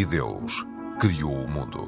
E 0.00 0.06
Deus 0.06 0.66
criou 0.98 1.44
o 1.44 1.50
mundo. 1.50 1.86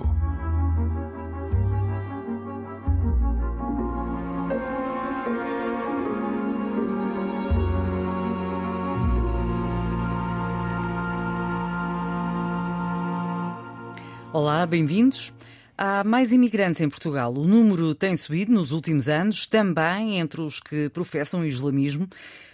Olá, 14.31 14.67
bem-vindos. 14.67 15.33
Há 15.79 16.05
mais 16.05 16.33
imigrantes 16.33 16.83
em 16.83 16.91
Portugal. 16.91 17.33
O 17.33 17.49
número 17.49 17.95
tem 17.95 18.15
subido 18.15 18.53
nos 18.53 18.73
últimos 18.73 19.09
anos, 19.09 19.47
também 19.47 20.19
entre 20.19 20.43
os 20.43 20.61
que 20.61 20.91
professam 20.91 21.41
o 21.41 21.47
islamismo. 21.47 22.07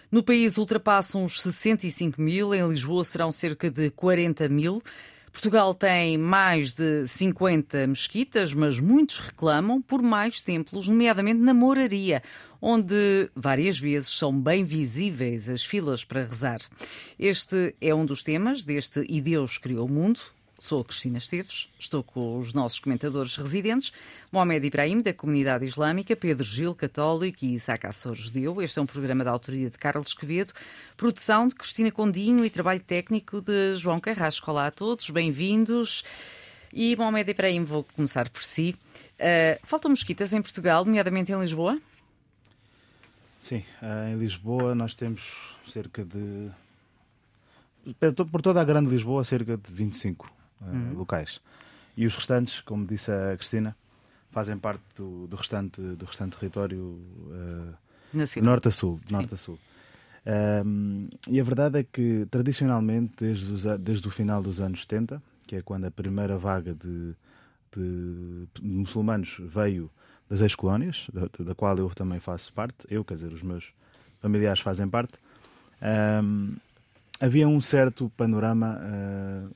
No 0.09 0.22
país 0.22 0.56
ultrapassam 0.56 1.25
os 1.25 1.42
65 1.42 2.22
mil, 2.22 2.55
em 2.55 2.69
Lisboa 2.69 3.02
serão 3.02 3.33
cerca 3.33 3.69
de 3.69 3.91
40 3.91 4.48
mil. 4.48 4.80
Portugal 5.32 5.74
tem 5.74 6.18
mais 6.18 6.73
de 6.73 7.06
50 7.06 7.86
mesquitas, 7.86 8.52
mas 8.55 8.80
muitos 8.80 9.19
reclamam 9.19 9.80
por 9.80 10.02
mais 10.02 10.42
templos, 10.42 10.88
nomeadamente 10.88 11.41
na 11.41 11.55
Moraria, 11.55 12.23
onde 12.60 13.30
várias 13.34 13.78
vezes 13.78 14.09
são 14.09 14.33
bem 14.38 14.64
visíveis 14.64 15.48
as 15.48 15.64
filas 15.64 16.05
para 16.05 16.22
rezar. 16.22 16.60
Este 17.19 17.74
é 17.80 17.95
um 17.95 18.05
dos 18.05 18.22
temas 18.22 18.64
deste 18.64 19.05
E 19.09 19.20
Deus 19.20 19.59
Criou 19.59 19.86
o 19.86 19.91
Mundo, 19.91 20.20
Sou 20.61 20.80
a 20.80 20.85
Cristina 20.85 21.19
Esteves, 21.19 21.69
estou 21.79 22.03
com 22.03 22.37
os 22.37 22.53
nossos 22.53 22.80
comentadores 22.80 23.37
residentes, 23.37 23.93
Mohamed 24.33 24.67
Ibrahim, 24.67 25.01
da 25.01 25.15
Comunidade 25.15 25.65
Islâmica, 25.65 26.17
Pedro 26.17 26.42
Gil, 26.42 26.75
católico 26.75 27.45
e 27.45 27.55
Isaac 27.55 27.87
Assor, 27.87 28.17
judeu. 28.17 28.61
Este 28.61 28.77
é 28.81 28.83
um 28.83 28.87
programa 28.87 29.23
da 29.23 29.31
autoria 29.31 29.70
de 29.70 29.78
Carlos 29.78 30.12
Quevedo, 30.15 30.53
produção 30.97 31.47
de 31.47 31.55
Cristina 31.55 31.92
Condinho 31.92 32.45
e 32.45 32.50
trabalho 32.50 32.81
técnico 32.81 33.41
de 33.41 33.75
João 33.75 34.00
Carrasco. 34.00 34.50
Olá 34.50 34.67
a 34.67 34.70
todos, 34.73 35.09
bem-vindos. 35.11 36.03
E, 36.72 36.97
Mohamed 36.97 37.31
Ibrahim, 37.31 37.62
vou 37.62 37.84
começar 37.95 38.28
por 38.28 38.43
si. 38.43 38.75
Uh, 39.15 39.65
faltam 39.65 39.91
mosquitas 39.91 40.33
em 40.33 40.43
Portugal, 40.43 40.84
nomeadamente 40.84 41.31
em 41.31 41.39
Lisboa? 41.39 41.81
Sim, 43.41 43.62
uh, 43.81 44.09
em 44.12 44.19
Lisboa 44.19 44.75
nós 44.75 44.93
temos 44.93 45.55
cerca 45.69 46.05
de. 46.05 46.50
Por 48.33 48.43
toda 48.43 48.61
a 48.61 48.65
Grande 48.65 48.91
Lisboa, 48.91 49.22
cerca 49.22 49.56
de 49.56 49.72
25 49.72 50.38
uhum. 50.61 50.95
locais. 50.95 51.41
E 51.97 52.06
os 52.06 52.14
restantes, 52.14 52.61
como 52.61 52.87
disse 52.87 53.11
a 53.11 53.37
Cristina, 53.37 53.77
fazem 54.31 54.56
parte 54.59 54.83
do, 54.97 55.27
do 55.27 55.37
restante, 55.37 55.81
do 55.81 56.05
restante 56.05 56.37
território 56.37 56.83
uh, 56.83 57.75
norte 58.42 58.69
a 58.69 58.70
sul. 58.70 59.00
Norte 59.11 59.34
a 59.34 59.37
sul. 59.37 59.59
Um, 60.65 61.09
e 61.28 61.41
a 61.41 61.45
verdade 61.45 61.78
é 61.81 61.83
que, 61.83 62.27
tradicionalmente, 62.31 63.15
desde, 63.19 63.53
os, 63.53 63.65
desde 63.81 64.06
o 64.06 64.11
final 64.11 64.42
dos 64.42 64.61
anos 64.61 64.83
70, 64.83 65.23
que 65.47 65.56
é 65.56 65.62
quando 65.62 65.87
a 65.87 65.91
primeira 65.91 66.37
vaga 66.37 66.75
de, 66.75 67.15
de, 67.75 68.47
de 68.55 68.62
muçulmanos 68.62 69.37
veio 69.41 69.91
das 70.28 70.41
ex-colónias, 70.43 71.06
da, 71.12 71.28
da, 71.43 71.55
qual 71.55 71.77
eu 71.78 71.89
também 71.91 72.20
faço 72.20 72.53
parte, 72.53 72.77
eu, 72.91 73.05
quer 73.05 73.15
dizer, 73.15 73.33
os 73.33 73.43
meus 73.43 73.72
familiares 74.20 74.61
fazem 74.61 74.87
parte, 74.89 75.15
um, 76.22 76.56
havia 77.20 77.48
um 77.48 77.61
certo 77.61 78.12
panorama 78.17 78.78
uh, 78.78 79.50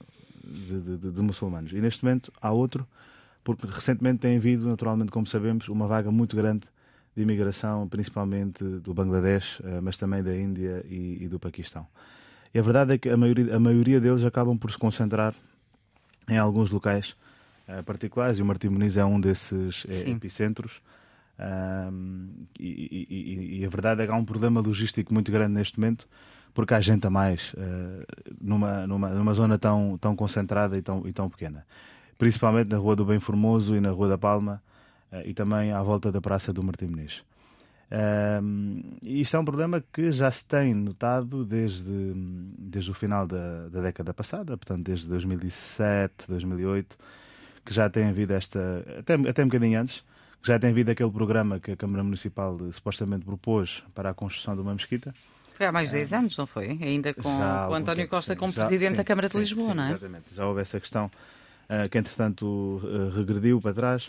de, 0.44 0.98
de, 0.98 1.10
de, 1.12 1.22
muçulmanos. 1.22 1.72
E 1.72 1.80
neste 1.80 2.04
momento 2.04 2.32
há 2.40 2.50
outro, 2.50 2.86
porque 3.44 3.66
recentemente 3.66 4.20
tem 4.20 4.36
havido, 4.36 4.68
naturalmente, 4.68 5.10
como 5.10 5.26
sabemos, 5.26 5.68
uma 5.68 5.86
vaga 5.86 6.10
muito 6.10 6.36
grande 6.36 6.66
de 7.14 7.22
imigração, 7.22 7.88
principalmente 7.88 8.64
do 8.64 8.94
Bangladesh, 8.94 9.60
eh, 9.64 9.80
mas 9.80 9.96
também 9.96 10.22
da 10.22 10.34
Índia 10.34 10.84
e, 10.88 11.25
e 11.25 11.28
do 11.28 11.38
Paquistão. 11.38 11.86
E 12.54 12.58
a 12.58 12.62
verdade 12.62 12.94
é 12.94 12.98
que 12.98 13.08
a 13.08 13.16
maioria, 13.16 13.56
a 13.56 13.60
maioria 13.60 14.00
deles 14.00 14.25
acabam 14.25 14.56
por 14.56 14.70
se 14.70 14.78
concentrar 14.78 15.34
em 16.28 16.38
alguns 16.38 16.70
locais 16.70 17.14
uh, 17.69 17.82
particulares, 17.82 18.38
e 18.38 18.42
o 18.42 18.44
Martim 18.44 18.69
Muniz 18.69 18.97
é 18.97 19.04
um 19.04 19.20
desses 19.20 19.84
é, 19.88 20.10
epicentros. 20.10 20.81
Um, 21.38 22.28
e, 22.60 23.06
e, 23.10 23.60
e, 23.60 23.66
a 23.66 23.69
verdade 23.69 24.02
é 24.02 24.06
que 24.06 24.12
há 24.12 24.14
um 24.14 24.25
problema 24.25 24.60
logístico 24.60 25.12
muito 25.12 25.32
grande 25.32 25.54
neste 25.54 25.81
momento 25.81 26.06
porque 26.54 26.74
há 26.74 26.80
gente 26.80 27.06
a 27.06 27.10
mais 27.10 27.54
uh, 27.54 28.04
numa, 28.40 28.86
numa, 28.86 29.08
numa 29.10 29.34
zona 29.34 29.58
tão, 29.58 29.98
tão 29.98 30.14
concentrada 30.14 30.76
e 30.76 30.82
tão, 30.82 31.06
e 31.06 31.12
tão 31.12 31.28
pequena. 31.28 31.66
Principalmente 32.18 32.68
na 32.68 32.78
Rua 32.78 32.94
do 32.94 33.04
Bem 33.04 33.18
Formoso 33.18 33.74
e 33.74 33.80
na 33.80 33.90
Rua 33.90 34.08
da 34.08 34.18
Palma 34.18 34.62
uh, 35.10 35.22
e 35.24 35.34
também 35.34 35.72
à 35.72 35.82
volta 35.82 36.12
da 36.12 36.20
Praça 36.20 36.52
do 36.52 36.62
Martim 36.62 36.86
Muniz. 36.86 37.24
Uh, 37.90 38.98
isto 39.02 39.36
é 39.36 39.40
um 39.40 39.44
problema 39.44 39.82
que 39.92 40.10
já 40.12 40.30
se 40.30 40.44
tem 40.46 40.72
notado 40.72 41.44
desde, 41.44 42.12
desde 42.58 42.90
o 42.90 42.94
final 42.94 43.26
da, 43.26 43.69
da 43.69 43.82
década 43.82 44.14
passada, 44.14 44.56
portanto 44.56 44.84
desde 44.84 45.08
2007, 45.08 46.26
2008, 46.28 46.96
que 47.64 47.72
já 47.72 47.88
tem 47.90 48.08
havido 48.08 48.32
esta, 48.32 48.82
até, 48.98 49.14
até 49.14 49.42
um 49.42 49.46
bocadinho 49.46 49.80
antes, 49.80 50.04
já 50.42 50.58
tem 50.58 50.70
havido 50.70 50.90
aquele 50.90 51.10
programa 51.10 51.60
que 51.60 51.70
a 51.70 51.76
Câmara 51.76 52.02
Municipal 52.02 52.58
supostamente 52.72 53.24
propôs 53.24 53.84
para 53.94 54.10
a 54.10 54.14
construção 54.14 54.54
de 54.54 54.60
uma 54.62 54.72
mesquita, 54.72 55.14
foi 55.54 55.66
há 55.66 55.72
mais 55.72 55.90
de 55.90 55.96
10 55.96 56.12
anos, 56.12 56.36
não 56.36 56.46
foi? 56.46 56.78
Ainda 56.80 57.14
com, 57.14 57.28
o 57.28 57.74
António 57.74 58.08
Costa 58.08 58.34
como 58.36 58.52
já, 58.52 58.66
Presidente 58.66 58.90
sim, 58.90 58.96
da 58.96 59.04
Câmara 59.04 59.28
sim, 59.28 59.34
de 59.34 59.40
Lisboa, 59.40 59.68
sim, 59.68 59.74
não 59.74 59.84
é? 59.84 59.90
Exatamente. 59.90 60.34
Já 60.34 60.46
houve 60.46 60.60
essa 60.60 60.80
questão 60.80 61.06
uh, 61.06 61.88
que, 61.88 61.98
entretanto, 61.98 62.44
uh, 62.44 63.10
regrediu 63.16 63.60
para 63.60 63.74
trás. 63.74 64.06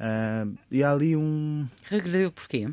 Uh, 0.00 0.56
e 0.70 0.82
há 0.82 0.92
ali 0.92 1.16
um. 1.16 1.66
Regrediu 1.84 2.30
porquê? 2.30 2.68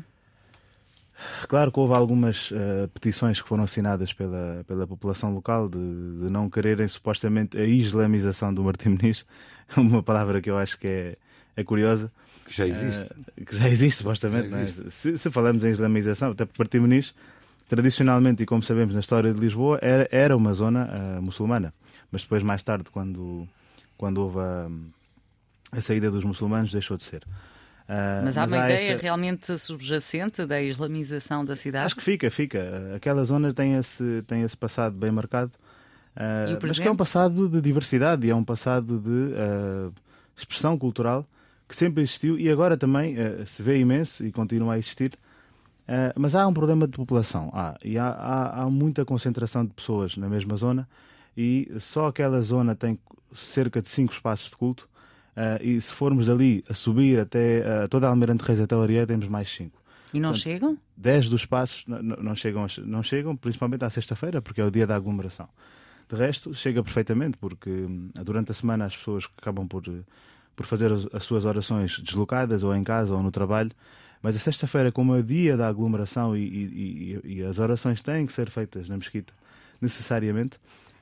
Claro 1.48 1.72
que 1.72 1.80
houve 1.80 1.94
algumas 1.94 2.50
uh, 2.50 2.88
petições 2.92 3.40
que 3.40 3.48
foram 3.48 3.64
assinadas 3.64 4.12
pela, 4.12 4.64
pela 4.66 4.86
população 4.86 5.32
local 5.32 5.68
de, 5.68 5.78
de, 5.78 6.30
não 6.30 6.50
quererem 6.50 6.86
supostamente 6.86 7.58
a 7.58 7.64
islamização 7.64 8.52
do 8.52 8.62
Martim 8.62 8.90
Muniz, 8.90 9.24
uma 9.76 10.02
palavra 10.02 10.40
que 10.40 10.50
eu 10.50 10.58
acho 10.58 10.78
que 10.78 10.86
é, 10.86 11.16
é 11.56 11.64
curiosa. 11.64 12.12
Que 12.44 12.54
já 12.54 12.66
existe. 12.66 13.02
Uh, 13.02 13.44
que 13.44 13.56
já 13.56 13.68
existe, 13.68 13.98
supostamente. 13.98 14.50
Já 14.50 14.62
existe. 14.62 14.86
É? 14.86 14.90
Se, 14.90 15.18
se, 15.18 15.30
falamos 15.30 15.64
em 15.64 15.70
islamização, 15.70 16.30
até 16.32 16.44
porque 16.44 16.62
Martim 16.62 16.78
Muniz 16.78 17.14
tradicionalmente, 17.66 18.42
e 18.42 18.46
como 18.46 18.62
sabemos 18.62 18.94
na 18.94 19.00
história 19.00 19.32
de 19.32 19.40
Lisboa, 19.40 19.78
era, 19.82 20.08
era 20.10 20.36
uma 20.36 20.52
zona 20.52 20.88
uh, 21.18 21.22
muçulmana. 21.22 21.74
Mas 22.10 22.22
depois, 22.22 22.42
mais 22.42 22.62
tarde, 22.62 22.84
quando, 22.90 23.46
quando 23.96 24.18
houve 24.18 24.38
a, 24.38 24.68
a 25.72 25.80
saída 25.80 26.10
dos 26.10 26.24
muçulmanos, 26.24 26.72
deixou 26.72 26.96
de 26.96 27.02
ser. 27.02 27.24
Uh, 27.88 28.24
mas 28.24 28.36
há 28.36 28.42
mas 28.42 28.52
uma 28.52 28.62
há 28.62 28.70
ideia 28.70 28.92
esta... 28.92 29.02
realmente 29.02 29.58
subjacente 29.58 30.46
da 30.46 30.60
islamização 30.62 31.44
da 31.44 31.56
cidade? 31.56 31.86
Acho 31.86 31.96
que 31.96 32.02
fica, 32.02 32.30
fica. 32.30 32.92
Aquela 32.94 33.24
zona 33.24 33.52
tem 33.52 33.74
esse, 33.74 34.22
tem 34.26 34.42
esse 34.42 34.56
passado 34.56 34.96
bem 34.96 35.10
marcado. 35.10 35.52
Uh, 36.16 36.58
mas 36.62 36.78
que 36.78 36.88
é 36.88 36.90
um 36.90 36.96
passado 36.96 37.48
de 37.48 37.60
diversidade 37.60 38.26
e 38.26 38.30
é 38.30 38.34
um 38.34 38.44
passado 38.44 38.98
de 38.98 39.10
uh, 39.10 39.92
expressão 40.36 40.78
cultural 40.78 41.26
que 41.68 41.76
sempre 41.76 42.02
existiu 42.02 42.38
e 42.38 42.48
agora 42.48 42.76
também 42.76 43.16
se 43.44 43.60
vê 43.60 43.80
imenso 43.80 44.24
e 44.24 44.30
continua 44.30 44.74
a 44.74 44.78
existir 44.78 45.18
Uh, 45.86 46.12
mas 46.18 46.34
há 46.34 46.46
um 46.46 46.52
problema 46.52 46.86
de 46.86 46.96
população, 46.96 47.48
há, 47.54 47.76
e 47.84 47.96
há, 47.96 48.08
há, 48.08 48.62
há, 48.62 48.70
muita 48.70 49.04
concentração 49.04 49.64
de 49.64 49.72
pessoas 49.72 50.16
na 50.16 50.28
mesma 50.28 50.56
zona 50.56 50.88
e 51.36 51.70
só 51.78 52.08
aquela 52.08 52.42
zona 52.42 52.74
tem 52.74 52.98
cerca 53.32 53.80
de 53.80 53.86
cinco 53.86 54.12
espaços 54.12 54.50
de 54.50 54.56
culto 54.56 54.88
uh, 55.36 55.62
e 55.62 55.80
se 55.80 55.92
formos 55.92 56.26
dali 56.26 56.64
a 56.68 56.74
subir 56.74 57.20
até 57.20 57.60
uh, 57.60 57.88
toda 57.88 58.08
a 58.08 58.10
Almirante 58.10 58.42
Reis 58.42 58.60
até 58.60 58.74
o 58.74 58.82
Arié 58.82 59.06
temos 59.06 59.28
mais 59.28 59.48
cinco. 59.48 59.80
E 60.12 60.18
não 60.18 60.30
Portanto, 60.30 60.42
chegam? 60.42 60.78
Dez 60.96 61.28
dos 61.28 61.42
espaços 61.42 61.84
não, 61.86 62.34
chegam, 62.34 62.66
não 62.84 63.02
chegam, 63.02 63.36
principalmente 63.36 63.84
à 63.84 63.90
sexta-feira, 63.90 64.42
porque 64.42 64.60
é 64.60 64.64
o 64.64 64.70
dia 64.70 64.86
da 64.86 64.96
aglomeração. 64.96 65.48
De 66.08 66.16
resto, 66.16 66.54
chega 66.54 66.82
perfeitamente, 66.82 67.36
porque 67.36 67.70
hum, 67.70 68.10
durante 68.24 68.50
a 68.50 68.54
semana 68.54 68.86
as 68.86 68.96
pessoas 68.96 69.28
acabam 69.36 69.66
por, 69.68 69.82
por 70.54 70.66
fazer 70.66 70.90
as 71.12 71.22
suas 71.24 71.44
orações 71.44 72.00
deslocadas, 72.00 72.62
ou 72.62 72.74
em 72.74 72.82
casa, 72.82 73.14
ou 73.14 73.22
no 73.22 73.30
trabalho, 73.30 73.72
mas 74.26 74.34
a 74.34 74.40
sexta-feira, 74.40 74.90
como 74.90 75.14
é 75.14 75.20
o 75.20 75.22
dia 75.22 75.56
da 75.56 75.68
aglomeração 75.68 76.36
e, 76.36 76.40
e, 76.40 77.20
e, 77.24 77.34
e, 77.34 77.42
as 77.44 77.60
orações 77.60 78.02
têm 78.02 78.26
que 78.26 78.32
ser 78.32 78.50
feitas 78.50 78.88
na 78.88 78.96
mesquita, 78.96 79.32
necessariamente, 79.80 80.56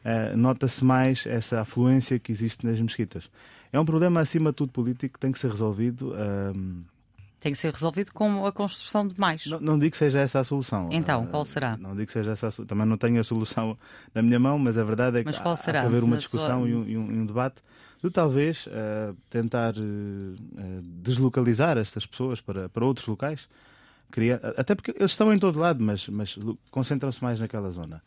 uh, 0.04 0.36
nota-se 0.36 0.84
mais 0.84 1.24
essa 1.24 1.62
afluência 1.62 2.18
que 2.18 2.30
existe 2.30 2.66
nas 2.66 2.78
mesquitas. 2.78 3.30
É 3.72 3.80
um 3.80 3.84
problema, 3.86 4.20
acima 4.20 4.50
de 4.50 4.56
tudo, 4.56 4.72
político 4.72 5.14
que 5.14 5.20
tem 5.20 5.32
que 5.32 5.38
ser 5.38 5.50
resolvido. 5.50 6.10
Uh, 6.10 6.84
tem 7.40 7.50
que 7.50 7.58
ser 7.58 7.72
resolvido 7.72 8.12
com 8.12 8.44
a 8.44 8.52
construção 8.52 9.06
de 9.06 9.18
mais. 9.18 9.46
Não, 9.46 9.58
não 9.58 9.78
digo 9.78 9.92
que 9.92 9.96
seja 9.96 10.20
essa 10.20 10.40
a 10.40 10.44
solução. 10.44 10.90
Então, 10.92 11.24
qual 11.24 11.46
será? 11.46 11.78
Não 11.78 11.92
digo 11.92 12.08
que 12.08 12.12
seja 12.12 12.32
essa 12.32 12.48
a 12.48 12.50
solução. 12.50 12.66
Também 12.66 12.86
não 12.86 12.98
tenho 12.98 13.18
a 13.18 13.24
solução 13.24 13.78
na 14.14 14.20
minha 14.20 14.38
mão, 14.38 14.58
mas 14.58 14.76
a 14.76 14.84
verdade 14.84 15.20
é 15.20 15.24
que 15.24 15.30
há, 15.30 15.32
há 15.50 15.56
que 15.56 15.70
haver 15.78 16.04
uma 16.04 16.18
discussão 16.18 16.60
sua... 16.60 16.68
um, 16.68 16.84
e, 16.86 16.98
um, 16.98 17.24
debate 17.24 17.56
de 18.04 18.10
talvez 18.10 18.66
uh, 18.66 19.16
tentar 19.30 19.74
uh, 19.78 20.82
deslocalizar 20.82 21.78
estas 21.78 22.04
pessoas 22.06 22.38
para, 22.38 22.68
para 22.68 22.84
outros 22.84 23.06
locais. 23.06 23.48
Até 24.56 24.74
porque 24.74 24.92
eles 24.92 25.10
estão 25.10 25.32
em 25.32 25.38
todo 25.38 25.58
lado, 25.58 25.82
mas, 25.82 26.06
mas 26.08 26.38
concentram-se 26.70 27.20
mais 27.22 27.40
naquela 27.40 27.70
zona. 27.72 28.02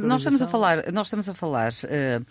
Nós 0.00 0.20
estamos 0.20 0.42
a 0.42 0.48
falar, 0.48 0.92
nós 0.92 1.06
estamos 1.06 1.28
a 1.28 1.34
falar 1.34 1.72
uh, 1.72 2.26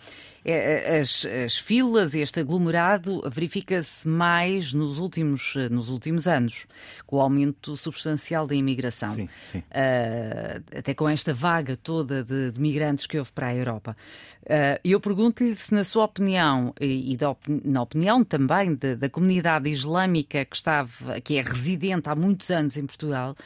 as, 1.00 1.26
as, 1.26 1.58
filas, 1.58 2.14
este 2.14 2.40
aglomerado 2.40 3.22
verifica-se 3.30 4.08
mais 4.08 4.72
nos 4.72 4.98
últimos, 4.98 5.54
nos 5.70 5.88
últimos 5.88 6.26
anos, 6.26 6.66
com 7.06 7.16
o 7.16 7.20
aumento 7.20 7.76
substancial 7.76 8.46
da 8.46 8.54
imigração. 8.54 9.10
Sim, 9.10 9.28
sim. 9.52 9.58
Uh, 9.58 10.78
até 10.78 10.94
com 10.94 11.08
esta 11.08 11.34
vaga 11.34 11.76
toda 11.76 12.24
de, 12.24 12.50
de, 12.52 12.60
migrantes 12.60 13.06
que 13.06 13.18
houve 13.18 13.32
para 13.32 13.48
a 13.48 13.54
Europa. 13.54 13.96
Uh, 14.42 14.80
eu 14.82 14.98
pergunto-lhe 15.00 15.54
se, 15.54 15.74
na 15.74 15.84
sua 15.84 16.04
opinião, 16.04 16.74
e, 16.80 17.12
e 17.12 17.16
da, 17.16 17.36
na 17.64 17.82
opinião 17.82 18.24
também 18.24 18.74
de, 18.74 18.96
da 18.96 19.08
comunidade 19.08 19.68
islâmica 19.68 20.44
que, 20.44 20.56
estava, 20.56 21.20
que 21.20 21.36
é 21.36 21.42
residente 21.42 22.08
há 22.08 22.14
muitos 22.14 22.50
anos 22.50 22.76
em 22.76 22.86
Portugal, 22.86 23.36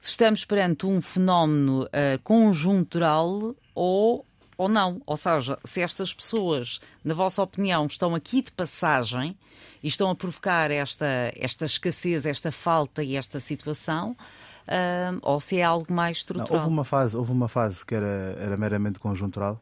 se 0.00 0.10
estamos 0.10 0.44
perante 0.44 0.86
um 0.86 1.00
fenómeno 1.00 1.82
uh, 1.84 2.18
conjuntural 2.24 3.54
ou, 3.74 4.24
ou 4.56 4.68
não. 4.68 5.02
Ou 5.04 5.16
seja, 5.16 5.58
se 5.62 5.82
estas 5.82 6.14
pessoas, 6.14 6.80
na 7.04 7.12
vossa 7.12 7.42
opinião, 7.42 7.86
estão 7.86 8.14
aqui 8.14 8.40
de 8.40 8.50
passagem 8.50 9.36
e 9.82 9.88
estão 9.88 10.10
a 10.10 10.14
provocar 10.14 10.70
esta, 10.70 11.32
esta 11.36 11.66
escassez, 11.66 12.24
esta 12.24 12.50
falta 12.50 13.02
e 13.02 13.14
esta 13.14 13.38
situação. 13.40 14.16
Uh, 14.62 15.18
ou 15.22 15.40
se 15.40 15.58
é 15.58 15.64
algo 15.64 15.92
mais 15.92 16.18
estrutural. 16.18 16.48
Não, 16.48 16.58
houve 16.58 16.72
uma 16.72 16.84
fase, 16.84 17.16
houve 17.16 17.32
uma 17.32 17.48
fase 17.48 17.84
que 17.84 17.94
era, 17.94 18.36
era 18.38 18.56
meramente 18.56 19.00
conjuntural, 19.00 19.60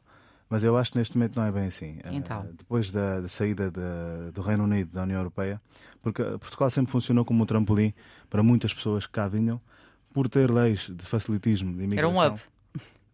mas 0.51 0.63
eu 0.63 0.77
acho 0.77 0.93
que 0.93 0.99
neste 0.99 1.17
momento 1.17 1.37
não 1.37 1.47
é 1.47 1.51
bem 1.51 1.67
assim. 1.67 1.99
Eh, 2.05 2.11
então. 2.13 2.47
Depois 2.59 2.93
da, 2.93 3.21
da 3.21 3.29
saída 3.29 3.71
de, 3.71 4.33
do 4.33 4.43
Reino 4.43 4.65
Unido 4.65 4.93
da 4.93 5.05
União 5.05 5.19
Europeia, 5.19 5.61
porque 6.03 6.23
Portugal 6.23 6.69
sempre 6.69 6.93
funcionou 6.93 7.25
como 7.25 7.43
um 7.43 7.47
trampolim 7.47 7.95
para 8.29 8.43
muitas 8.43 8.75
pessoas 8.75 9.07
que 9.07 9.13
cá 9.13 9.27
vinham, 9.29 9.59
por 10.19 10.29
ter 10.29 10.51
leis 10.51 10.91
de 10.93 11.05
facilitismo 11.05 11.73
de 11.77 11.85
imigração. 11.85 12.21
Era 12.21 12.33
um 12.33 12.35
hub. 12.35 12.41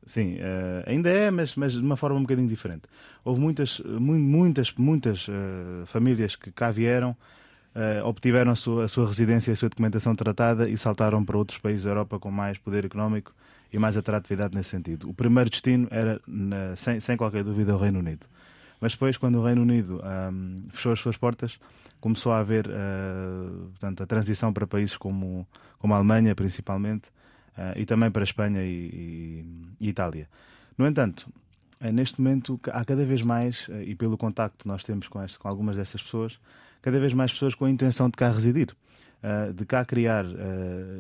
Sim, 0.06 0.36
uh, 0.36 0.84
ainda 0.86 1.10
é, 1.10 1.30
mas, 1.30 1.54
mas 1.54 1.72
de 1.72 1.80
uma 1.80 1.98
forma 1.98 2.16
um 2.16 2.22
bocadinho 2.22 2.48
diferente. 2.48 2.84
Houve 3.22 3.42
muitas, 3.42 3.78
muitas, 3.78 4.72
muitas 4.72 5.28
uh, 5.28 5.84
famílias 5.84 6.34
que 6.34 6.50
cá 6.50 6.70
vieram, 6.70 7.10
uh, 7.10 8.06
obtiveram 8.06 8.52
a 8.52 8.54
sua, 8.54 8.84
a 8.84 8.88
sua 8.88 9.06
residência 9.06 9.50
e 9.50 9.52
a 9.52 9.56
sua 9.56 9.68
documentação 9.68 10.16
tratada 10.16 10.66
e 10.66 10.78
saltaram 10.78 11.22
para 11.22 11.36
outros 11.36 11.58
países 11.58 11.84
da 11.84 11.90
Europa 11.90 12.18
com 12.18 12.30
mais 12.30 12.56
poder 12.56 12.86
económico 12.86 13.34
e 13.70 13.78
mais 13.78 13.98
atratividade 13.98 14.54
nesse 14.54 14.70
sentido. 14.70 15.06
O 15.10 15.12
primeiro 15.12 15.50
destino 15.50 15.86
era, 15.90 16.18
na, 16.26 16.74
sem, 16.74 17.00
sem 17.00 17.18
qualquer 17.18 17.44
dúvida, 17.44 17.74
o 17.74 17.78
Reino 17.78 17.98
Unido. 17.98 18.24
Mas 18.80 18.92
depois, 18.92 19.18
quando 19.18 19.38
o 19.40 19.44
Reino 19.44 19.60
Unido 19.60 20.02
um, 20.32 20.56
fechou 20.70 20.92
as 20.92 21.00
suas 21.00 21.18
portas, 21.18 21.58
começou 22.04 22.32
a 22.32 22.40
haver 22.40 22.66
uh, 22.66 23.70
portanto, 23.70 24.02
a 24.02 24.06
transição 24.06 24.52
para 24.52 24.66
países 24.66 24.94
como, 24.94 25.48
como 25.78 25.94
a 25.94 25.96
Alemanha, 25.96 26.34
principalmente, 26.34 27.08
uh, 27.56 27.72
e 27.76 27.86
também 27.86 28.10
para 28.10 28.22
a 28.22 28.24
Espanha 28.24 28.62
e, 28.62 28.68
e, 28.68 29.46
e 29.80 29.88
Itália. 29.88 30.28
No 30.76 30.86
entanto, 30.86 31.26
uh, 31.80 31.90
neste 31.90 32.20
momento 32.20 32.60
há 32.70 32.84
cada 32.84 33.06
vez 33.06 33.22
mais, 33.22 33.70
e 33.86 33.94
pelo 33.94 34.18
contacto 34.18 34.58
que 34.58 34.68
nós 34.68 34.84
temos 34.84 35.08
com, 35.08 35.24
este, 35.24 35.38
com 35.38 35.48
algumas 35.48 35.76
destas 35.76 36.02
pessoas, 36.02 36.38
cada 36.82 37.00
vez 37.00 37.14
mais 37.14 37.32
pessoas 37.32 37.54
com 37.54 37.64
a 37.64 37.70
intenção 37.70 38.10
de 38.10 38.18
cá 38.18 38.30
residir. 38.30 38.76
de 39.56 39.64
cá 39.64 39.82
criar 39.86 40.26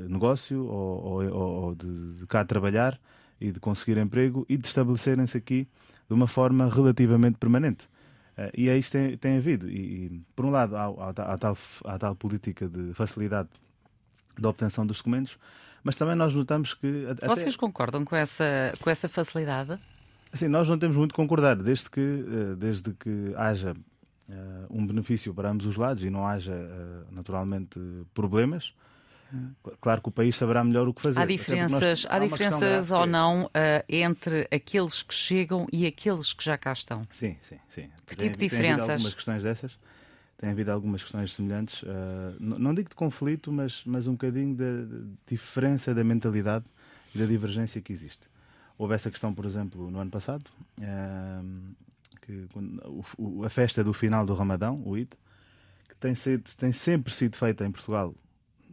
negócio 0.08 0.64
ou, 0.64 1.22
ou, 1.22 1.52
ou 1.64 1.74
de, 1.74 2.14
de 2.14 2.26
cá 2.26 2.42
trabalhar 2.42 2.98
e 3.38 3.52
de 3.52 3.60
conseguir 3.60 3.98
emprego 3.98 4.46
e 4.48 4.56
de 4.56 4.66
estabelecerem-se 4.66 5.36
aqui 5.36 5.68
de 6.08 6.14
uma 6.14 6.26
forma 6.26 6.66
relativamente 6.70 7.36
permanente. 7.36 7.86
Uh, 8.36 8.50
e 8.56 8.68
é 8.68 8.76
isso 8.76 8.90
que 8.90 8.98
tem, 8.98 9.16
tem 9.16 9.36
havido. 9.36 9.68
E, 9.68 10.06
e, 10.06 10.22
por 10.34 10.44
um 10.44 10.50
lado, 10.50 10.76
há, 10.76 10.86
há, 10.86 11.32
há, 11.34 11.38
tal, 11.38 11.58
há 11.84 11.98
tal 11.98 12.14
política 12.14 12.68
de 12.68 12.92
facilidade 12.94 13.48
da 14.38 14.48
obtenção 14.48 14.84
dos 14.84 14.98
documentos, 14.98 15.38
mas 15.82 15.96
também 15.96 16.16
nós 16.16 16.34
notamos 16.34 16.74
que. 16.74 17.06
Até... 17.08 17.26
Vocês 17.26 17.56
concordam 17.56 18.04
com 18.04 18.16
essa, 18.16 18.72
com 18.80 18.90
essa 18.90 19.08
facilidade? 19.08 19.78
Sim, 20.32 20.48
nós 20.48 20.68
não 20.68 20.76
temos 20.76 20.96
muito 20.96 21.14
concordar, 21.14 21.54
desde 21.56 21.88
que, 21.88 22.00
uh, 22.00 22.56
desde 22.56 22.92
que 22.92 23.32
haja 23.36 23.72
uh, 23.72 24.34
um 24.68 24.84
benefício 24.84 25.32
para 25.32 25.50
ambos 25.50 25.66
os 25.66 25.76
lados 25.76 26.02
e 26.02 26.10
não 26.10 26.26
haja, 26.26 26.54
naturalmente, 27.12 27.78
problemas. 28.12 28.74
Claro 29.80 30.02
que 30.02 30.08
o 30.08 30.12
país 30.12 30.36
saberá 30.36 30.62
melhor 30.62 30.88
o 30.88 30.94
que 30.94 31.00
fazer. 31.00 31.20
Há 31.20 31.26
diferenças, 31.26 32.06
há, 32.08 32.16
há 32.16 32.18
diferenças 32.18 32.90
ou 32.90 33.06
não 33.06 33.44
uh, 33.46 33.50
entre 33.88 34.48
aqueles 34.52 35.02
que 35.02 35.14
chegam 35.14 35.66
e 35.72 35.86
aqueles 35.86 36.32
que 36.32 36.44
já 36.44 36.56
cá 36.56 36.72
estão? 36.72 37.02
Sim, 37.10 37.36
sim, 37.42 37.58
sim. 37.68 37.90
Que 38.06 38.16
tem, 38.16 38.28
tipo 38.28 38.38
de 38.38 38.44
diferenças? 38.44 38.86
Tem 38.86 38.94
algumas 38.94 39.14
questões 39.14 39.42
dessas. 39.42 39.78
Tem 40.36 40.50
havido 40.50 40.72
algumas 40.72 41.02
questões 41.02 41.32
semelhantes. 41.32 41.82
Uh, 41.82 42.36
não 42.38 42.74
digo 42.74 42.88
de 42.88 42.94
conflito, 42.94 43.52
mas, 43.52 43.82
mas 43.86 44.06
um 44.06 44.12
bocadinho 44.12 44.54
de 44.54 45.06
diferença 45.26 45.94
da 45.94 46.04
mentalidade 46.04 46.64
e 47.14 47.18
da 47.18 47.24
divergência 47.24 47.80
que 47.80 47.92
existe. 47.92 48.28
Houve 48.76 48.94
essa 48.94 49.10
questão, 49.10 49.32
por 49.32 49.44
exemplo, 49.44 49.90
no 49.90 50.00
ano 50.00 50.10
passado, 50.10 50.44
uh, 50.80 51.74
que, 52.20 52.46
o, 53.16 53.44
a 53.44 53.50
festa 53.50 53.84
do 53.84 53.92
final 53.92 54.26
do 54.26 54.34
Ramadão, 54.34 54.82
o 54.84 54.96
Eid, 54.96 55.10
que 55.88 55.96
tem, 55.96 56.14
sido, 56.14 56.50
tem 56.56 56.72
sempre 56.72 57.12
sido 57.14 57.36
feita 57.36 57.64
em 57.64 57.70
Portugal 57.70 58.14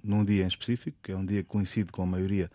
num 0.04 0.24
dia 0.24 0.44
em 0.44 0.48
específico, 0.48 0.98
que 1.02 1.12
é 1.12 1.16
um 1.16 1.26
dia 1.26 1.44
que 1.44 1.50
coincide 1.50 1.92
com 1.92 2.04
a 2.04 2.06
maioria 2.06 2.52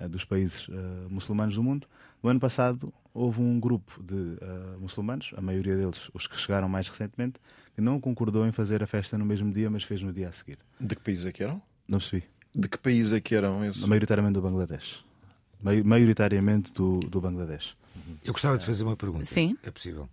uh, 0.00 0.08
dos 0.08 0.24
países 0.24 0.68
uh, 0.68 0.72
muçulmanos 1.10 1.54
do 1.54 1.62
mundo. 1.62 1.86
No 2.22 2.30
ano 2.30 2.40
passado 2.40 2.92
houve 3.12 3.40
um 3.40 3.58
grupo 3.58 4.02
de 4.02 4.14
uh, 4.14 4.80
muçulmanos, 4.80 5.32
a 5.36 5.40
maioria 5.40 5.76
deles 5.76 6.10
os 6.12 6.26
que 6.26 6.38
chegaram 6.38 6.68
mais 6.68 6.88
recentemente, 6.88 7.40
que 7.74 7.80
não 7.80 8.00
concordou 8.00 8.46
em 8.46 8.52
fazer 8.52 8.82
a 8.82 8.86
festa 8.86 9.16
no 9.16 9.24
mesmo 9.24 9.52
dia, 9.52 9.70
mas 9.70 9.84
fez 9.84 10.02
no 10.02 10.12
dia 10.12 10.28
a 10.28 10.32
seguir. 10.32 10.58
De 10.80 10.94
que 10.94 11.02
país 11.02 11.24
é 11.24 11.32
que 11.32 11.42
eram? 11.42 11.62
Não 11.88 11.98
percebi. 11.98 12.24
De 12.54 12.68
que 12.68 12.78
país 12.78 13.12
é 13.12 13.20
que 13.20 13.34
eram 13.34 13.64
esses? 13.64 13.82
Maioritariamente 13.82 14.34
do 14.34 14.42
Bangladesh. 14.42 15.04
Maioritariamente 15.62 16.72
do, 16.72 17.00
do 17.00 17.20
Bangladesh. 17.20 17.76
Eu 18.24 18.32
gostava 18.32 18.58
de 18.58 18.64
fazer 18.64 18.84
uma 18.84 18.96
pergunta. 18.96 19.24
Sim. 19.24 19.56
É 19.62 19.70
possível. 19.70 20.08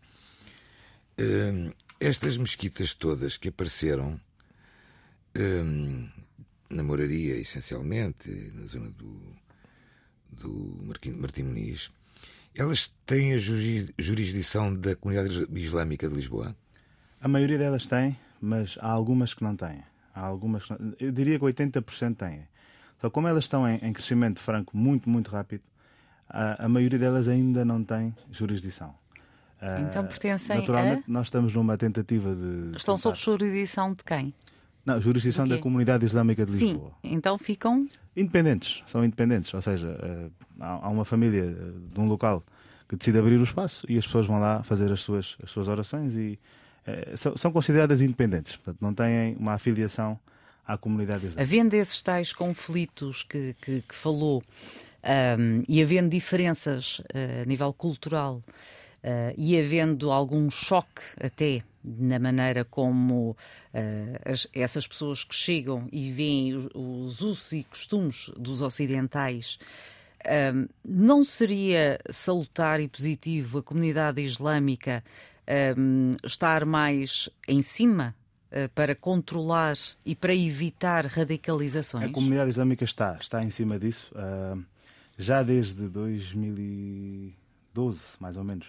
Uh, 1.19 1.73
estas 1.99 2.37
mesquitas 2.37 2.93
todas 2.93 3.37
que 3.37 3.49
apareceram 3.49 4.19
uh, 5.37 6.09
na 6.73 6.83
Moraria, 6.83 7.35
essencialmente, 7.35 8.29
na 8.53 8.65
zona 8.65 8.89
do, 8.89 9.19
do 10.31 10.79
Martim 10.83 11.43
Muniz, 11.43 11.91
elas 12.55 12.93
têm 13.05 13.33
a 13.33 13.37
jurisdição 13.37 14.73
da 14.73 14.95
comunidade 14.95 15.47
islâmica 15.55 16.07
de 16.07 16.15
Lisboa? 16.15 16.55
A 17.19 17.27
maioria 17.27 17.57
delas 17.57 17.85
tem, 17.85 18.17
mas 18.39 18.77
há 18.79 18.91
algumas 18.91 19.33
que 19.33 19.43
não 19.43 19.55
têm. 19.55 19.83
Há 20.13 20.21
algumas 20.21 20.69
não... 20.69 20.93
Eu 20.99 21.11
diria 21.11 21.39
que 21.39 21.45
80% 21.45 22.15
têm. 22.17 22.47
Só 22.99 23.09
como 23.09 23.27
elas 23.27 23.45
estão 23.45 23.67
em, 23.67 23.77
em 23.77 23.91
crescimento 23.91 24.39
franco 24.39 24.77
muito, 24.77 25.09
muito 25.09 25.31
rápido, 25.31 25.63
a, 26.29 26.65
a, 26.65 26.69
maioria 26.69 26.99
delas 26.99 27.27
ainda 27.27 27.65
não 27.65 27.83
tem 27.83 28.15
jurisdição. 28.31 28.93
Então 29.79 30.05
pertencem 30.05 30.57
Naturalmente, 30.57 31.05
a... 31.07 31.11
nós 31.11 31.27
estamos 31.27 31.53
numa 31.53 31.77
tentativa 31.77 32.35
de. 32.35 32.75
Estão 32.75 32.97
sob 32.97 33.17
jurisdição 33.17 33.93
de 33.93 34.03
quem? 34.03 34.33
Não, 34.85 34.99
jurisdição 34.99 35.47
da 35.47 35.57
Comunidade 35.57 36.05
Islâmica 36.05 36.45
de 36.45 36.51
Lisboa. 36.51 36.91
Sim, 37.01 37.13
então 37.13 37.37
ficam. 37.37 37.87
Independentes, 38.15 38.83
são 38.85 39.03
independentes. 39.03 39.53
Ou 39.53 39.61
seja, 39.61 39.97
eh, 40.01 40.29
há 40.59 40.89
uma 40.89 41.05
família 41.05 41.43
eh, 41.43 41.93
de 41.93 41.99
um 41.99 42.05
local 42.05 42.43
que 42.89 42.97
decide 42.97 43.17
abrir 43.17 43.39
o 43.39 43.43
espaço 43.43 43.85
e 43.89 43.97
as 43.97 44.05
pessoas 44.05 44.27
vão 44.27 44.39
lá 44.39 44.61
fazer 44.63 44.91
as 44.91 45.01
suas, 45.01 45.37
as 45.41 45.49
suas 45.49 45.67
orações 45.67 46.15
e 46.15 46.37
é, 46.85 47.15
são, 47.15 47.35
são, 47.37 47.51
consideradas 47.51 48.01
independentes. 48.01 48.57
Portanto, 48.57 48.77
não 48.81 48.93
têm 48.93 49.35
uma 49.37 49.53
afiliação 49.53 50.19
à 50.65 50.77
comunidade 50.77 51.27
islâmica. 51.27 51.41
Havendo 51.41 51.73
esses 51.75 52.01
tais 52.01 52.33
conflitos 52.33 53.23
que, 53.23 53.55
que, 53.61 53.81
que 53.81 53.95
falou 53.95 54.43
um, 55.03 55.63
e 55.67 55.81
havendo 55.81 56.09
diferenças 56.09 56.99
uh, 56.99 57.43
a 57.43 57.45
nível 57.45 57.73
cultural 57.73 58.35
uh, 58.35 59.33
e 59.37 59.59
havendo 59.59 60.11
algum 60.11 60.49
choque 60.49 61.01
até 61.21 61.63
na 61.83 62.19
maneira 62.19 62.63
como 62.63 63.31
uh, 63.31 63.35
as, 64.25 64.47
essas 64.53 64.87
pessoas 64.87 65.23
que 65.23 65.35
chegam 65.35 65.87
e 65.91 66.11
veem 66.11 66.55
os, 66.55 66.69
os 66.73 67.21
usos 67.21 67.51
e 67.51 67.63
costumes 67.63 68.31
dos 68.37 68.61
ocidentais, 68.61 69.59
uh, 70.21 70.69
não 70.83 71.25
seria 71.25 71.99
salutar 72.09 72.79
e 72.79 72.87
positivo 72.87 73.59
a 73.59 73.63
comunidade 73.63 74.21
islâmica 74.21 75.03
uh, 75.43 76.15
estar 76.25 76.65
mais 76.65 77.29
em 77.47 77.61
cima 77.61 78.15
uh, 78.51 78.67
para 78.69 78.95
controlar 78.95 79.75
e 80.05 80.15
para 80.15 80.33
evitar 80.33 81.05
radicalizações? 81.05 82.09
A 82.09 82.13
comunidade 82.13 82.51
islâmica 82.51 82.85
está, 82.85 83.17
está 83.19 83.43
em 83.43 83.49
cima 83.49 83.77
disso, 83.77 84.09
uh, 84.15 84.63
já 85.17 85.43
desde 85.43 85.85
2012, 85.87 88.01
mais 88.19 88.37
ou 88.37 88.43
menos 88.43 88.67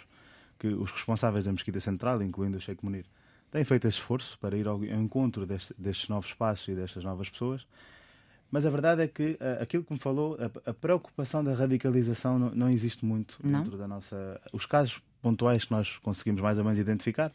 que 0.64 0.68
os 0.68 0.90
responsáveis 0.90 1.44
da 1.44 1.52
Mesquita 1.52 1.78
Central, 1.78 2.22
incluindo 2.22 2.56
o 2.56 2.60
Sheikh 2.60 2.82
Munir, 2.82 3.04
têm 3.50 3.62
feito 3.64 3.86
esse 3.86 3.98
esforço 3.98 4.38
para 4.38 4.56
ir 4.56 4.66
ao 4.66 4.82
encontro 4.82 5.44
deste, 5.44 5.74
destes 5.76 6.08
novos 6.08 6.28
espaços 6.30 6.66
e 6.68 6.74
destas 6.74 7.04
novas 7.04 7.28
pessoas. 7.28 7.66
Mas 8.50 8.64
a 8.64 8.70
verdade 8.70 9.02
é 9.02 9.06
que 9.06 9.32
uh, 9.32 9.62
aquilo 9.62 9.84
que 9.84 9.92
me 9.92 9.98
falou, 9.98 10.38
a, 10.40 10.70
a 10.70 10.72
preocupação 10.72 11.44
da 11.44 11.52
radicalização 11.52 12.38
não, 12.38 12.50
não 12.50 12.70
existe 12.70 13.04
muito 13.04 13.36
não? 13.44 13.62
dentro 13.62 13.76
da 13.76 13.86
nossa. 13.86 14.40
Os 14.54 14.64
casos 14.64 15.02
pontuais 15.20 15.66
que 15.66 15.70
nós 15.70 15.98
conseguimos 15.98 16.40
mais 16.40 16.56
ou 16.56 16.64
menos 16.64 16.78
identificar 16.78 17.30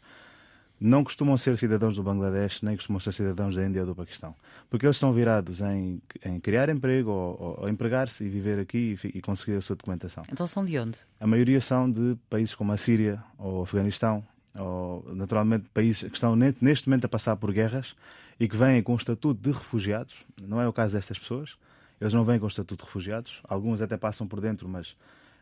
não 0.80 1.04
costumam 1.04 1.36
ser 1.36 1.58
cidadãos 1.58 1.94
do 1.94 2.02
Bangladesh, 2.02 2.62
nem 2.62 2.74
costumam 2.74 2.98
ser 3.00 3.12
cidadãos 3.12 3.54
da 3.54 3.66
Índia 3.66 3.82
ou 3.82 3.88
do 3.88 3.94
Paquistão. 3.94 4.34
Porque 4.70 4.86
eles 4.86 4.96
estão 4.96 5.12
virados 5.12 5.60
em, 5.60 6.00
em 6.24 6.40
criar 6.40 6.70
emprego 6.70 7.10
ou, 7.10 7.58
ou, 7.60 7.68
empregar-se 7.68 8.24
e 8.24 8.28
viver 8.28 8.58
aqui 8.58 8.98
e, 9.04 9.18
e, 9.18 9.20
conseguir 9.20 9.56
a 9.56 9.60
sua 9.60 9.76
documentação. 9.76 10.24
Então 10.32 10.46
são 10.46 10.64
de 10.64 10.78
onde? 10.78 10.98
A 11.20 11.26
maioria 11.26 11.60
são 11.60 11.90
de 11.90 12.16
países 12.30 12.54
como 12.54 12.72
a 12.72 12.78
Síria 12.78 13.22
ou 13.36 13.60
o 13.60 13.62
Afeganistão, 13.64 14.24
ou 14.58 15.04
naturalmente 15.14 15.68
países 15.74 16.08
que 16.08 16.16
estão 16.16 16.34
neste 16.34 16.88
momento 16.88 17.04
a 17.04 17.08
passar 17.08 17.36
por 17.36 17.52
guerras 17.52 17.94
e 18.38 18.48
que 18.48 18.56
vêm 18.56 18.82
com 18.82 18.94
o 18.94 18.96
estatuto 18.96 19.38
de 19.40 19.50
refugiados. 19.50 20.14
Não 20.40 20.60
é 20.60 20.66
o 20.66 20.72
caso 20.72 20.94
destas 20.94 21.18
pessoas. 21.18 21.58
Eles 22.00 22.14
não 22.14 22.24
vêm 22.24 22.38
com 22.38 22.46
o 22.46 22.48
estatuto 22.48 22.82
de 22.82 22.86
refugiados. 22.86 23.38
Alguns 23.44 23.82
até 23.82 23.98
passam 23.98 24.26
por 24.26 24.40
dentro, 24.40 24.66
mas, 24.66 24.92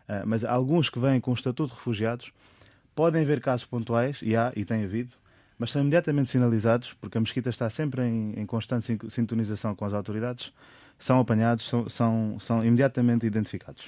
uh, 0.08 0.26
mas 0.26 0.44
alguns 0.44 0.90
que 0.90 0.98
vêm 0.98 1.20
com 1.20 1.30
o 1.30 1.34
estatuto 1.34 1.72
de 1.72 1.78
refugiados 1.78 2.32
podem 2.96 3.22
haver 3.22 3.40
casos 3.40 3.64
pontuais, 3.64 4.18
e 4.22 4.34
há, 4.34 4.52
e 4.56 4.64
tem 4.64 4.82
havido, 4.82 5.14
mas 5.58 5.70
são 5.70 5.82
imediatamente 5.82 6.30
sinalizados, 6.30 6.94
porque 7.00 7.18
a 7.18 7.20
mesquita 7.20 7.50
está 7.50 7.68
sempre 7.68 8.02
em, 8.02 8.34
em 8.36 8.46
constante 8.46 8.98
sintonização 9.10 9.74
com 9.74 9.84
as 9.84 9.92
autoridades, 9.92 10.52
são 10.98 11.20
apanhados, 11.20 11.68
são, 11.68 11.88
são, 11.88 12.36
são 12.38 12.64
imediatamente 12.64 13.26
identificados. 13.26 13.84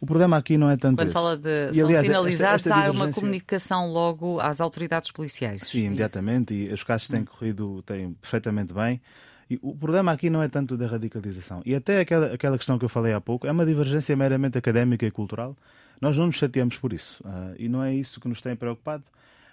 O 0.00 0.04
problema 0.04 0.36
aqui 0.36 0.58
não 0.58 0.68
é 0.68 0.76
tanto 0.76 0.96
Quando 0.96 1.06
esse. 1.08 1.14
fala 1.14 1.36
de 1.36 1.70
e, 1.70 1.74
são 1.74 1.86
aliás, 1.86 2.06
sinalizados, 2.06 2.66
esta, 2.66 2.78
esta 2.78 2.88
há 2.88 2.90
uma 2.90 3.10
comunicação 3.10 3.90
logo 3.90 4.38
às 4.40 4.60
autoridades 4.60 5.10
policiais. 5.10 5.62
Sim, 5.62 5.84
é 5.84 5.86
imediatamente, 5.86 6.52
e 6.52 6.72
os 6.72 6.82
casos 6.82 7.08
têm 7.08 7.20
hum. 7.20 7.24
corrido 7.24 7.82
têm 7.82 8.12
perfeitamente 8.12 8.74
bem. 8.74 9.00
E 9.48 9.58
o 9.62 9.74
problema 9.74 10.12
aqui 10.12 10.28
não 10.28 10.42
é 10.42 10.48
tanto 10.48 10.76
da 10.76 10.86
radicalização. 10.86 11.62
E 11.64 11.74
até 11.74 12.00
aquela, 12.00 12.34
aquela 12.34 12.58
questão 12.58 12.78
que 12.78 12.84
eu 12.84 12.88
falei 12.88 13.12
há 13.12 13.20
pouco, 13.20 13.46
é 13.46 13.52
uma 13.52 13.64
divergência 13.64 14.14
meramente 14.16 14.58
académica 14.58 15.06
e 15.06 15.10
cultural. 15.10 15.56
Nós 16.00 16.16
não 16.16 16.26
nos 16.26 16.34
chateamos 16.34 16.76
por 16.76 16.92
isso. 16.92 17.22
Uh, 17.24 17.54
e 17.56 17.68
não 17.68 17.82
é 17.82 17.94
isso 17.94 18.20
que 18.20 18.28
nos 18.28 18.42
tem 18.42 18.56
preocupado. 18.56 19.04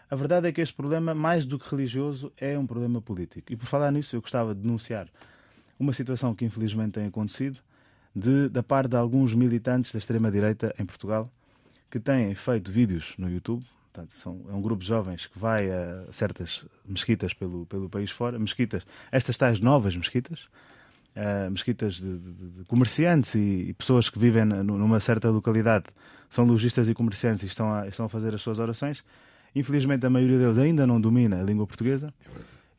A 0.09 0.15
verdade 0.15 0.47
é 0.47 0.51
que 0.51 0.61
este 0.61 0.75
problema, 0.75 1.13
mais 1.13 1.45
do 1.45 1.57
que 1.57 1.69
religioso, 1.69 2.31
é 2.37 2.57
um 2.57 2.67
problema 2.67 3.01
político. 3.01 3.51
E 3.51 3.55
por 3.55 3.65
falar 3.65 3.91
nisso, 3.91 4.15
eu 4.15 4.21
gostava 4.21 4.53
de 4.53 4.61
denunciar 4.61 5.07
uma 5.79 5.93
situação 5.93 6.35
que 6.35 6.45
infelizmente 6.45 6.93
tem 6.93 7.05
acontecido 7.05 7.59
de, 8.15 8.47
da 8.49 8.61
parte 8.61 8.89
de 8.89 8.95
alguns 8.95 9.33
militantes 9.33 9.91
da 9.91 9.97
extrema-direita 9.97 10.73
em 10.77 10.85
Portugal 10.85 11.27
que 11.89 11.99
têm 11.99 12.33
feito 12.35 12.71
vídeos 12.71 13.13
no 13.17 13.29
YouTube. 13.29 13.63
Portanto, 13.91 14.13
são, 14.13 14.41
é 14.49 14.53
um 14.53 14.61
grupo 14.61 14.81
de 14.81 14.87
jovens 14.87 15.27
que 15.27 15.37
vai 15.37 15.69
a 15.69 16.11
certas 16.11 16.65
mesquitas 16.85 17.33
pelo, 17.33 17.65
pelo 17.67 17.89
país 17.89 18.09
fora, 18.09 18.39
mesquitas, 18.39 18.85
estas 19.11 19.37
tais 19.37 19.59
novas 19.59 19.95
mesquitas, 19.95 20.47
uh, 21.15 21.51
mesquitas 21.51 21.95
de, 21.95 22.17
de, 22.17 22.49
de 22.57 22.65
comerciantes 22.65 23.35
e, 23.35 23.69
e, 23.69 23.73
pessoas 23.73 24.09
que 24.09 24.17
vivem 24.17 24.45
numa 24.45 24.99
certa 24.99 25.29
localidade, 25.29 25.85
são 26.27 26.43
lojistas 26.45 26.89
e 26.89 26.95
comerciantes 26.95 27.43
e 27.43 27.45
estão 27.45 27.71
a, 27.71 27.87
estão 27.87 28.07
a 28.07 28.09
fazer 28.09 28.33
as 28.33 28.41
suas 28.41 28.57
orações 28.57 29.03
Infelizmente, 29.55 30.05
a 30.05 30.09
maioria 30.09 30.37
deles 30.37 30.57
ainda 30.57 30.87
não 30.87 30.99
domina 30.99 31.39
a 31.39 31.43
língua 31.43 31.67
portuguesa. 31.67 32.13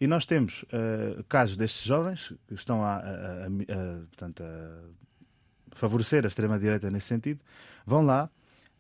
E 0.01 0.07
nós 0.07 0.27
temos 0.27 0.65
uh, 0.65 1.23
casos 1.29 1.57
destes 1.57 1.85
jovens 1.85 2.33
que 2.49 2.55
estão 2.55 2.83
a, 2.83 2.97
a, 2.97 2.99
a, 2.99 3.47
a 3.47 4.07
portanto, 4.09 4.43
a 4.43 5.77
favorecer 5.77 6.25
a 6.25 6.29
extrema-direita 6.29 6.91
nesse 6.91 7.07
sentido, 7.07 7.41
vão 7.87 8.05
lá 8.05 8.29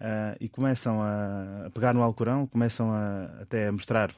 uh, 0.00 0.36
e 0.40 0.48
começam 0.48 1.00
a 1.02 1.70
pegar 1.72 1.92
no 1.94 2.02
Alcorão, 2.02 2.46
começam 2.46 2.92
a, 2.92 3.24
até 3.42 3.68
a 3.68 3.72
mostrar 3.72 4.10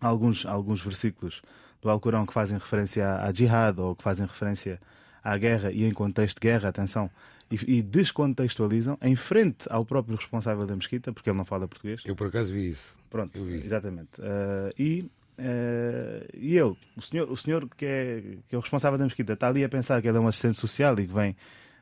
alguns, 0.00 0.44
alguns 0.44 0.80
versículos 0.80 1.42
do 1.80 1.90
Alcorão 1.90 2.26
que 2.26 2.32
fazem 2.32 2.58
referência 2.58 3.06
à, 3.06 3.26
à 3.26 3.32
jihad 3.32 3.78
ou 3.78 3.94
que 3.94 4.02
fazem 4.02 4.26
referência 4.26 4.80
à 5.22 5.36
guerra 5.36 5.70
e 5.72 5.84
em 5.84 5.92
contexto 5.92 6.40
de 6.40 6.48
guerra, 6.48 6.68
atenção, 6.68 7.10
e, 7.54 7.78
e, 7.78 7.82
descontextualizam 7.82 8.98
em 9.00 9.16
frente 9.16 9.66
ao 9.70 9.84
próprio 9.84 10.16
responsável 10.16 10.66
da 10.66 10.74
mesquita, 10.74 11.12
porque 11.12 11.30
ele 11.30 11.36
não 11.36 11.44
fala 11.44 11.68
português. 11.68 12.02
Eu 12.04 12.16
por 12.16 12.28
acaso 12.28 12.52
vi 12.52 12.68
isso. 12.68 12.96
Pronto, 13.10 13.38
Eu 13.38 13.44
vi. 13.44 13.64
exatamente. 13.64 14.20
Uh, 14.20 14.74
e, 14.78 15.00
uh, 15.38 16.28
e 16.34 16.56
ele, 16.56 16.76
o 16.96 17.02
senhor, 17.02 17.30
o 17.30 17.36
senhor 17.36 17.68
que, 17.76 17.86
é, 17.86 18.22
que 18.48 18.54
é 18.54 18.58
o 18.58 18.60
responsável 18.60 18.98
da 18.98 19.04
mesquita, 19.04 19.32
está 19.32 19.48
ali 19.48 19.64
a 19.64 19.68
pensar 19.68 20.00
que 20.02 20.08
ele 20.08 20.16
é 20.16 20.20
um 20.20 20.28
assistente 20.28 20.58
social 20.58 20.98
e 20.98 21.06
que 21.06 21.12
vem, 21.12 21.36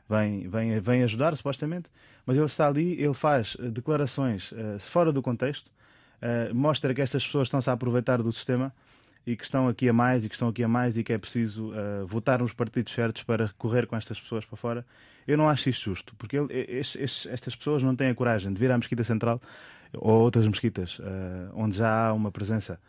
vem, 0.09 0.49
vem, 0.49 0.81
vem 0.81 1.03
ajudar, 1.03 1.37
supostamente, 1.37 1.89
mas 2.27 2.37
ele 2.37 2.47
está 2.47 2.69
ali, 2.69 3.01
ele 3.01 3.15
faz 3.15 3.57
declarações 3.59 4.53
uh, 4.53 4.79
fora 4.79 5.13
do 5.13 5.23
contexto, 5.23 5.71
mostra 6.55 6.95
que 6.95 7.01
estas 7.03 7.27
pessoas 7.27 7.49
estão-se 7.49 7.69
a 7.69 7.73
aproveitar 7.73 8.23
do 8.23 8.31
sistema 8.31 8.73
e 9.27 9.37
que 9.37 9.45
estão 9.45 9.69
aqui 9.69 9.89
a 9.89 9.93
mais 9.93 10.25
e 10.25 10.29
que 10.29 10.35
estão 10.35 10.49
aqui 10.49 10.65
a 10.65 10.69
mais 10.69 10.97
e 10.97 11.05
que 11.05 11.13
é 11.13 11.19
preciso 11.19 11.71
uh, 11.71 12.07
votar 12.07 12.41
nos 12.41 12.53
partidos 12.53 12.93
certos 12.93 13.23
para 13.23 13.49
correr 13.59 13.87
com 13.87 13.97
estas 13.97 14.21
pessoas 14.21 14.45
para 14.45 14.57
fora. 14.57 14.87
Eu 15.27 15.39
não 15.39 15.49
acho 15.49 15.69
isto 15.69 15.85
justo, 15.85 16.15
porque 16.17 16.37
ele, 16.37 16.81
estas 16.81 17.55
pessoas 17.55 17.83
não 17.83 17.95
têm 17.95 18.09
a 18.09 18.15
coragem 18.15 18.53
de 18.53 18.59
vir 18.59 18.71
à 18.71 18.77
Mesquita 18.77 19.05
Central 19.05 19.41
ou 19.95 20.23
outras 20.23 20.47
mesquitas 20.47 20.99
uh, 20.99 21.03
onde 21.55 21.77
já 21.77 22.09
há 22.09 22.13
uma 22.13 22.33
presença 22.33 22.81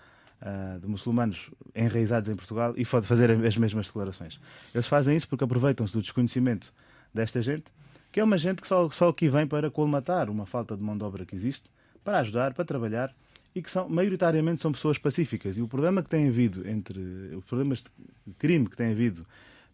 uh, 0.42 0.80
de 0.80 0.88
muçulmanos 0.88 1.50
enraizados 1.76 2.30
em 2.30 2.36
Portugal 2.36 2.74
e 2.76 2.86
fazer 2.86 3.32
as 3.32 3.58
mesmas 3.58 3.86
declarações. 3.86 4.40
Eles 4.74 4.88
fazem 4.88 5.16
isso 5.16 5.28
porque 5.28 5.44
aproveitam-se 5.44 5.94
do 5.94 6.02
desconhecimento 6.02 6.74
desta 7.14 7.42
gente, 7.42 7.66
que 8.12 8.20
é 8.20 8.24
uma 8.24 8.38
gente 8.38 8.62
que 8.62 8.68
só, 8.68 8.90
só 8.90 9.10
aqui 9.10 9.28
vem 9.30 9.46
para 9.46 9.70
colmatar 9.70 10.30
uma 10.30 10.46
falta 10.46 10.76
de 10.76 10.82
mão 10.82 10.98
de 10.98 11.04
obra 11.04 11.26
que 11.26 11.36
existe, 11.36 11.70
para 12.04 12.20
ajudar, 12.20 12.54
para 12.54 12.66
trabalhar 12.66 13.12
e 13.56 13.62
que 13.62 13.70
são, 13.70 13.88
maioritariamente 13.88 14.62
são 14.62 14.72
pessoas 14.72 14.98
pacíficas. 14.98 15.58
E 15.58 15.62
o 15.62 15.68
problema 15.68 16.02
que 16.02 16.10
tem 16.10 16.28
havido 16.28 16.68
entre 16.68 17.00
os 17.36 17.46
problemas 17.46 17.84
de 18.26 18.34
crime 18.34 18.68
que 18.68 18.76
tem 18.76 18.92
havido 18.92 19.26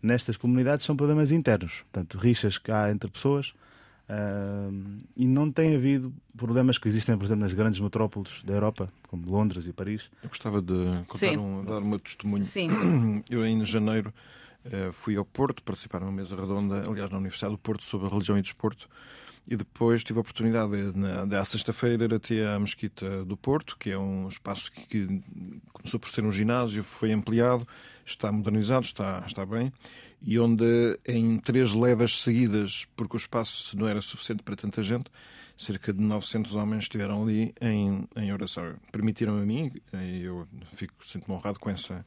nestas 0.01 0.37
comunidades 0.37 0.85
são 0.85 0.95
problemas 0.95 1.31
internos, 1.31 1.81
portanto, 1.91 2.17
rixas 2.17 2.57
que 2.57 2.71
há 2.71 2.91
entre 2.91 3.09
pessoas. 3.09 3.53
Uh, 4.09 5.03
e 5.15 5.27
não 5.27 5.51
tem 5.51 5.75
havido 5.75 6.11
problemas 6.35 6.79
que 6.79 6.87
existem, 6.87 7.15
por 7.15 7.25
exemplo, 7.25 7.43
nas 7.43 7.53
grandes 7.53 7.79
metrópoles 7.79 8.41
da 8.43 8.53
Europa, 8.53 8.91
como 9.07 9.29
Londres 9.29 9.67
e 9.67 9.73
Paris. 9.73 10.09
Eu 10.23 10.29
gostava 10.29 10.59
de 10.63 11.03
contar 11.07 11.37
um, 11.37 11.63
dar 11.63 11.79
um 11.79 11.99
testemunho. 11.99 12.43
Sim. 12.43 13.21
Eu, 13.29 13.45
em 13.45 13.63
janeiro, 13.63 14.11
fui 14.93 15.15
ao 15.15 15.25
Porto 15.25 15.63
participar 15.63 15.99
numa 15.99 16.11
mesa 16.11 16.35
redonda, 16.35 16.83
aliás, 16.87 17.09
na 17.11 17.17
Universidade 17.17 17.53
do 17.53 17.57
Porto, 17.57 17.83
sobre 17.83 18.07
a 18.07 18.09
religião 18.09 18.37
e 18.37 18.41
desporto. 18.41 18.89
E 19.47 19.55
depois 19.55 20.03
tive 20.03 20.19
a 20.19 20.21
oportunidade, 20.21 20.75
na, 20.95 21.25
na 21.25 21.45
sexta-feira, 21.45 22.03
ir 22.03 22.13
até 22.13 22.47
à 22.47 22.59
Mesquita 22.59 23.25
do 23.25 23.35
Porto, 23.35 23.77
que 23.79 23.89
é 23.89 23.97
um 23.97 24.27
espaço 24.27 24.71
que, 24.71 24.85
que, 24.85 25.21
começou 25.73 25.99
por 25.99 26.09
ser 26.09 26.23
um 26.23 26.31
ginásio, 26.31 26.83
foi 26.83 27.11
ampliado, 27.11 27.67
está 28.05 28.31
modernizado, 28.31 28.85
está, 28.85 29.23
está 29.25 29.43
bem, 29.45 29.73
e 30.21 30.37
onde 30.37 30.99
em 31.03 31.39
três 31.39 31.73
levas 31.73 32.19
seguidas, 32.19 32.85
porque 32.95 33.15
o 33.15 33.17
espaço 33.17 33.75
não 33.75 33.87
era 33.87 34.01
suficiente 34.01 34.43
para 34.43 34.55
tanta 34.55 34.83
gente, 34.83 35.09
cerca 35.57 35.91
de 35.91 36.01
900 36.01 36.55
homens 36.55 36.83
estiveram 36.83 37.23
ali 37.23 37.53
em, 37.59 38.07
em 38.15 38.31
oração. 38.31 38.75
Permitiram 38.91 39.37
a 39.37 39.45
mim, 39.45 39.71
e 39.93 40.21
eu 40.21 40.47
fico 40.73 40.93
sinto-me 41.05 41.35
honrado 41.35 41.59
com 41.59 41.69
essa 41.69 42.05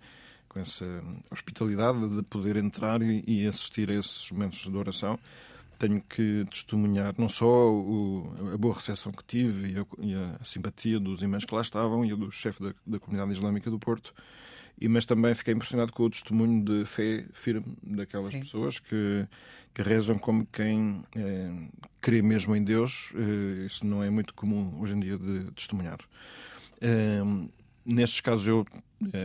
com 0.53 0.61
essa 0.61 0.85
hospitalidade 1.31 2.09
de 2.09 2.23
poder 2.23 2.57
entrar 2.57 3.01
e, 3.03 3.47
assistir 3.47 3.91
a 3.91 3.95
esses 3.95 4.31
momentos 4.31 4.59
de 4.61 4.77
oração 4.77 5.19
tenho 5.79 6.01
que 6.01 6.47
testemunhar 6.49 7.13
não 7.19 7.29
só 7.29 7.69
o, 7.73 8.53
a 8.55 8.57
boa 8.57 8.73
recepção 8.73 9.11
que 9.11 9.25
tive 9.25 9.73
e 9.73 9.79
a, 9.79 9.87
e 9.99 10.15
a, 10.15 10.45
simpatia 10.45 11.01
dos 11.01 11.23
imãs 11.23 11.45
que 11.45 11.53
lá 11.53 11.61
estavam 11.61 12.05
e 12.05 12.13
a 12.13 12.15
do 12.15 12.31
chefe 12.31 12.63
da, 12.63 12.73
da 12.87 13.01
comunidade 13.01 13.33
islâmica 13.33 13.69
do 13.69 13.81
Porto, 13.81 14.15
e, 14.81 14.89
mas 14.89 15.07
também 15.07 15.35
fiquei 15.35 15.55
impressionado 15.55 15.93
com 15.93 16.05
o 16.05 16.11
testemunho 16.11 16.65
de 16.65 16.85
fé 16.85 17.25
firme 17.33 17.77
daquelas 17.83 18.27
Sim. 18.27 18.41
pessoas 18.41 18.79
que, 18.79 19.27
que 19.75 19.83
rezam 19.83 20.19
como 20.19 20.47
quem 20.47 21.05
é, 21.17 21.51
crê 22.01 22.23
mesmo 22.23 22.55
em 22.55 22.63
Deus. 22.63 23.13
É, 23.15 23.67
isso 23.67 23.87
não 23.87 24.03
é 24.03 24.11
muito 24.11 24.35
comum 24.35 24.81
hoje 24.81 24.95
em 24.95 25.01
dia 25.01 25.19
de 25.19 25.51
testemunhar. 25.53 25.99
É, 26.81 27.21
nestes 27.85 28.21
casos, 28.21 28.47
eu, 28.47 28.65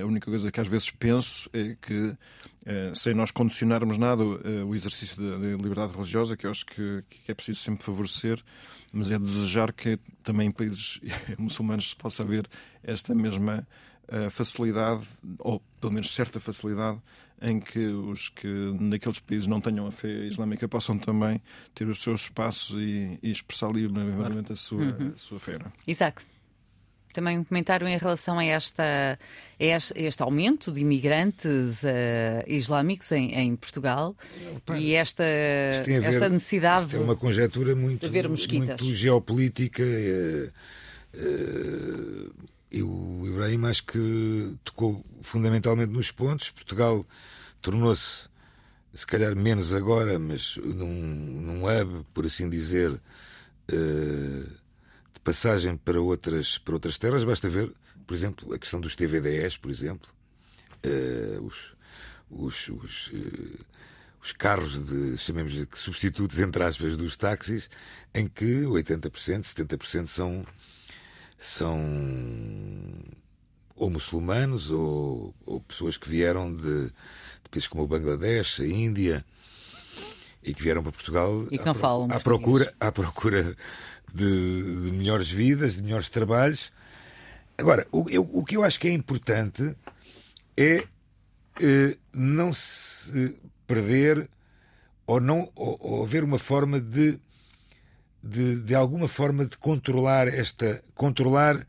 a 0.01 0.05
única 0.05 0.29
coisa 0.29 0.51
que 0.51 0.59
às 0.59 0.67
vezes 0.67 0.89
penso 0.89 1.49
é 1.53 1.75
que 1.81 2.15
eh, 2.65 2.91
sem 2.93 3.13
nós 3.13 3.31
condicionarmos 3.31 3.97
nada 3.97 4.23
eh, 4.23 4.63
o 4.63 4.75
exercício 4.75 5.15
da 5.15 5.37
liberdade 5.37 5.93
religiosa, 5.93 6.35
que 6.35 6.45
eu 6.45 6.51
acho 6.51 6.65
que, 6.65 7.01
que 7.09 7.31
é 7.31 7.33
preciso 7.33 7.61
sempre 7.61 7.83
favorecer, 7.83 8.43
mas 8.91 9.09
é 9.09 9.17
desejar 9.17 9.71
que 9.71 9.97
também 10.21 10.49
em 10.49 10.51
países 10.51 10.99
muçulmanos 11.39 11.91
se 11.91 11.95
possa 11.95 12.23
haver 12.23 12.45
esta 12.83 13.15
mesma 13.15 13.65
eh, 14.09 14.29
facilidade, 14.29 15.07
ou 15.39 15.61
pelo 15.79 15.93
menos 15.93 16.13
certa 16.13 16.41
facilidade, 16.41 16.99
em 17.41 17.59
que 17.59 17.87
os 17.87 18.27
que 18.27 18.47
naqueles 18.79 19.19
países 19.19 19.47
não 19.47 19.61
tenham 19.61 19.87
a 19.87 19.91
fé 19.91 20.25
islâmica 20.25 20.67
possam 20.67 20.97
também 20.97 21.41
ter 21.73 21.87
os 21.87 22.01
seus 22.01 22.23
espaços 22.23 22.75
e, 22.77 23.17
e 23.23 23.31
expressar 23.31 23.71
livremente 23.71 24.51
a 24.51 24.55
sua, 24.55 24.81
uhum. 24.81 25.11
a 25.13 25.17
sua 25.17 25.39
fé. 25.39 25.57
Isaac 25.87 26.23
também 27.13 27.37
um 27.37 27.43
comentário 27.43 27.87
em 27.87 27.97
relação 27.97 28.37
a, 28.37 28.45
esta, 28.45 29.17
a 29.59 29.63
este, 29.63 30.21
aumento 30.21 30.71
de 30.71 30.81
imigrantes 30.81 31.83
uh, 31.83 32.43
islâmicos 32.47 33.11
em, 33.11 33.33
em 33.33 33.55
Portugal 33.55 34.15
Opa, 34.55 34.77
e 34.77 34.93
esta, 34.93 35.23
ver, 35.85 36.03
esta 36.03 36.29
necessidade 36.29 36.95
é 36.95 36.99
uma 36.99 37.15
conjetura 37.15 37.75
muito, 37.75 38.07
de 38.07 38.27
muito 38.27 38.95
geopolítica. 38.95 39.83
Uh, 39.83 40.51
uh, 41.15 42.47
e 42.71 42.83
o 42.83 43.23
Ibrahim 43.25 43.65
acho 43.65 43.85
que 43.85 44.55
tocou 44.63 45.03
fundamentalmente 45.21 45.91
nos 45.91 46.11
pontos. 46.11 46.49
Portugal 46.49 47.05
tornou-se, 47.61 48.27
se 48.93 49.07
calhar 49.07 49.35
menos 49.35 49.73
agora, 49.73 50.19
mas 50.19 50.57
num, 50.57 50.87
num 50.87 51.63
hub, 51.63 52.05
por 52.13 52.25
assim 52.25 52.49
dizer, 52.49 52.91
uh, 52.91 54.51
passagem 55.27 55.75
para 55.75 55.99
outras, 55.99 56.57
para 56.57 56.75
outras 56.75 56.97
terras, 56.97 57.25
basta 57.25 57.49
ver 57.49 57.73
por 58.07 58.13
exemplo, 58.13 58.53
a 58.53 58.57
questão 58.57 58.79
dos 58.79 58.95
TVDs, 58.95 59.57
por 59.57 59.69
exemplo, 59.69 60.09
uh, 60.85 61.45
os, 61.45 61.73
os, 62.31 62.69
os, 62.69 63.07
uh, 63.07 63.65
os, 64.23 64.31
carros 64.31 64.77
de, 64.77 65.17
chamemos 65.17 65.51
de 65.51 65.67
substitutos, 65.73 66.39
entre 66.39 66.63
aspas, 66.63 66.95
dos 66.95 67.17
táxis, 67.17 67.69
em 68.15 68.25
que 68.25 68.63
80%, 68.63 69.09
70% 69.43 70.07
são, 70.07 70.45
são 71.37 71.81
ou 73.75 73.89
muçulmanos 73.89 74.71
ou, 74.71 75.35
ou 75.45 75.59
pessoas 75.59 75.97
que 75.97 76.07
vieram 76.07 76.55
de, 76.55 76.85
de 76.85 77.49
países 77.51 77.67
como 77.67 77.83
o 77.83 77.87
Bangladesh, 77.87 78.61
a 78.61 78.65
Índia 78.65 79.25
e 80.41 80.53
que 80.53 80.63
vieram 80.63 80.81
para 80.81 80.93
Portugal 80.93 81.45
e 81.51 81.57
que 81.57 81.65
não 81.65 81.73
à, 81.73 81.75
falam 81.75 82.07
à 82.09 82.19
procura, 82.21 82.73
à 82.79 82.89
procura 82.89 83.55
de, 84.13 84.83
de, 84.83 84.91
melhores 84.91 85.29
vidas, 85.29 85.75
de 85.75 85.83
melhores 85.83 86.09
trabalhos. 86.09 86.71
Agora, 87.57 87.87
o, 87.91 88.09
eu, 88.09 88.27
o 88.31 88.43
que 88.43 88.55
eu 88.57 88.63
acho 88.63 88.79
que 88.79 88.87
é 88.87 88.91
importante 88.91 89.75
é 90.55 90.83
eh, 91.61 91.97
não 92.13 92.53
se 92.53 93.37
perder 93.65 94.29
ou 95.05 95.19
não 95.19 95.51
ou, 95.55 95.77
ou 95.79 96.03
haver 96.03 96.23
uma 96.23 96.39
forma 96.39 96.79
de, 96.79 97.19
de, 98.23 98.61
de 98.61 98.75
alguma 98.75 99.07
forma 99.07 99.45
de 99.45 99.57
controlar 99.57 100.27
esta 100.27 100.83
controlar 100.93 101.65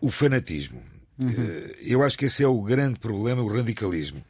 o 0.00 0.10
fanatismo. 0.10 0.82
Uhum. 1.18 1.28
Eh, 1.28 1.76
eu 1.82 2.02
acho 2.02 2.16
que 2.16 2.26
esse 2.26 2.42
é 2.42 2.48
o 2.48 2.62
grande 2.62 2.98
problema, 2.98 3.42
o 3.42 3.52
radicalismo. 3.52 4.24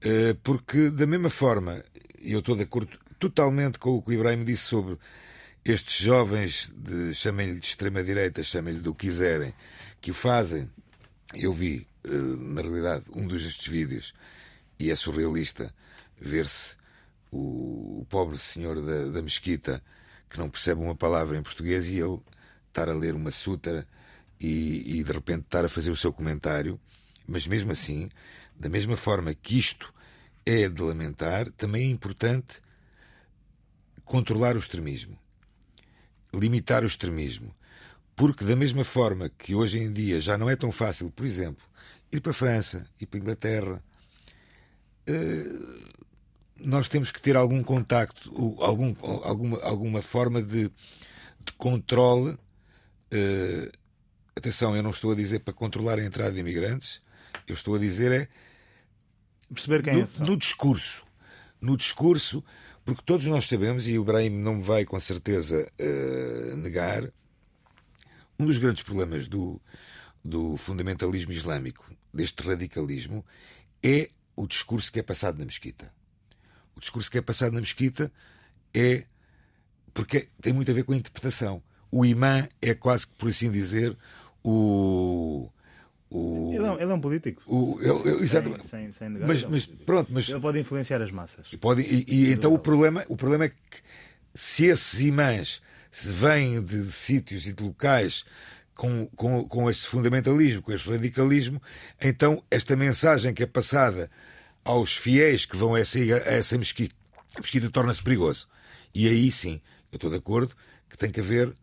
Eh, 0.00 0.36
porque, 0.42 0.90
da 0.90 1.06
mesma 1.06 1.30
forma, 1.30 1.82
e 2.20 2.32
eu 2.32 2.40
estou 2.40 2.54
de 2.56 2.62
acordo 2.62 2.98
totalmente 3.18 3.78
com 3.78 3.90
o 3.96 4.02
que 4.02 4.10
o 4.10 4.12
Ibrahim 4.12 4.44
disse 4.44 4.64
sobre 4.64 4.96
estes 5.64 6.00
jovens, 6.00 6.72
de, 6.76 7.14
chamem-lhe 7.14 7.60
de 7.60 7.66
extrema-direita, 7.66 8.42
chamem-lhe 8.42 8.80
do 8.80 8.94
que 8.94 9.06
quiserem, 9.06 9.54
que 10.00 10.10
o 10.10 10.14
fazem. 10.14 10.70
Eu 11.34 11.52
vi, 11.52 11.86
eh, 12.04 12.10
na 12.10 12.62
realidade, 12.62 13.04
um 13.12 13.26
dos 13.26 13.42
destes 13.42 13.66
vídeos, 13.66 14.14
e 14.78 14.90
é 14.90 14.96
surrealista 14.96 15.74
ver-se 16.20 16.76
o, 17.30 18.06
pobre 18.08 18.38
senhor 18.38 18.80
da, 18.80 19.06
da 19.06 19.22
mesquita 19.22 19.82
que 20.30 20.38
não 20.38 20.48
percebe 20.48 20.80
uma 20.80 20.94
palavra 20.94 21.36
em 21.36 21.42
português 21.42 21.88
e 21.88 21.98
ele 21.98 22.20
estar 22.68 22.88
a 22.88 22.94
ler 22.94 23.14
uma 23.14 23.30
sutra 23.30 23.86
e, 24.40 24.98
e 24.98 25.02
de 25.02 25.12
repente 25.12 25.42
estar 25.42 25.64
a 25.64 25.68
fazer 25.68 25.90
o 25.90 25.96
seu 25.96 26.12
comentário, 26.12 26.80
mas 27.26 27.46
mesmo 27.46 27.72
assim, 27.72 28.08
da 28.58 28.68
mesma 28.68 28.96
forma 28.96 29.34
que 29.34 29.58
isto 29.58 29.92
é 30.46 30.68
de 30.68 30.82
lamentar, 30.82 31.50
também 31.52 31.88
é 31.88 31.90
importante 31.90 32.60
controlar 34.04 34.56
o 34.56 34.58
extremismo, 34.58 35.18
limitar 36.32 36.82
o 36.82 36.86
extremismo. 36.86 37.54
Porque, 38.16 38.44
da 38.44 38.56
mesma 38.56 38.84
forma 38.84 39.28
que 39.28 39.54
hoje 39.54 39.78
em 39.78 39.92
dia 39.92 40.20
já 40.20 40.36
não 40.36 40.50
é 40.50 40.56
tão 40.56 40.72
fácil, 40.72 41.10
por 41.10 41.24
exemplo, 41.24 41.64
ir 42.10 42.20
para 42.20 42.30
a 42.30 42.34
França, 42.34 42.86
ir 43.00 43.06
para 43.06 43.18
a 43.18 43.22
Inglaterra, 43.22 43.84
eh, 45.06 45.44
nós 46.56 46.88
temos 46.88 47.12
que 47.12 47.22
ter 47.22 47.36
algum 47.36 47.62
contacto, 47.62 48.30
algum, 48.60 48.94
alguma, 49.22 49.58
alguma 49.62 50.02
forma 50.02 50.42
de, 50.42 50.64
de 50.64 51.52
controle 51.56 52.36
eh, 53.10 53.70
Atenção, 54.38 54.76
eu 54.76 54.84
não 54.84 54.90
estou 54.90 55.10
a 55.10 55.16
dizer 55.16 55.40
para 55.40 55.52
controlar 55.52 55.98
a 55.98 56.04
entrada 56.04 56.30
de 56.30 56.38
imigrantes, 56.38 57.02
eu 57.44 57.54
estou 57.54 57.74
a 57.74 57.78
dizer 57.78 58.12
é. 58.12 58.28
Perceber 59.52 59.82
quem 59.82 59.94
no, 59.94 60.02
é. 60.02 60.08
No 60.20 60.36
discurso. 60.36 61.04
No 61.60 61.76
discurso, 61.76 62.44
porque 62.88 63.02
todos 63.04 63.26
nós 63.26 63.46
sabemos, 63.46 63.86
e 63.86 63.98
o 63.98 64.02
Ibrahim 64.02 64.30
não 64.30 64.62
vai 64.62 64.86
com 64.86 64.98
certeza 64.98 65.70
uh, 65.78 66.56
negar, 66.56 67.12
um 68.38 68.46
dos 68.46 68.56
grandes 68.56 68.82
problemas 68.82 69.28
do, 69.28 69.60
do 70.24 70.56
fundamentalismo 70.56 71.30
islâmico, 71.30 71.94
deste 72.14 72.42
radicalismo, 72.42 73.22
é 73.82 74.08
o 74.34 74.46
discurso 74.46 74.90
que 74.90 75.00
é 75.00 75.02
passado 75.02 75.38
na 75.38 75.44
mesquita. 75.44 75.92
O 76.74 76.80
discurso 76.80 77.10
que 77.10 77.18
é 77.18 77.20
passado 77.20 77.52
na 77.52 77.60
mesquita 77.60 78.10
é. 78.72 79.04
porque 79.92 80.30
tem 80.40 80.54
muito 80.54 80.70
a 80.70 80.74
ver 80.74 80.84
com 80.84 80.94
a 80.94 80.96
interpretação. 80.96 81.62
O 81.90 82.06
imã 82.06 82.48
é 82.62 82.72
quase 82.72 83.06
que, 83.06 83.12
por 83.16 83.28
assim 83.28 83.50
dizer, 83.50 83.94
o. 84.42 85.50
O, 86.10 86.52
ele, 86.54 86.64
é, 86.64 86.82
ele 86.82 86.92
é 86.92 86.94
um 86.94 87.00
político. 87.00 87.42
O, 87.46 87.78
ele, 87.80 88.10
ele, 88.10 88.22
exatamente. 88.22 88.66
Sem, 88.66 88.92
sem, 88.92 88.92
sem 88.92 89.26
mas, 89.26 89.42
é 89.42 89.48
mas 89.48 89.66
pronto, 89.66 90.10
mas 90.12 90.28
ele 90.28 90.40
pode 90.40 90.58
influenciar 90.58 91.02
as 91.02 91.10
massas. 91.10 91.48
Pode, 91.60 91.82
e, 91.82 92.04
e 92.08 92.32
então 92.32 92.52
o 92.54 92.58
problema, 92.58 93.04
o 93.08 93.16
problema 93.16 93.44
é 93.44 93.48
que 93.50 93.56
se 94.34 94.64
esses 94.66 95.00
imãs 95.00 95.60
se 95.90 96.08
vêm 96.08 96.62
de, 96.62 96.84
de 96.84 96.92
sítios 96.92 97.46
e 97.46 97.52
de 97.52 97.62
locais 97.62 98.24
com, 98.74 99.06
com, 99.08 99.46
com 99.46 99.68
este 99.68 99.86
fundamentalismo, 99.86 100.62
com 100.62 100.72
este 100.72 100.88
radicalismo, 100.88 101.60
então 102.00 102.42
esta 102.50 102.76
mensagem 102.76 103.34
que 103.34 103.42
é 103.42 103.46
passada 103.46 104.10
aos 104.64 104.96
fiéis 104.96 105.44
que 105.44 105.56
vão 105.56 105.74
a 105.74 105.80
essa, 105.80 105.98
a 105.98 106.32
essa 106.32 106.56
mesquita, 106.56 106.94
mesquita 107.38 107.68
torna-se 107.70 108.02
perigoso. 108.02 108.48
E 108.94 109.08
aí 109.08 109.30
sim, 109.30 109.60
eu 109.92 109.96
estou 109.96 110.08
de 110.08 110.16
acordo 110.16 110.54
que 110.88 110.96
tem 110.96 111.10
que 111.10 111.20
haver 111.20 111.54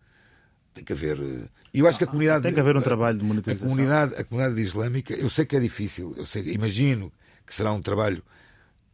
tem 0.76 0.84
que 0.84 0.94
haver. 0.94 1.18
Eh, 1.20 1.48
e 1.74 1.80
eu 1.80 1.88
acho 1.88 1.98
que 1.98 2.04
a 2.04 2.08
comunidade. 2.08 2.44
Tem 2.44 2.54
que 2.54 2.60
haver 2.60 2.78
um 2.78 2.82
trabalho 2.82 3.18
de 3.18 3.26
monitorização. 3.26 3.66
A 3.66 3.70
comunidade, 3.70 4.16
a 4.16 4.24
comunidade 4.24 4.62
islâmica, 4.62 5.14
eu 5.14 5.30
sei 5.30 5.46
que 5.46 5.56
é 5.56 5.60
difícil, 5.60 6.14
eu 6.18 6.26
sei, 6.26 6.54
imagino 6.54 7.12
que 7.46 7.56
será 7.56 7.72
um 7.72 7.82
trabalho 7.82 8.22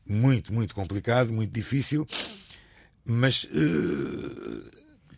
muito, 0.07 0.53
muito 0.53 0.75
complicado, 0.75 1.33
muito 1.33 1.51
difícil, 1.51 2.07
mas 3.03 3.45
uh, 3.45 3.49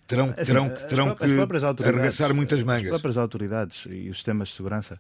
terão, 0.08 0.34
assim, 0.38 0.46
terão, 0.46 0.70
terão 0.70 1.16
que 1.16 1.84
arregaçar 1.84 2.34
muitas 2.34 2.64
mangas. 2.64 2.86
As 2.86 2.90
próprias 3.02 3.18
autoridades 3.18 3.84
e 3.90 4.10
os 4.10 4.18
sistemas 4.18 4.50
de 4.50 4.56
segurança 4.56 5.00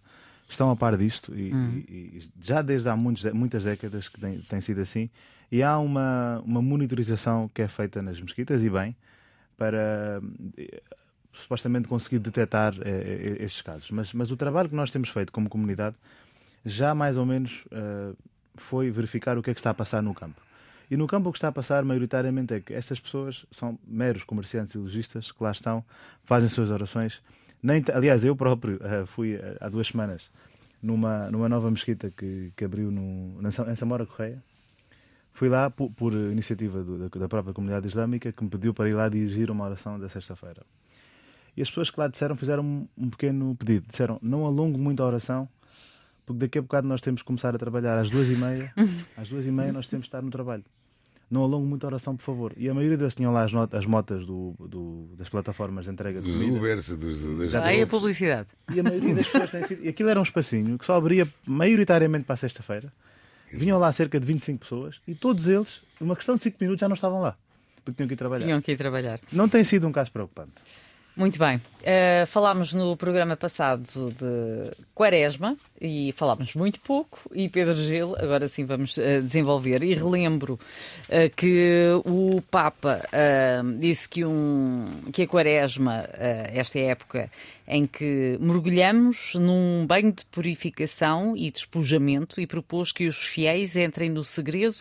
estão 0.49 0.69
a 0.69 0.76
par 0.76 0.97
disto 0.97 1.34
e, 1.34 1.54
hum. 1.54 1.84
e, 1.88 1.93
e 1.93 2.21
já 2.41 2.62
desde 2.62 2.89
há 2.89 2.95
muitos, 2.95 3.23
muitas 3.32 3.63
décadas 3.63 4.10
que 4.10 4.19
tem, 4.19 4.39
tem 4.39 4.62
sido 4.62 4.82
assim. 4.82 5.10
E 5.52 5.62
há 5.62 5.78
uma, 5.78 6.41
uma 6.43 6.62
monitorização 6.62 7.49
que 7.54 7.62
é 7.62 7.67
feita 7.67 8.02
nas 8.02 8.19
mesquitas 8.19 8.63
e 8.63 8.69
bem 8.69 8.95
para 9.56 10.19
supostamente 11.34 11.88
conseguir 11.88 12.19
detectar 12.19 12.74
eh, 12.82 13.38
eh, 13.39 13.43
estes 13.43 13.62
casos. 13.62 13.89
Mas, 13.91 14.13
mas 14.13 14.32
o 14.32 14.38
trabalho 14.38 14.69
que 14.69 14.76
nós 14.76 14.91
temos 14.91 15.10
feito 15.10 15.32
como 15.32 15.50
comunidade 15.50 15.96
já 16.63 16.96
mais 16.96 17.17
ou 17.17 17.26
menos 17.26 17.65
uh, 17.65 18.15
foi 18.56 18.89
verificar 18.89 19.38
o 19.38 19.43
que 19.43 19.50
é 19.50 19.54
que 19.54 19.60
está 19.60 19.72
a 19.72 19.74
passar 19.74 20.02
no 20.02 20.13
campo. 20.13 20.41
E 20.89 20.96
no 20.96 21.08
campo 21.08 21.30
o 21.30 21.32
que 21.32 21.38
está 21.38 21.50
a 21.50 21.52
passar 21.52 21.84
maioritariamente 21.84 22.54
é 22.54 22.60
que 22.60 22.74
estas 22.74 23.00
pessoas 23.00 23.46
são 23.52 23.78
meros 23.86 24.24
comerciantes 24.24 24.74
e 24.76 24.78
lojistas 24.78 25.32
que 25.32 25.43
lá 25.43 25.52
estão, 25.52 25.84
fazem 26.24 26.48
suas 26.48 26.69
orações. 26.69 27.22
Nem, 27.62 27.84
aliás, 27.93 28.24
eu 28.24 28.36
próprio 28.36 28.80
fui 29.08 29.39
há 29.60 29.67
duas 29.69 29.88
semanas 29.88 30.30
numa, 30.82 31.32
numa 31.32 31.50
nova 31.50 31.72
mesquita 31.72 32.12
que, 32.12 32.52
que 32.56 32.65
abriu 32.65 32.91
no, 32.91 33.39
em 33.41 33.76
Samora 33.76 34.06
Correia. 34.06 34.43
Fui 35.32 35.50
lá 35.50 35.69
por, 35.69 35.89
por 35.91 36.13
iniciativa 36.13 36.84
do, 36.84 37.10
da, 37.10 37.19
da 37.19 37.28
própria 37.28 37.54
comunidade 37.54 37.88
islâmica 37.88 38.32
que 38.32 38.43
me 38.43 38.50
pediu 38.50 38.74
para 38.74 38.88
ir 38.88 38.93
lá 38.93 39.10
dirigir 39.10 39.50
uma 39.50 39.65
oração 39.65 40.00
da 40.00 40.08
sexta-feira. 40.08 40.63
E 41.56 41.62
as 41.62 41.70
pessoas 41.70 41.89
que 41.89 42.00
lá 42.00 42.08
disseram 42.08 42.36
fizeram 42.36 42.88
um 42.98 43.10
pequeno 43.10 43.56
pedido. 43.56 43.86
Disseram, 43.88 44.20
não 44.22 44.46
alongo 44.46 44.78
muito 44.78 45.04
a 45.04 45.06
oração, 45.06 45.48
porque 46.26 46.39
daqui 46.39 46.58
a 46.58 46.62
bocado 46.62 46.88
nós 46.88 47.02
temos 47.02 47.22
que 47.22 47.26
começar 47.26 47.54
a 47.56 47.58
trabalhar 47.58 47.98
às 48.00 48.10
duas 48.10 48.30
e 48.30 48.36
meia. 48.36 48.74
às 49.18 49.30
duas 49.30 49.46
e 49.46 49.52
meia 49.52 49.72
nós 49.72 49.88
temos 49.88 50.06
que 50.06 50.08
estar 50.08 50.22
no 50.22 50.32
trabalho. 50.32 50.63
Não 51.30 51.42
alongo 51.42 51.66
muito 51.66 51.84
a 51.84 51.88
oração, 51.88 52.16
por 52.16 52.24
favor. 52.24 52.54
E 52.58 52.70
a 52.70 52.74
maioria 52.74 52.98
deles 52.98 53.16
tinham 53.16 53.34
lá 53.34 53.44
as, 53.44 53.52
notas, 53.52 53.80
as 53.80 53.86
motas 53.88 54.26
do, 54.26 54.54
do, 54.60 55.08
das 55.18 55.30
plataformas 55.30 55.86
de 55.86 55.92
entrega 55.92 56.22
de 56.22 56.32
comida. 56.32 56.58
Ubers, 56.58 56.89
dos, 56.89 57.24
dos, 57.24 57.56
Aí 57.56 57.82
a 57.82 57.88
publicidade. 57.88 58.50
E 58.72 58.80
a 58.80 58.84
maioria 58.84 59.16
das 59.16 59.26
pessoas 59.26 59.50
tem 59.50 59.63
sido... 59.63 59.84
E 59.84 59.89
aquilo 59.89 60.10
era 60.10 60.20
um 60.20 60.24
espacinho 60.24 60.78
que 60.78 60.86
só 60.86 60.94
abria 60.94 61.28
maioritariamente 61.46 62.26
para 62.26 62.36
a 62.36 62.38
sexta-feira. 62.38 62.94
Vinham 63.52 63.80
lá 63.80 63.92
cerca 63.92 64.20
de 64.20 64.26
25 64.26 64.60
pessoas 64.60 65.00
e 65.08 65.16
todos 65.16 65.48
eles, 65.48 65.82
uma 66.00 66.16
questão 66.16 66.36
de 66.36 66.44
5 66.44 66.58
minutos, 66.60 66.82
já 66.82 66.88
não 66.88 66.96
estavam 66.96 67.22
lá. 67.22 67.36
Porque 67.84 67.98
tinham 67.98 68.08
que 68.08 68.13
ir 68.13 68.18
trabalhar. 68.18 68.46
Tinham 68.46 68.62
que 68.62 68.72
ir 68.72 68.78
trabalhar. 68.78 69.20
Não 69.32 69.50
tem 69.50 69.63
sido 69.63 69.88
um 69.88 69.92
caso 69.92 70.12
preocupante. 70.12 70.54
Muito 71.15 71.38
bem. 71.38 71.58
Uh, 71.58 72.26
falámos 72.26 72.73
no 72.73 72.97
programa 72.97 73.38
passado 73.38 74.12
de 74.17 74.71
Quaresma 74.95 75.56
e 75.80 76.12
falámos 76.13 76.56
muito 76.56 76.80
pouco. 76.80 77.19
E 77.32 77.47
Pedro 77.47 77.76
Gil, 77.76 78.15
agora 78.17 78.47
sim 78.47 78.65
vamos 78.65 78.97
uh, 78.97 79.21
desenvolver. 79.21 79.84
E 79.84 79.93
relembro 79.93 80.54
uh, 80.56 81.36
que 81.36 81.89
o 82.04 82.41
Papa 82.49 82.99
disse 83.80 84.10
que, 84.10 84.26
um, 84.26 84.88
que 85.12 85.21
a 85.21 85.28
Quaresma, 85.28 86.04
esta 86.52 86.80
é 86.80 86.88
a 86.88 86.91
época 86.91 87.30
em 87.67 87.86
que 87.86 88.36
mergulhamos 88.41 89.36
num 89.36 89.86
banho 89.86 90.12
de 90.12 90.26
purificação 90.26 91.38
e 91.38 91.52
despojamento, 91.52 92.41
e 92.41 92.47
propôs 92.47 92.91
que 92.91 93.08
os 93.08 93.17
fiéis 93.17 93.76
entrem 93.76 94.10
no 94.10 94.23
segredo 94.23 94.78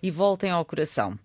e 0.00 0.10
voltem 0.12 0.50
ao 0.50 0.64
coração. 0.64 1.18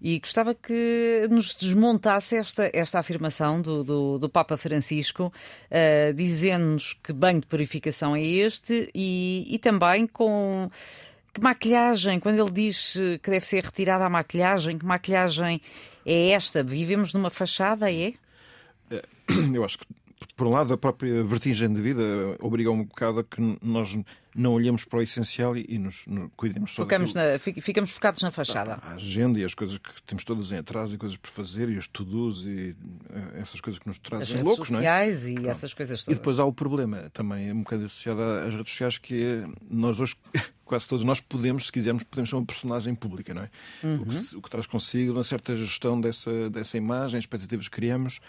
E 0.00 0.18
gostava 0.18 0.54
que 0.54 1.26
nos 1.28 1.54
desmontasse 1.54 2.36
esta, 2.36 2.70
esta 2.72 2.98
afirmação 2.98 3.60
do, 3.60 3.82
do, 3.82 4.18
do 4.18 4.28
Papa 4.28 4.56
Francisco, 4.56 5.32
uh, 5.70 6.14
dizendo-nos 6.14 6.92
que 6.92 7.12
banho 7.12 7.40
de 7.40 7.46
purificação 7.46 8.14
é 8.14 8.22
este 8.22 8.90
e, 8.94 9.46
e 9.48 9.58
também 9.58 10.06
com 10.06 10.70
que 11.34 11.40
maquilhagem, 11.40 12.18
quando 12.18 12.40
ele 12.40 12.50
diz 12.50 12.94
que 13.22 13.30
deve 13.30 13.44
ser 13.44 13.64
retirada 13.64 14.04
a 14.04 14.10
maquilhagem, 14.10 14.78
que 14.78 14.86
maquilhagem 14.86 15.60
é 16.04 16.30
esta? 16.30 16.62
Vivemos 16.62 17.12
numa 17.12 17.30
fachada, 17.30 17.92
é? 17.92 18.14
é 18.90 19.02
eu 19.54 19.64
acho 19.64 19.78
que 19.78 19.86
por 20.36 20.46
um 20.46 20.50
lado, 20.50 20.72
a 20.72 20.78
própria 20.78 21.22
vertigem 21.22 21.72
de 21.72 21.80
vida 21.80 22.02
obriga 22.40 22.70
um 22.70 22.84
bocado 22.84 23.20
a 23.20 23.24
que 23.24 23.40
nós 23.62 23.98
não 24.34 24.52
olhemos 24.52 24.84
para 24.84 25.00
o 25.00 25.02
essencial 25.02 25.56
e, 25.56 25.66
e 25.68 25.78
nos, 25.78 26.06
nos 26.06 26.30
cuidemos 26.36 26.70
só 26.70 26.82
Focamos 26.82 27.12
na, 27.12 27.38
Ficamos 27.38 27.90
focados 27.90 28.22
na 28.22 28.30
fachada. 28.30 28.74
A, 28.82 28.94
agenda 28.94 29.38
e 29.38 29.44
as 29.44 29.54
coisas 29.54 29.78
que 29.78 30.02
temos 30.02 30.24
todas 30.24 30.52
em 30.52 30.58
atraso 30.58 30.94
e 30.94 30.98
coisas 30.98 31.16
por 31.16 31.28
fazer 31.28 31.68
e 31.68 31.76
os 31.76 31.88
to-dos 31.88 32.46
e 32.46 32.76
uh, 33.10 33.40
essas 33.40 33.60
coisas 33.60 33.80
que 33.80 33.88
nos 33.88 33.98
trazem 33.98 34.22
as 34.22 34.30
redes 34.30 34.44
loucos, 34.44 34.68
sociais 34.68 35.22
não 35.22 35.28
é? 35.28 35.30
e 35.30 35.34
Pronto. 35.34 35.50
essas 35.50 35.74
coisas 35.74 36.04
todas. 36.04 36.16
E 36.16 36.18
depois 36.20 36.38
há 36.38 36.44
o 36.44 36.52
problema 36.52 37.10
também, 37.12 37.52
um 37.52 37.62
bocado 37.62 37.84
associado 37.86 38.22
às 38.22 38.54
redes 38.54 38.70
sociais, 38.70 38.98
que 38.98 39.22
é 39.22 39.48
nós 39.68 39.98
hoje, 39.98 40.14
quase 40.64 40.86
todos 40.86 41.04
nós 41.04 41.20
podemos, 41.20 41.66
se 41.66 41.72
quisermos, 41.72 42.04
podemos 42.04 42.30
ser 42.30 42.36
uma 42.36 42.46
personagem 42.46 42.94
pública, 42.94 43.34
não 43.34 43.42
é? 43.42 43.50
Uhum. 43.82 44.02
O, 44.02 44.06
que, 44.06 44.36
o, 44.36 44.42
que, 44.42 44.50
traz 44.50 44.66
consigo 44.66 45.14
uma 45.14 45.24
certa 45.24 45.56
gestão 45.56 46.00
dessa, 46.00 46.48
dessa 46.50 46.76
imagem, 46.76 47.18
expectativas 47.18 47.66
que 47.66 47.74
criamos 47.74 48.20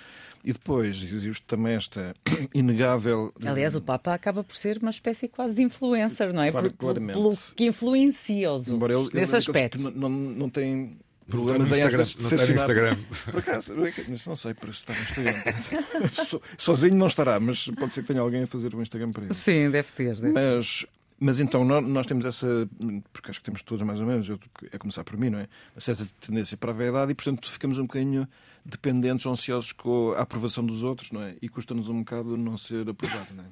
e 0.43 0.53
depois 0.53 1.01
existe 1.03 1.43
também 1.45 1.73
esta 1.73 2.15
inegável. 2.53 3.33
Aliás, 3.43 3.75
o 3.75 3.81
Papa 3.81 4.13
acaba 4.13 4.43
por 4.43 4.55
ser 4.55 4.77
uma 4.77 4.91
espécie 4.91 5.27
quase 5.27 5.55
de 5.55 5.61
influencer, 5.61 6.33
não 6.33 6.41
é? 6.41 6.51
Claro, 6.51 6.71
por, 6.73 6.95
pelo 6.95 7.37
que 7.55 7.65
influencia 7.65 8.51
os 8.51 8.69
outros. 8.69 9.11
Ele, 9.11 9.19
nesse 9.19 9.33
ele 9.33 9.37
aspecto. 9.37 9.81
Não, 9.81 9.91
não, 9.91 10.09
não 10.09 10.49
tem 10.49 10.97
está 11.29 11.57
no 11.57 11.63
Instagram. 11.63 11.97
Não 11.97 12.03
está 12.03 12.45
no 12.45 12.53
Instagram. 12.53 12.97
Por 13.25 13.39
acaso, 13.39 13.75
mas 14.07 14.25
não 14.25 14.35
sei 14.35 14.53
para 14.53 14.73
se 14.73 14.79
está 14.79 14.93
no 14.93 14.99
Instagram. 14.99 16.41
Sozinho 16.57 16.95
não 16.95 17.07
estará, 17.07 17.39
mas 17.39 17.67
pode 17.67 17.93
ser 17.93 18.01
que 18.01 18.07
tenha 18.07 18.21
alguém 18.21 18.43
a 18.43 18.47
fazer 18.47 18.73
o 18.73 18.81
Instagram 18.81 19.11
para 19.11 19.25
ele. 19.25 19.33
Sim, 19.33 19.69
deve 19.69 19.91
ter. 19.91 20.15
Deve 20.15 20.33
mas, 20.33 20.85
mas 21.19 21.39
então 21.39 21.63
nós 21.63 22.07
temos 22.07 22.25
essa, 22.25 22.67
porque 23.13 23.29
acho 23.29 23.39
que 23.39 23.45
temos 23.45 23.61
todos 23.61 23.83
mais 23.83 24.01
ou 24.01 24.07
menos, 24.07 24.27
eu, 24.27 24.39
é 24.71 24.77
começar 24.77 25.03
por 25.03 25.17
mim, 25.17 25.29
não 25.29 25.39
é? 25.39 25.47
Uma 25.75 25.81
certa 25.81 26.07
tendência 26.19 26.57
para 26.57 26.71
a 26.71 26.73
vaidade 26.73 27.11
e, 27.11 27.15
portanto, 27.15 27.49
ficamos 27.51 27.77
um 27.77 27.83
bocadinho 27.83 28.27
dependentes, 28.65 29.25
ansiosos 29.25 29.71
com 29.71 30.13
a 30.13 30.21
aprovação 30.21 30.65
dos 30.65 30.83
outros, 30.83 31.11
não 31.11 31.21
é? 31.21 31.35
E 31.41 31.49
custa-nos 31.49 31.89
um 31.89 31.99
bocado 31.99 32.37
não 32.37 32.57
ser 32.57 32.89
aprovado, 32.89 33.33
não 33.33 33.43
é? 33.43 33.47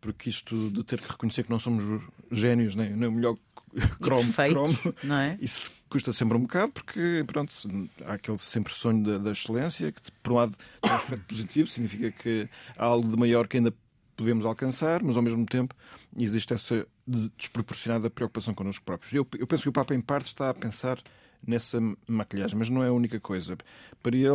Porque 0.00 0.30
isto 0.30 0.70
de 0.70 0.84
ter 0.84 1.00
que 1.00 1.10
reconhecer 1.10 1.42
que 1.42 1.50
não 1.50 1.58
somos 1.58 1.82
é, 2.84 2.90
não 2.90 3.06
é 3.06 3.08
o 3.08 3.12
melhor 3.12 3.36
cromo, 4.00 4.32
cromo 4.32 4.94
não 5.02 5.16
é? 5.16 5.36
isso 5.40 5.72
custa 5.88 6.12
sempre 6.12 6.36
um 6.36 6.40
bocado, 6.40 6.72
porque 6.72 7.24
pronto, 7.26 7.52
há 8.04 8.14
aquele 8.14 8.38
sempre 8.38 8.74
sonho 8.74 9.02
da, 9.02 9.18
da 9.18 9.30
excelência, 9.32 9.90
que 9.90 10.00
por 10.22 10.32
um 10.32 10.36
lado 10.36 10.56
tem 10.80 10.92
um 10.92 10.94
aspecto 10.94 11.24
positivo, 11.24 11.68
significa 11.68 12.10
que 12.12 12.48
há 12.76 12.84
algo 12.84 13.08
de 13.08 13.16
maior 13.16 13.48
que 13.48 13.56
ainda 13.56 13.72
podemos 14.16 14.44
alcançar, 14.44 15.02
mas 15.02 15.16
ao 15.16 15.22
mesmo 15.22 15.46
tempo 15.46 15.74
existe 16.16 16.52
essa 16.52 16.86
desproporcionada 17.36 18.10
preocupação 18.10 18.52
connosco 18.52 18.84
próprios. 18.84 19.12
Eu, 19.12 19.26
eu 19.38 19.46
penso 19.46 19.62
que 19.62 19.68
o 19.68 19.72
Papa, 19.72 19.94
em 19.94 20.00
parte, 20.00 20.26
está 20.26 20.50
a 20.50 20.54
pensar 20.54 20.98
nessa 21.46 21.80
maquilhagem, 22.06 22.56
mas 22.58 22.68
não 22.68 22.82
é 22.82 22.88
a 22.88 22.92
única 22.92 23.18
coisa. 23.20 23.56
Para 24.02 24.16
ele, 24.16 24.28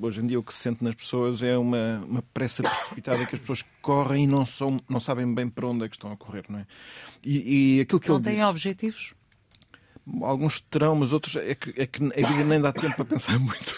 hoje 0.00 0.20
em 0.20 0.26
dia, 0.26 0.38
o 0.38 0.42
que 0.42 0.54
se 0.54 0.60
sente 0.60 0.82
nas 0.82 0.94
pessoas 0.94 1.42
é 1.42 1.56
uma, 1.56 2.00
uma 2.06 2.22
pressa 2.34 2.62
precipitada 2.62 3.26
que 3.26 3.34
as 3.34 3.40
pessoas 3.40 3.64
correm 3.80 4.24
e 4.24 4.26
não, 4.26 4.44
são, 4.44 4.80
não 4.88 5.00
sabem 5.00 5.32
bem 5.32 5.48
para 5.48 5.66
onde 5.66 5.84
é 5.84 5.88
que 5.88 5.96
estão 5.96 6.12
a 6.12 6.16
correr, 6.16 6.44
não 6.48 6.60
é? 6.60 6.66
E, 7.24 7.76
e 7.76 7.80
aquilo 7.80 8.00
que 8.00 8.08
não 8.08 8.16
ele 8.16 8.24
têm 8.24 8.34
disse, 8.34 8.44
objetivos? 8.44 9.14
Alguns 10.22 10.58
terão, 10.58 10.96
mas 10.96 11.12
outros 11.12 11.36
é 11.36 11.54
que, 11.54 11.72
é 11.80 11.86
que 11.86 12.02
a 12.02 12.28
vida 12.28 12.44
nem 12.44 12.60
dá 12.60 12.72
tempo 12.72 12.96
para 12.96 13.04
pensar 13.04 13.38
muito 13.40 13.74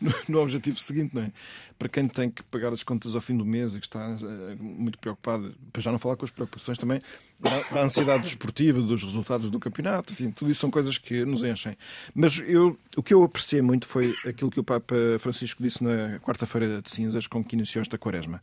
no, 0.00 0.12
no, 0.28 0.40
objetivo 0.40 0.78
seguinte, 0.78 1.12
não 1.12 1.22
é? 1.22 1.32
Para 1.76 1.88
quem 1.88 2.06
tem 2.06 2.30
que 2.30 2.44
pagar 2.44 2.72
as 2.72 2.84
contas 2.84 3.16
ao 3.16 3.20
fim 3.20 3.36
do 3.36 3.44
mês 3.44 3.74
e 3.74 3.80
que 3.80 3.86
está 3.86 4.08
uh, 4.08 4.62
muito 4.62 4.96
preocupado, 5.00 5.52
para 5.72 5.82
já 5.82 5.90
não 5.90 5.98
falar 5.98 6.14
com 6.14 6.24
as 6.24 6.30
preocupações 6.30 6.78
também 6.78 7.00
da, 7.40 7.60
da, 7.72 7.82
ansiedade 7.82 8.22
desportiva, 8.22 8.80
dos 8.80 9.02
resultados 9.02 9.50
do 9.50 9.58
campeonato, 9.58 10.12
enfim, 10.12 10.30
tudo 10.30 10.52
isso 10.52 10.60
são 10.60 10.70
coisas 10.70 10.96
que 10.96 11.24
nos 11.24 11.42
enchem. 11.42 11.76
Mas 12.14 12.38
eu, 12.46 12.78
o 12.96 13.02
que 13.02 13.12
eu 13.12 13.24
apreciei 13.24 13.60
muito 13.60 13.88
foi 13.88 14.14
aquilo 14.24 14.52
que 14.52 14.60
o 14.60 14.64
Papa 14.64 14.94
Francisco 15.18 15.60
disse 15.60 15.82
na 15.82 16.20
quarta-feira 16.20 16.80
de 16.80 16.90
cinzas, 16.90 17.26
com 17.26 17.42
que 17.42 17.56
iniciou 17.56 17.82
esta 17.82 17.98
quaresma, 17.98 18.40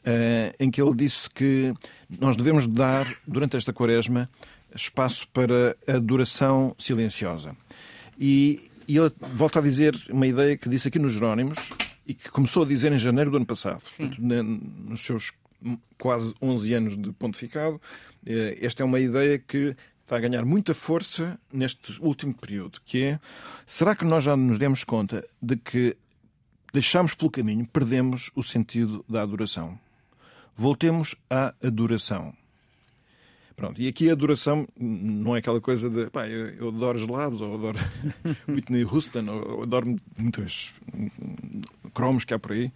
uh, 0.00 0.54
em 0.58 0.70
que 0.70 0.80
ele 0.80 0.94
disse 0.94 1.28
que 1.28 1.74
nós 2.08 2.36
devemos 2.36 2.66
dar, 2.66 3.06
durante 3.26 3.58
esta 3.58 3.70
quaresma, 3.70 4.30
espaço 4.74 5.28
para 5.28 5.76
a 5.86 5.92
adoração 5.92 6.74
silenciosa. 6.78 7.56
E, 8.18 8.70
e 8.86 8.96
ele 8.96 9.10
volta 9.34 9.58
a 9.58 9.62
dizer 9.62 9.96
uma 10.10 10.26
ideia 10.26 10.56
que 10.56 10.68
disse 10.68 10.88
aqui 10.88 10.98
nos 10.98 11.12
Jerónimos 11.12 11.70
e 12.06 12.14
que 12.14 12.30
começou 12.30 12.64
a 12.64 12.66
dizer 12.66 12.92
em 12.92 12.98
janeiro 12.98 13.30
do 13.30 13.36
ano 13.36 13.46
passado, 13.46 13.80
portanto, 13.96 14.20
nos 14.20 15.00
seus 15.00 15.32
quase 15.98 16.34
11 16.40 16.74
anos 16.74 16.96
de 16.96 17.12
pontificado. 17.12 17.80
Esta 18.60 18.82
é 18.82 18.84
uma 18.84 19.00
ideia 19.00 19.38
que 19.38 19.76
está 20.02 20.16
a 20.16 20.20
ganhar 20.20 20.44
muita 20.44 20.74
força 20.74 21.38
neste 21.52 21.96
último 22.00 22.34
período, 22.34 22.80
que 22.84 23.04
é, 23.04 23.20
será 23.64 23.94
que 23.94 24.04
nós 24.04 24.24
já 24.24 24.36
nos 24.36 24.58
demos 24.58 24.82
conta 24.82 25.24
de 25.40 25.56
que 25.56 25.96
deixamos 26.72 27.14
pelo 27.14 27.30
caminho, 27.30 27.64
perdemos 27.66 28.30
o 28.34 28.42
sentido 28.42 29.04
da 29.08 29.22
adoração? 29.22 29.78
Voltemos 30.56 31.14
à 31.30 31.54
adoração. 31.62 32.34
Pronto, 33.60 33.78
e 33.78 33.88
aqui 33.88 34.08
a 34.08 34.14
adoração 34.14 34.66
não 34.74 35.36
é 35.36 35.40
aquela 35.40 35.60
coisa 35.60 35.90
de 35.90 36.08
pá, 36.08 36.26
eu, 36.26 36.48
eu 36.54 36.68
adoro 36.68 36.98
gelados, 36.98 37.42
ou 37.42 37.52
adoro 37.52 37.78
Whitney 38.48 38.84
Houston, 38.84 39.26
ou 39.28 39.64
adoro 39.64 39.96
muitos 40.16 40.72
cromos 41.92 42.24
que 42.24 42.32
há 42.32 42.38
por 42.38 42.52
aí. 42.52 42.72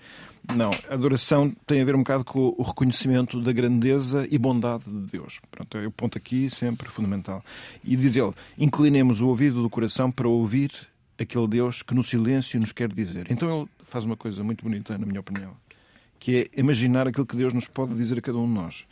Não, 0.55 0.71
a 0.91 0.93
adoração 0.93 1.51
tem 1.67 1.81
a 1.81 1.85
ver 1.87 1.95
um 1.95 2.01
bocado 2.01 2.23
com 2.23 2.55
o 2.59 2.63
reconhecimento 2.63 3.41
da 3.41 3.51
grandeza 3.51 4.29
e 4.31 4.37
bondade 4.37 4.85
de 4.85 5.11
Deus. 5.11 5.41
Pronto, 5.51 5.79
é 5.79 5.87
o 5.87 5.91
ponto 5.91 6.19
aqui 6.19 6.51
sempre 6.51 6.87
fundamental. 6.91 7.43
E 7.83 7.97
diz 7.97 8.15
ele: 8.15 8.35
inclinemos 8.59 9.23
o 9.23 9.29
ouvido 9.29 9.63
do 9.63 9.71
coração 9.71 10.11
para 10.11 10.29
ouvir 10.29 10.71
aquele 11.19 11.49
Deus 11.49 11.81
que 11.81 11.95
no 11.95 12.05
silêncio 12.05 12.61
nos 12.61 12.73
quer 12.73 12.93
dizer. 12.93 13.29
Então 13.31 13.61
ele 13.61 13.69
faz 13.85 14.05
uma 14.05 14.19
coisa 14.19 14.45
muito 14.45 14.63
bonita, 14.63 14.99
na 14.99 15.07
minha 15.07 15.21
opinião, 15.21 15.57
que 16.21 16.41
é 16.41 16.61
imaginar 16.61 17.09
aquilo 17.09 17.25
que 17.25 17.37
Deus 17.37 17.55
nos 17.55 17.67
pode 17.67 17.95
dizer 17.95 18.19
a 18.19 18.21
cada 18.21 18.37
um 18.37 18.47
de 18.47 18.53
nós. 18.53 18.85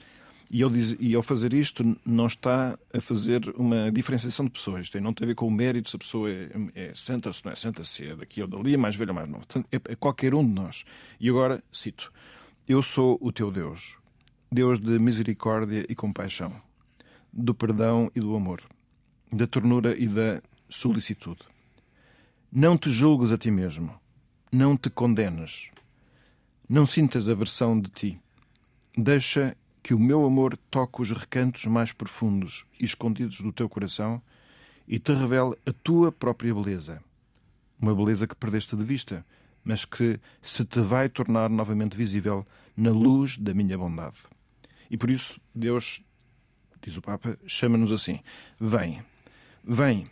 E, 0.52 0.68
diz, 0.68 0.94
e 1.00 1.14
ao 1.14 1.22
fazer 1.22 1.54
isto, 1.54 1.96
não 2.04 2.26
está 2.26 2.78
a 2.92 3.00
fazer 3.00 3.40
uma 3.56 3.90
diferenciação 3.90 4.44
de 4.44 4.50
pessoas. 4.50 4.90
Tem, 4.90 5.00
não 5.00 5.14
tem 5.14 5.24
a 5.24 5.28
ver 5.28 5.34
com 5.34 5.46
o 5.46 5.50
mérito 5.50 5.88
se 5.88 5.96
a 5.96 5.98
pessoa 5.98 6.30
é, 6.30 6.50
é 6.74 6.92
santa, 6.94 7.32
se 7.32 7.42
não 7.42 7.52
é 7.52 7.56
santa, 7.56 7.82
se 7.84 8.06
é 8.06 8.14
daqui 8.14 8.42
ou 8.42 8.46
dali, 8.46 8.74
é 8.74 8.76
mais 8.76 8.94
velha 8.94 9.12
ou 9.12 9.14
mais 9.14 9.26
nova. 9.26 9.46
É, 9.72 9.76
é 9.76 9.96
qualquer 9.96 10.34
um 10.34 10.46
de 10.46 10.52
nós. 10.52 10.84
E 11.18 11.30
agora, 11.30 11.64
cito: 11.72 12.12
Eu 12.68 12.82
sou 12.82 13.16
o 13.22 13.32
teu 13.32 13.50
Deus, 13.50 13.96
Deus 14.52 14.78
de 14.78 14.98
misericórdia 14.98 15.86
e 15.88 15.94
compaixão, 15.94 16.52
do 17.32 17.54
perdão 17.54 18.10
e 18.14 18.20
do 18.20 18.36
amor, 18.36 18.60
da 19.32 19.46
ternura 19.46 19.96
e 19.98 20.06
da 20.06 20.42
solicitude. 20.68 21.40
Não 22.52 22.76
te 22.76 22.90
julgues 22.90 23.32
a 23.32 23.38
ti 23.38 23.50
mesmo, 23.50 23.98
não 24.52 24.76
te 24.76 24.90
condenes, 24.90 25.70
não 26.68 26.84
sintas 26.84 27.26
aversão 27.26 27.80
de 27.80 27.88
ti. 27.88 28.20
Deixa 28.94 29.56
que 29.82 29.94
o 29.94 29.98
meu 29.98 30.24
amor 30.24 30.56
toque 30.70 31.02
os 31.02 31.10
recantos 31.10 31.64
mais 31.66 31.92
profundos 31.92 32.64
e 32.78 32.84
escondidos 32.84 33.40
do 33.40 33.52
teu 33.52 33.68
coração 33.68 34.22
e 34.86 34.98
te 34.98 35.12
revele 35.12 35.54
a 35.66 35.72
tua 35.72 36.12
própria 36.12 36.54
beleza. 36.54 37.02
Uma 37.80 37.94
beleza 37.94 38.26
que 38.26 38.36
perdeste 38.36 38.76
de 38.76 38.84
vista, 38.84 39.26
mas 39.64 39.84
que 39.84 40.20
se 40.40 40.64
te 40.64 40.80
vai 40.80 41.08
tornar 41.08 41.50
novamente 41.50 41.96
visível 41.96 42.46
na 42.76 42.90
luz 42.90 43.36
da 43.36 43.52
minha 43.52 43.76
bondade. 43.76 44.18
E 44.90 44.96
por 44.96 45.10
isso, 45.10 45.40
Deus, 45.54 46.02
diz 46.80 46.96
o 46.96 47.02
Papa, 47.02 47.38
chama-nos 47.46 47.90
assim: 47.90 48.20
Vem, 48.60 49.02
vem, 49.64 50.06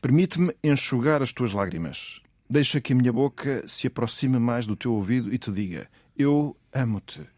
permite-me 0.00 0.54
enxugar 0.62 1.22
as 1.22 1.32
tuas 1.32 1.52
lágrimas. 1.52 2.20
Deixa 2.50 2.80
que 2.80 2.92
a 2.92 2.96
minha 2.96 3.12
boca 3.12 3.66
se 3.68 3.86
aproxime 3.86 4.38
mais 4.38 4.66
do 4.66 4.74
teu 4.74 4.92
ouvido 4.92 5.32
e 5.32 5.38
te 5.38 5.52
diga: 5.52 5.88
Eu 6.16 6.56
amo-te, 6.72 7.28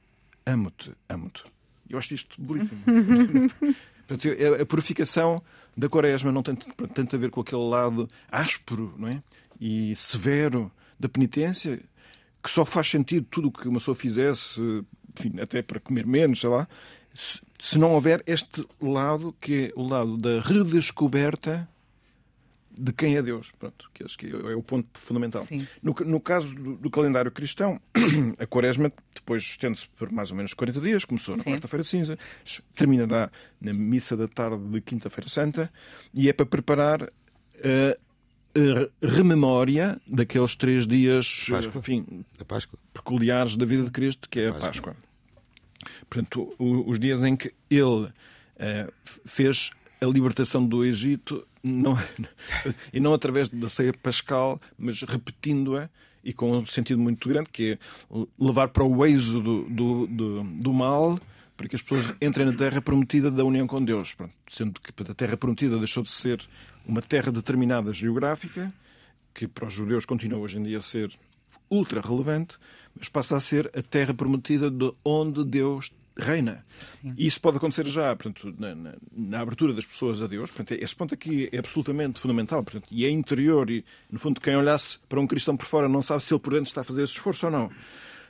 amo-te, 0.47 0.93
amo-te. 1.09 1.43
Eu 1.89 1.99
acho 1.99 2.15
isto 2.15 2.41
belíssimo. 2.41 2.81
Portanto, 4.07 4.29
a 4.61 4.67
purificação 4.67 5.43
da 5.77 5.89
quaresma 5.89 6.33
não 6.33 6.43
tem 6.43 6.55
tanto 6.55 7.15
a 7.15 7.19
ver 7.19 7.31
com 7.31 7.41
aquele 7.41 7.63
lado 7.63 8.09
áspero 8.31 8.93
não 8.99 9.09
é? 9.09 9.23
e 9.61 9.95
severo 9.95 10.71
da 10.99 11.09
penitência, 11.09 11.81
que 12.43 12.51
só 12.51 12.65
faz 12.65 12.91
sentido 12.91 13.27
tudo 13.31 13.49
o 13.49 13.53
que 13.53 13.69
uma 13.69 13.79
pessoa 13.79 13.95
fizesse, 13.95 14.61
enfim, 15.17 15.41
até 15.41 15.63
para 15.63 15.79
comer 15.79 16.07
menos, 16.07 16.41
sei 16.41 16.51
lá, 16.51 16.67
se 17.15 17.79
não 17.79 17.93
houver 17.93 18.23
este 18.27 18.67
lado, 18.81 19.35
que 19.41 19.67
é 19.67 19.73
o 19.77 19.87
lado 19.87 20.17
da 20.17 20.41
redescoberta 20.41 21.69
de 22.81 22.93
quem 22.93 23.17
é 23.17 23.23
Deus. 23.23 23.53
Pronto, 23.59 23.91
que 23.93 24.03
acho 24.03 24.19
que 24.19 24.31
é 24.31 24.55
o 24.55 24.63
ponto 24.63 24.89
fundamental. 24.99 25.47
No, 25.83 25.95
no, 26.07 26.21
caso 26.21 26.55
do, 26.55 26.77
do, 26.77 26.91
calendário 26.91 27.31
cristão, 27.31 27.81
a 28.39 28.47
quaresma 28.47 28.91
depois 29.15 29.43
estende-se 29.43 29.89
por 29.91 30.11
mais 30.11 30.31
ou 30.31 30.37
menos 30.37 30.55
40 30.55 30.81
dias, 30.81 31.05
começou 31.05 31.37
na 31.37 31.45
quarta-feira 31.45 31.85
cinza, 31.85 32.19
terminará 32.75 33.31
na 33.61 33.73
missa 33.73 34.17
da 34.17 34.27
tarde 34.27 34.63
de 34.65 34.81
quinta-feira 34.81 35.29
santa, 35.29 35.71
e 36.15 36.29
é 36.29 36.33
para 36.33 36.47
preparar 36.47 37.03
a, 37.03 37.97
a 38.55 39.07
rememória 39.07 40.01
daqueles 40.07 40.55
três 40.55 40.87
dias 40.87 41.47
Páscoa. 41.49 41.79
Enfim, 41.79 42.25
a 42.41 42.45
Páscoa. 42.45 42.79
peculiares 42.95 43.57
da 43.57 43.67
vida 43.67 43.85
de 43.85 43.91
Cristo, 43.91 44.29
que 44.29 44.41
é 44.41 44.49
a 44.49 44.53
Páscoa. 44.53 44.95
Páscoa. 44.95 44.97
Portanto, 46.09 46.55
os 46.59 46.99
dias 46.99 47.23
em 47.23 47.37
que 47.37 47.53
ele 47.71 48.07
uh, 48.07 48.93
fez 49.25 49.71
a 50.01 50.07
libertação 50.07 50.67
do 50.67 50.85
Egito 50.85 51.47
não, 51.63 51.97
e 52.93 53.01
não 53.01 53.13
através 53.13 53.49
da 53.49 53.69
ceia 53.69 53.93
pascal, 53.93 54.61
mas 54.79 55.03
repetindo-a 55.03 55.89
e 56.23 56.33
com 56.33 56.53
um 56.53 56.67
sentido 56.67 57.01
muito 57.01 57.29
grande, 57.29 57.49
que 57.51 57.73
é 57.73 57.79
levar 58.39 58.69
para 58.69 58.85
o 58.85 59.07
êxodo 59.07 59.65
do, 59.65 60.07
do, 60.07 60.43
do 60.45 60.73
mal 60.73 61.19
para 61.61 61.69
que 61.69 61.77
as 61.77 61.83
pessoas 61.83 62.15
entrem 62.23 62.47
na 62.47 62.55
terra 62.55 62.81
prometida 62.81 63.31
da 63.31 63.45
união 63.45 63.67
com 63.67 63.85
Deus. 63.85 64.15
Pronto, 64.15 64.33
sendo 64.49 64.81
que 64.81 64.91
a 65.03 65.15
terra 65.15 65.37
prometida 65.37 65.77
deixou 65.77 66.03
de 66.03 66.11
ser 66.11 66.41
uma 66.87 67.03
terra 67.03 67.31
determinada 67.31 67.93
geográfica, 67.93 68.69
que 69.35 69.47
para 69.47 69.67
os 69.67 69.75
judeus 69.75 70.07
continua 70.07 70.39
hoje 70.39 70.59
em 70.59 70.63
dia 70.63 70.79
a 70.79 70.81
ser 70.81 71.11
ultra 71.71 72.01
relevante, 72.01 72.57
mas 72.99 73.11
passa 73.11 73.37
a 73.37 73.41
ser 73.41 73.71
a 73.77 73.83
terra 73.83 74.15
prometida 74.15 74.71
de 74.71 74.91
onde 75.05 75.45
Deus 75.45 75.93
reina. 76.21 76.65
Sim. 76.87 77.15
E 77.17 77.27
isso 77.27 77.41
pode 77.41 77.57
acontecer 77.57 77.87
já, 77.87 78.15
portanto, 78.15 78.55
na, 78.59 78.75
na, 78.75 78.95
na, 79.13 79.41
abertura 79.41 79.73
das 79.73 79.85
pessoas 79.85 80.23
a 80.23 80.27
Deus. 80.27 80.51
Portanto, 80.51 80.79
esse 80.81 80.95
ponto 80.95 81.15
aqui 81.15 81.49
é 81.53 81.59
absolutamente 81.59 82.21
fundamental. 82.21 82.63
Portanto, 82.63 82.87
e 82.91 83.05
é 83.05 83.11
interior. 83.11 83.71
E, 83.71 83.85
no 84.11 84.19
fundo, 84.19 84.41
quem 84.41 84.57
olhasse 84.57 84.99
para 85.09 85.21
um 85.21 85.27
cristão 85.27 85.57
por 85.57 85.67
fora 85.67 85.89
não 85.89 86.03
sabe 86.03 86.25
se 86.25 86.33
ele 86.33 86.41
por 86.41 86.53
dentro 86.53 86.69
está 86.69 86.83
a 86.83 86.85
fazer 86.85 87.03
esse 87.03 87.15
esforço 87.15 87.47
ou 87.47 87.53
não 87.53 87.71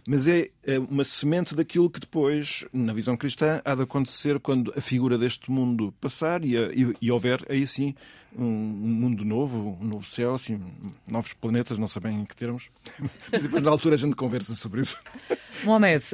mas 0.07 0.27
é, 0.27 0.51
é 0.65 0.79
uma 0.79 1.05
semente 1.05 1.55
daquilo 1.55 1.91
que 1.91 2.01
depois, 2.01 2.65
na 2.73 2.93
visão 2.93 3.17
cristã, 3.17 3.61
há 3.65 3.75
de 3.75 3.83
acontecer 3.83 4.39
quando 4.41 4.73
a 4.77 4.81
figura 4.81 5.19
deste 5.19 5.51
mundo 5.51 5.95
passar 6.01 6.45
e, 6.45 6.57
e, 6.57 6.95
e 7.01 7.11
houver 7.11 7.45
aí 7.49 7.67
sim 7.67 7.95
um, 8.37 8.45
mundo 8.45 9.25
novo, 9.25 9.79
um 9.81 9.85
novo 9.85 10.05
céu, 10.05 10.33
assim, 10.33 10.61
novos 11.07 11.33
planetas, 11.33 11.79
não 11.79 11.89
sabem 11.89 12.21
em 12.21 12.25
que 12.25 12.37
termos. 12.37 12.69
Mas 13.31 13.43
depois, 13.43 13.63
na 13.63 13.71
altura, 13.71 13.95
a 13.95 13.99
gente 13.99 14.15
conversa 14.15 14.55
sobre 14.55 14.83
isso. 14.83 15.01
Mohamed, 15.65 16.05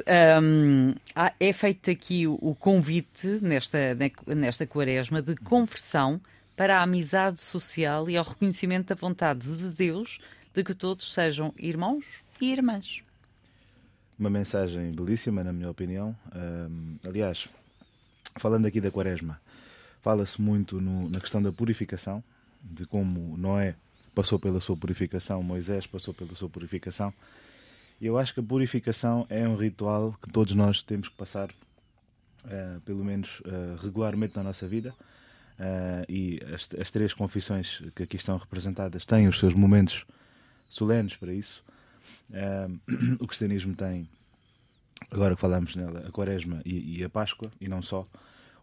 um, 0.41 0.93
é 1.39 1.53
feito 1.53 1.91
aqui 1.91 2.27
o 2.27 2.55
convite 2.55 3.39
nesta, 3.41 3.77
nesta 4.27 4.65
quaresma 4.65 5.21
de 5.21 5.35
conversão 5.35 6.19
para 6.55 6.79
a 6.79 6.83
amizade 6.83 7.41
social 7.41 8.09
e 8.09 8.17
ao 8.17 8.25
reconhecimento 8.25 8.87
da 8.87 8.95
vontade 8.95 9.55
de 9.55 9.69
Deus 9.69 10.19
de 10.53 10.63
que 10.63 10.73
todos 10.73 11.13
sejam 11.13 11.53
irmãos 11.57 12.05
e 12.41 12.51
irmãs 12.51 13.03
uma 14.17 14.29
mensagem 14.29 14.91
belíssima, 14.91 15.43
na 15.43 15.53
minha 15.53 15.69
opinião. 15.69 16.15
Um, 16.35 16.97
aliás, 17.07 17.47
falando 18.37 18.65
aqui 18.65 18.81
da 18.81 18.91
Quaresma, 18.91 19.39
fala-se 20.01 20.41
muito 20.41 20.81
no, 20.81 21.09
na 21.09 21.19
questão 21.19 21.41
da 21.41 21.51
purificação, 21.51 22.23
de 22.63 22.85
como 22.85 23.37
Noé 23.37 23.75
passou 24.15 24.39
pela 24.39 24.59
sua 24.59 24.75
purificação, 24.75 25.43
Moisés 25.43 25.85
passou 25.85 26.13
pela 26.13 26.33
sua 26.33 26.49
purificação. 26.49 27.13
E 28.01 28.07
eu 28.07 28.17
acho 28.17 28.33
que 28.33 28.39
a 28.39 28.43
purificação 28.43 29.25
é 29.29 29.47
um 29.47 29.55
ritual 29.55 30.15
que 30.21 30.31
todos 30.31 30.53
nós 30.55 30.81
temos 30.81 31.07
que 31.07 31.15
passar, 31.15 31.49
uh, 31.49 32.81
pelo 32.81 33.03
menos 33.03 33.39
uh, 33.41 33.75
regularmente 33.81 34.35
na 34.35 34.43
nossa 34.43 34.67
vida. 34.67 34.93
Uh, 35.59 36.05
e 36.07 36.39
as, 36.53 36.69
as, 36.79 36.91
três 36.91 37.13
confissões 37.13 37.81
que 37.95 38.03
aqui 38.03 38.15
estão 38.15 38.37
representadas 38.37 39.05
têm 39.05 39.27
os 39.27 39.39
seus 39.39 39.55
momentos 39.55 40.05
solenes 40.69 41.15
para 41.15 41.33
isso. 41.33 41.63
Uh, 42.29 43.17
o 43.19 43.27
cristianismo 43.27 43.75
tem, 43.75 44.07
agora 45.11 45.35
que 45.35 45.41
falamos 45.41 45.75
nela, 45.75 46.05
a 46.07 46.11
Quaresma 46.11 46.61
e, 46.65 46.99
e 46.99 47.03
a 47.03 47.09
Páscoa, 47.09 47.51
e 47.59 47.67
não 47.67 47.81
só. 47.81 48.05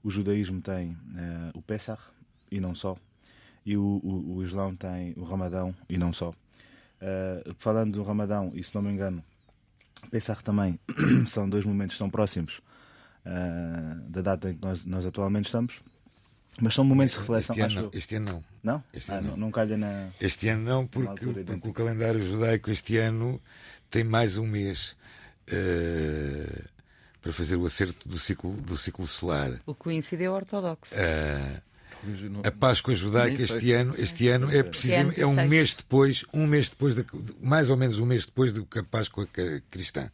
O 0.02 0.10
judaísmo 0.10 0.60
tem 0.60 0.90
uh, 0.90 1.50
o 1.54 1.62
Pesach, 1.62 2.02
e 2.50 2.60
não 2.60 2.74
só. 2.74 2.96
E 3.64 3.76
o, 3.76 4.00
o, 4.02 4.36
o, 4.36 4.44
Islão 4.44 4.76
tem 4.76 5.14
o 5.16 5.24
Ramadão, 5.24 5.74
e 5.88 5.96
não 5.96 6.12
só. 6.12 6.30
Uh, 6.30 7.54
falando 7.58 7.94
do 7.94 8.02
Ramadão, 8.02 8.52
e 8.54 8.62
se 8.62 8.74
não 8.74 8.82
me 8.82 8.90
engano, 8.90 9.24
Pesach 10.10 10.42
também 10.42 10.78
são 11.26 11.48
dois 11.48 11.64
momentos 11.64 11.96
tão 11.96 12.10
próximos 12.10 12.60
da 14.10 14.20
data 14.20 14.50
em 14.50 14.54
que 14.54 14.62
nós, 14.62 14.84
nós 14.84 15.06
atualmente 15.06 15.46
estamos. 15.46 15.80
Mas 16.60 16.74
são 16.74 16.84
momentos 16.84 17.14
de 17.14 17.20
reflexão. 17.20 17.56
Este 17.56 17.78
ano. 17.78 17.90
Este 17.92 18.14
ano 18.16 18.26
não. 18.32 18.44
Não? 18.62 18.84
Este 18.92 19.10
ah, 19.12 19.16
ano 19.16 19.30
não. 19.30 19.36
não 19.36 19.50
calha 19.50 19.76
na. 19.76 20.08
Este 20.20 20.48
ano 20.48 20.62
não, 20.62 20.86
porque, 20.86 21.26
porque 21.26 21.68
o 21.68 21.72
calendário 21.72 22.22
judaico 22.22 22.70
este 22.70 22.96
ano 22.98 23.40
tem 23.90 24.04
mais 24.04 24.36
um 24.36 24.46
mês 24.46 24.96
uh, 25.48 26.64
para 27.20 27.32
fazer 27.32 27.56
o 27.56 27.66
acerto 27.66 28.08
do 28.08 28.18
ciclo, 28.18 28.52
do 28.52 28.76
ciclo 28.76 29.06
solar. 29.06 29.60
O 29.66 29.74
que 29.74 29.80
coincide 29.80 30.24
é 30.24 30.30
ortodoxo. 30.30 30.94
Uh, 30.94 31.60
a 32.44 32.50
Páscoa 32.50 32.94
judaica 32.94 33.42
este 33.42 33.72
ano, 33.72 33.94
este 33.96 34.28
ano 34.28 34.54
é 34.54 34.62
precisamente 34.62 35.20
é 35.20 35.26
um 35.26 35.46
mês 35.46 35.74
depois, 35.74 36.24
um 36.34 36.46
mês 36.46 36.68
depois 36.68 36.94
de, 36.94 37.04
mais 37.40 37.70
ou 37.70 37.76
menos 37.76 37.98
um 37.98 38.04
mês 38.04 38.26
depois 38.26 38.52
do 38.52 38.64
que 38.66 38.78
a 38.78 38.84
Páscoa 38.84 39.26
cristã. 39.70 40.10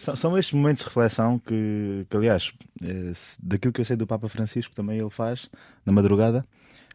São, 0.00 0.16
são 0.16 0.38
estes 0.38 0.54
momentos 0.54 0.82
de 0.82 0.88
reflexão 0.88 1.38
que, 1.38 2.06
que 2.08 2.16
aliás, 2.16 2.52
é, 2.82 3.12
daquilo 3.42 3.72
que 3.72 3.82
eu 3.82 3.84
sei 3.84 3.96
do 3.96 4.06
Papa 4.06 4.28
Francisco, 4.28 4.74
também 4.74 4.98
ele 4.98 5.10
faz 5.10 5.50
na 5.84 5.92
madrugada 5.92 6.44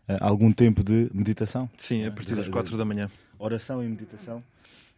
é, 0.07 0.17
algum 0.19 0.51
tempo 0.51 0.83
de 0.83 1.09
meditação. 1.13 1.69
Sim, 1.77 2.05
a 2.05 2.11
partir 2.11 2.35
das 2.35 2.49
quatro 2.49 2.75
da 2.75 2.83
manhã. 2.83 3.09
Oração 3.37 3.83
e 3.83 3.87
meditação. 3.87 4.43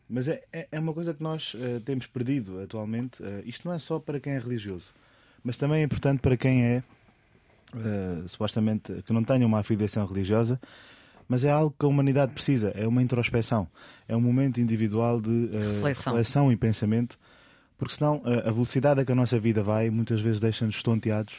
Mas 0.09 0.29
é, 0.29 0.41
é, 0.53 0.67
é 0.71 0.79
uma 0.79 0.93
coisa 0.93 1.13
que 1.13 1.21
nós 1.21 1.53
temos 1.83 2.05
perdido 2.05 2.61
atualmente. 2.61 3.17
Isto 3.43 3.67
não 3.67 3.75
é 3.75 3.79
só 3.79 3.99
para 3.99 4.21
quem 4.21 4.33
é 4.33 4.39
religioso, 4.39 4.85
mas 5.43 5.57
também 5.57 5.81
é 5.81 5.83
importante 5.83 6.21
para 6.21 6.37
quem 6.37 6.63
é, 6.63 6.83
supostamente, 8.25 9.03
que 9.05 9.11
não 9.11 9.21
tenha 9.21 9.45
uma 9.45 9.59
afiliação 9.59 10.05
religiosa, 10.05 10.61
mas 11.27 11.43
é 11.43 11.49
algo 11.49 11.75
que 11.77 11.85
a 11.85 11.89
humanidade 11.89 12.31
precisa. 12.31 12.69
É 12.69 12.87
uma 12.87 13.01
introspeção. 13.01 13.67
É 14.07 14.15
um 14.15 14.21
momento 14.21 14.61
individual 14.61 15.19
de 15.19 15.49
reflexão. 15.51 16.13
reflexão 16.13 16.51
e 16.53 16.55
pensamento 16.55 17.19
porque 17.77 17.93
senão 17.93 18.21
a 18.25 18.51
velocidade 18.51 19.01
a 19.01 19.05
que 19.05 19.11
a 19.11 19.15
nossa 19.15 19.39
vida 19.39 19.61
vai 19.61 19.89
muitas 19.89 20.19
vezes 20.19 20.39
deixa-nos 20.39 20.75
estonteados, 20.75 21.33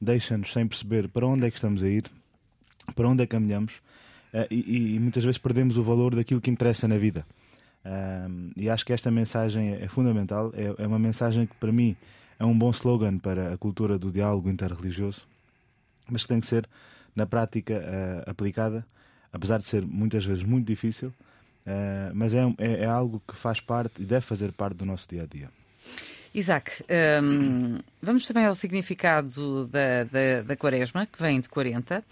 deixa-nos 0.00 0.52
sem 0.52 0.66
perceber 0.66 1.08
para 1.08 1.26
onde 1.26 1.46
é 1.46 1.50
que 1.50 1.56
estamos 1.56 1.82
a 1.82 1.88
ir, 1.88 2.04
para 2.94 3.08
onde 3.08 3.22
é 3.22 3.26
que 3.26 3.32
caminhamos 3.32 3.80
eh, 4.32 4.46
e, 4.50 4.94
e 4.94 4.98
muitas 4.98 5.24
vezes 5.24 5.38
perdemos 5.38 5.76
o 5.76 5.82
valor 5.82 6.14
daquilo 6.14 6.40
que 6.40 6.50
interessa 6.50 6.86
na 6.86 6.96
vida. 6.96 7.26
e 8.56 8.68
acho 8.68 8.84
que 8.84 8.92
esta 8.92 9.10
mensagem 9.10 9.74
é, 9.74 9.84
é 9.84 9.88
fundamental, 9.88 10.52
é, 10.54 10.82
é 10.82 10.86
uma 10.86 10.98
mensagem 10.98 11.46
que 11.46 11.54
para 11.56 11.72
mim 11.72 11.96
é 12.38 12.44
um 12.44 12.56
bom 12.56 12.70
slogan 12.70 13.18
para 13.18 13.52
a 13.52 13.58
cultura 13.58 13.98
do 13.98 14.10
diálogo 14.10 14.48
interreligioso, 14.48 15.26
mas 16.08 16.22
que 16.22 16.28
tem 16.28 16.40
que 16.40 16.46
ser 16.46 16.68
na 17.14 17.26
prática 17.26 17.74
uh, 17.74 18.30
aplicada, 18.30 18.84
apesar 19.32 19.58
de 19.58 19.64
ser 19.64 19.82
muitas 19.82 20.24
vezes 20.24 20.42
muito 20.42 20.66
difícil, 20.66 21.08
uh, 21.08 22.14
mas 22.14 22.32
é, 22.32 22.42
é, 22.58 22.84
é, 22.84 22.86
algo 22.86 23.22
que 23.28 23.36
faz 23.36 23.60
parte 23.60 24.02
e 24.02 24.06
deve 24.06 24.24
fazer 24.24 24.52
parte 24.52 24.76
do 24.76 24.86
nosso 24.86 25.06
dia 25.08 25.24
a 25.24 25.26
dia. 25.26 25.50
Isaac, 26.32 26.84
um, 27.22 27.80
vamos 28.00 28.26
também 28.26 28.46
ao 28.46 28.54
significado 28.54 29.66
da, 29.66 30.04
da, 30.04 30.42
da, 30.42 30.56
quaresma, 30.56 31.06
que 31.06 31.20
vem 31.20 31.40
de 31.40 31.48
40. 31.48 32.04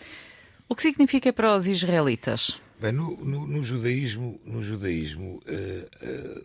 O 0.68 0.74
que 0.74 0.82
significa 0.82 1.32
para 1.32 1.56
os 1.56 1.66
israelitas? 1.66 2.60
Bem, 2.80 2.92
no, 2.92 3.16
no, 3.24 3.46
no 3.46 3.62
judaísmo, 3.62 4.40
no 4.44 4.62
judaísmo 4.62 5.40
uh, 5.46 6.40
uh, 6.40 6.44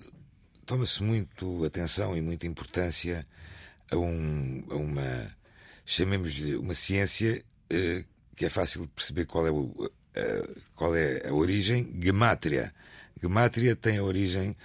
toma-se 0.65 1.01
muito 1.01 1.65
atenção 1.65 2.15
e 2.15 2.21
muita 2.21 2.45
importância 2.45 3.25
a, 3.91 3.97
um, 3.97 4.63
a 4.69 4.75
uma, 4.75 5.35
chamemos-lhe, 5.85 6.55
uma 6.55 6.75
ciência 6.75 7.43
uh, 7.71 8.05
que 8.35 8.45
é 8.45 8.49
fácil 8.49 8.81
de 8.81 8.87
perceber 8.89 9.25
qual 9.25 9.47
é, 9.47 9.51
o, 9.51 9.91
qual 10.75 10.95
é 10.95 11.27
a 11.27 11.33
origem, 11.33 11.91
gemátria. 11.99 12.73
Gemátria 13.19 13.75
tem 13.75 13.97
a 13.97 14.03
origem 14.03 14.55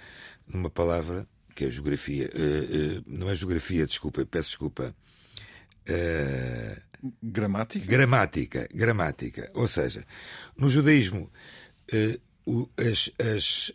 numa 0.47 0.69
palavra 0.69 1.27
que 1.59 1.65
é 1.65 1.69
geografia. 1.69 2.29
Uh, 2.33 2.99
uh, 2.99 3.03
não 3.05 3.29
é 3.29 3.35
geografia, 3.35 3.85
desculpa, 3.85 4.25
peço 4.25 4.51
desculpa. 4.51 4.95
Uh, 5.89 7.11
gramática? 7.21 7.85
Gramática, 7.85 8.69
gramática. 8.73 9.51
Ou 9.53 9.67
seja, 9.67 10.05
no 10.57 10.69
judaísmo, 10.69 11.29
o, 12.45 12.69
as, 12.77 13.11
as, 13.19 13.73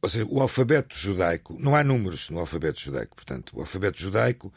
ou 0.00 0.08
seja, 0.08 0.24
o 0.30 0.40
alfabeto 0.40 0.96
judaico, 0.96 1.56
não 1.58 1.74
há 1.74 1.82
números 1.82 2.30
no 2.30 2.38
alfabeto 2.38 2.80
judaico, 2.80 3.16
portanto, 3.16 3.52
o 3.56 3.60
alfabeto 3.60 4.00
judaico 4.00 4.52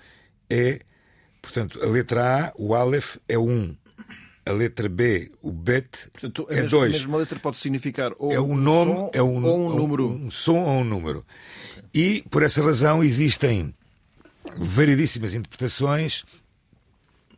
é, 0.47 0.79
portanto, 1.41 1.81
a 1.81 1.87
letra 1.87 2.49
A, 2.49 2.53
o 2.55 2.75
Aleph 2.75 3.17
é 3.27 3.37
1. 3.37 3.75
Um 4.45 4.51
a 4.51 4.51
letra 4.51 4.89
B, 4.89 5.31
o 5.41 5.51
bet, 5.51 6.09
Portanto, 6.11 6.45
é 6.49 6.63
2. 6.63 6.73
A 6.73 6.97
mesma 6.97 7.17
letra 7.17 7.39
pode 7.39 7.59
significar 7.59 8.11
ou 8.17 8.31
é 8.31 8.39
um 8.39 8.55
nome, 8.55 8.93
som, 8.93 9.11
é 9.13 9.23
um, 9.23 9.45
ou 9.45 9.71
um 9.71 9.75
número. 9.75 10.09
Um, 10.09 10.31
som 10.31 10.59
ou 10.59 10.79
um 10.79 10.83
número. 10.83 11.25
Okay. 11.77 11.83
E, 11.93 12.21
por 12.29 12.43
essa 12.43 12.61
razão, 12.61 13.03
existem 13.03 13.73
variedíssimas 14.57 15.33
interpretações 15.33 16.25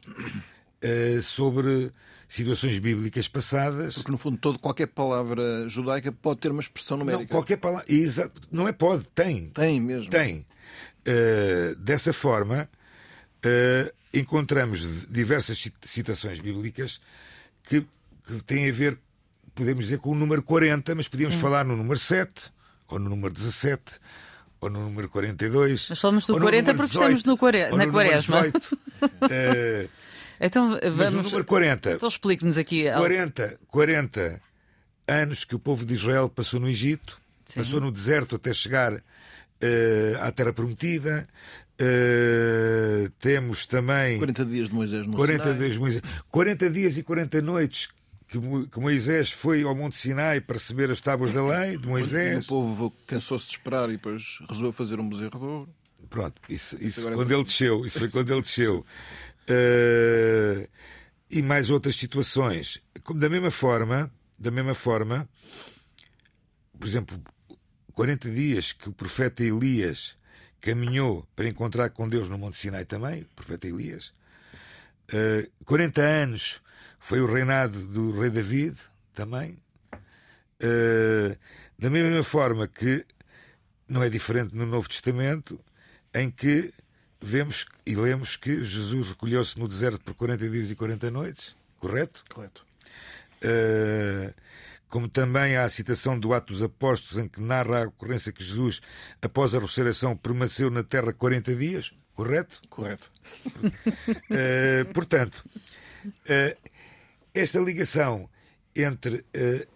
uh, 0.08 1.22
sobre 1.22 1.92
situações 2.28 2.80
bíblicas 2.80 3.28
passadas. 3.28 3.96
Porque, 3.96 4.12
no 4.12 4.18
fundo, 4.18 4.38
todo, 4.38 4.58
qualquer 4.58 4.88
palavra 4.88 5.70
judaica 5.70 6.12
pode 6.12 6.40
ter 6.40 6.52
uma 6.52 6.62
expressão 6.62 6.98
numérica. 6.98 7.24
Não, 7.24 7.28
qualquer 7.28 7.58
palavra. 7.58 7.86
Exato. 7.88 8.42
Não 8.52 8.68
é 8.68 8.72
pode, 8.72 9.04
tem. 9.14 9.50
Tem 9.50 9.80
mesmo. 9.80 10.10
Tem. 10.10 10.46
Uh, 11.08 11.76
dessa 11.76 12.12
forma, 12.12 12.68
uh, 13.46 13.94
encontramos 14.14 15.10
diversas 15.10 15.70
citações 15.82 16.40
bíblicas 16.40 17.00
que, 17.64 17.86
que 18.28 18.44
têm 18.46 18.70
a 18.70 18.74
ver, 18.74 18.98
podemos 19.54 19.86
dizer, 19.86 20.00
com 20.00 20.12
o 20.12 20.16
número 20.16 20.44
40, 20.44 20.96
mas 20.96 21.08
podíamos 21.08 21.36
Sim. 21.36 21.42
falar 21.42 21.66
no 21.66 21.76
número 21.76 22.00
7, 22.00 22.52
ou 22.88 23.00
no 23.00 23.10
número 23.10 23.34
17, 23.34 23.82
ou 24.62 24.70
no 24.70 24.82
número 24.82 25.10
42. 25.10 25.90
Nós 25.90 26.00
falamos 26.00 26.26
do 26.26 26.40
40 26.40 26.74
porque 26.74 26.88
18, 26.88 27.04
estamos 27.04 27.24
no 27.26 27.38
quare... 27.38 27.70
na 27.70 27.88
quaresma. 27.88 28.42
uh, 28.42 29.90
então 30.40 30.80
vamos. 30.92 31.14
no 31.14 31.24
número 31.24 31.46
40. 31.46 31.92
Então 31.96 32.10
explique-nos 32.10 32.58
aqui. 32.58 32.86
40, 32.92 33.60
40 33.68 34.42
anos 35.08 35.46
que 35.46 35.56
o 35.56 35.60
povo 35.60 35.86
de 35.86 35.94
Israel 35.94 36.28
passou 36.30 36.60
no 36.60 36.68
Egito 36.68 37.24
Sim. 37.48 37.60
Passou 37.60 37.80
no 37.80 37.92
deserto 37.92 38.36
até 38.36 38.54
chegar 38.54 39.02
eh, 39.62 40.18
à 40.20 40.32
Terra 40.32 40.54
Prometida. 40.54 41.28
Eh, 41.78 43.10
temos 43.20 43.66
também 43.66 44.18
40 44.18 44.46
dias 44.46 44.70
de 44.70 44.74
Moisés 44.76 45.06
no 45.08 45.16
40 45.18 45.44
Sinai. 45.44 45.58
dias, 45.60 45.74
de 45.74 45.80
Moisés, 45.80 46.02
40 46.32 46.70
dias 46.70 46.98
e 46.98 47.04
40 47.04 47.42
noites 47.42 47.90
que, 48.28 48.38
Mo- 48.40 48.66
que 48.68 48.80
Moisés 48.80 49.30
foi 49.32 49.64
ao 49.64 49.76
Monte 49.76 49.98
Sinai 49.98 50.40
para 50.42 50.56
receber 50.58 50.90
as 50.90 51.02
tábuas 51.02 51.34
da 51.34 51.46
lei 51.46 51.78
de 51.78 51.88
Moisés. 51.88 52.46
o 52.46 52.48
povo 52.50 52.94
cansou-se 53.06 53.46
de 53.48 53.52
esperar 53.54 53.90
e 53.90 53.94
depois 53.98 54.40
resolveu 54.48 54.72
fazer 54.72 55.00
um 55.00 55.08
bezerro 55.10 55.38
de 55.40 55.46
ouro. 55.46 55.70
Pronto, 56.10 56.42
isso, 56.48 56.78
isso 56.80 57.02
é 57.02 57.04
quando 57.14 57.28
tudo- 57.28 57.34
ele 57.34 57.44
desceu, 57.44 57.86
isso 57.86 58.00
foi 58.00 58.10
quando 58.12 58.32
ele 58.32 58.42
desceu. 58.42 58.86
Eh, 59.48 60.70
e 61.30 61.42
mais 61.42 61.70
outras 61.70 61.96
situações. 61.98 62.82
Como 63.04 63.20
da 63.20 63.30
mesma 63.30 63.52
forma, 63.52 64.10
da 64.40 64.50
mesma 64.52 64.74
forma, 64.74 65.28
por 66.80 66.88
exemplo, 66.88 67.20
40 67.94 68.30
dias 68.30 68.72
que 68.74 68.88
o 68.90 68.94
profeta 68.94 69.44
Elias 69.44 70.16
caminhou 70.66 71.28
para 71.36 71.48
encontrar 71.48 71.92
com 71.92 72.10
Deus 72.10 72.28
no 72.28 72.40
Monte 72.40 72.58
Sinai 72.58 72.86
também, 72.86 73.22
o 73.22 73.36
profeta 73.36 73.68
Elias. 73.68 74.12
Eh, 75.14 75.48
40 75.64 76.02
anos 76.02 76.60
foi 77.00 77.22
o 77.22 77.32
reinado 77.32 77.86
do 77.86 78.20
rei 78.20 78.32
David 78.32 78.76
também. 79.14 79.60
Eh, 80.60 81.38
da 81.78 81.88
mesma 81.88 82.24
forma 82.24 82.68
que 82.68 83.06
não 83.88 84.02
é 84.02 84.10
diferente 84.10 84.56
no 84.56 84.66
Novo 84.66 84.90
Testamento, 84.90 85.60
em 86.12 86.32
que 86.32 86.74
vemos 87.22 87.68
e 87.86 87.94
lemos 87.94 88.36
que 88.36 88.64
Jesus 88.64 89.10
recolheu-se 89.10 89.60
no 89.60 89.68
deserto 89.68 90.00
por 90.04 90.16
40 90.16 90.50
dias 90.50 90.72
e 90.72 90.76
40 90.76 91.12
noites, 91.12 91.56
correto? 91.78 92.24
Correto. 92.34 92.66
Uh, 93.44 94.34
como 94.90 95.10
também 95.10 95.56
há 95.56 95.64
a 95.64 95.70
citação 95.70 96.18
do 96.20 96.34
Atos 96.34 96.58
dos 96.58 96.66
Apóstolos, 96.66 97.24
em 97.24 97.28
que 97.28 97.42
narra 97.42 97.84
a 97.84 97.88
ocorrência 97.88 98.32
que 98.32 98.44
Jesus, 98.44 98.82
após 99.22 99.54
a 99.54 99.60
ressurreição, 99.60 100.16
permaneceu 100.16 100.70
na 100.70 100.84
terra 100.84 101.12
40 101.12 101.56
dias, 101.56 101.92
correto? 102.14 102.62
Correto. 102.70 103.12
Uh, 103.64 104.86
portanto, 104.94 105.44
uh, 106.06 106.72
esta 107.34 107.60
ligação 107.60 108.30
entre. 108.76 109.18
uh, 109.18 109.76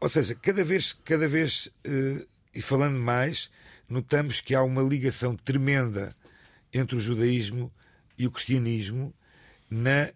ou 0.00 0.08
seja, 0.08 0.34
cada 0.34 0.62
vez, 0.62 0.96
cada 1.04 1.26
vez 1.26 1.68
e 2.54 2.62
falando 2.62 2.96
mais, 3.00 3.50
notamos 3.88 4.40
que 4.40 4.54
há 4.54 4.62
uma 4.62 4.80
ligação 4.80 5.34
tremenda 5.34 6.14
entre 6.72 6.94
o 6.94 7.00
judaísmo 7.00 7.72
e 8.16 8.24
o 8.24 8.30
cristianismo 8.30 9.12
na, 9.68 10.12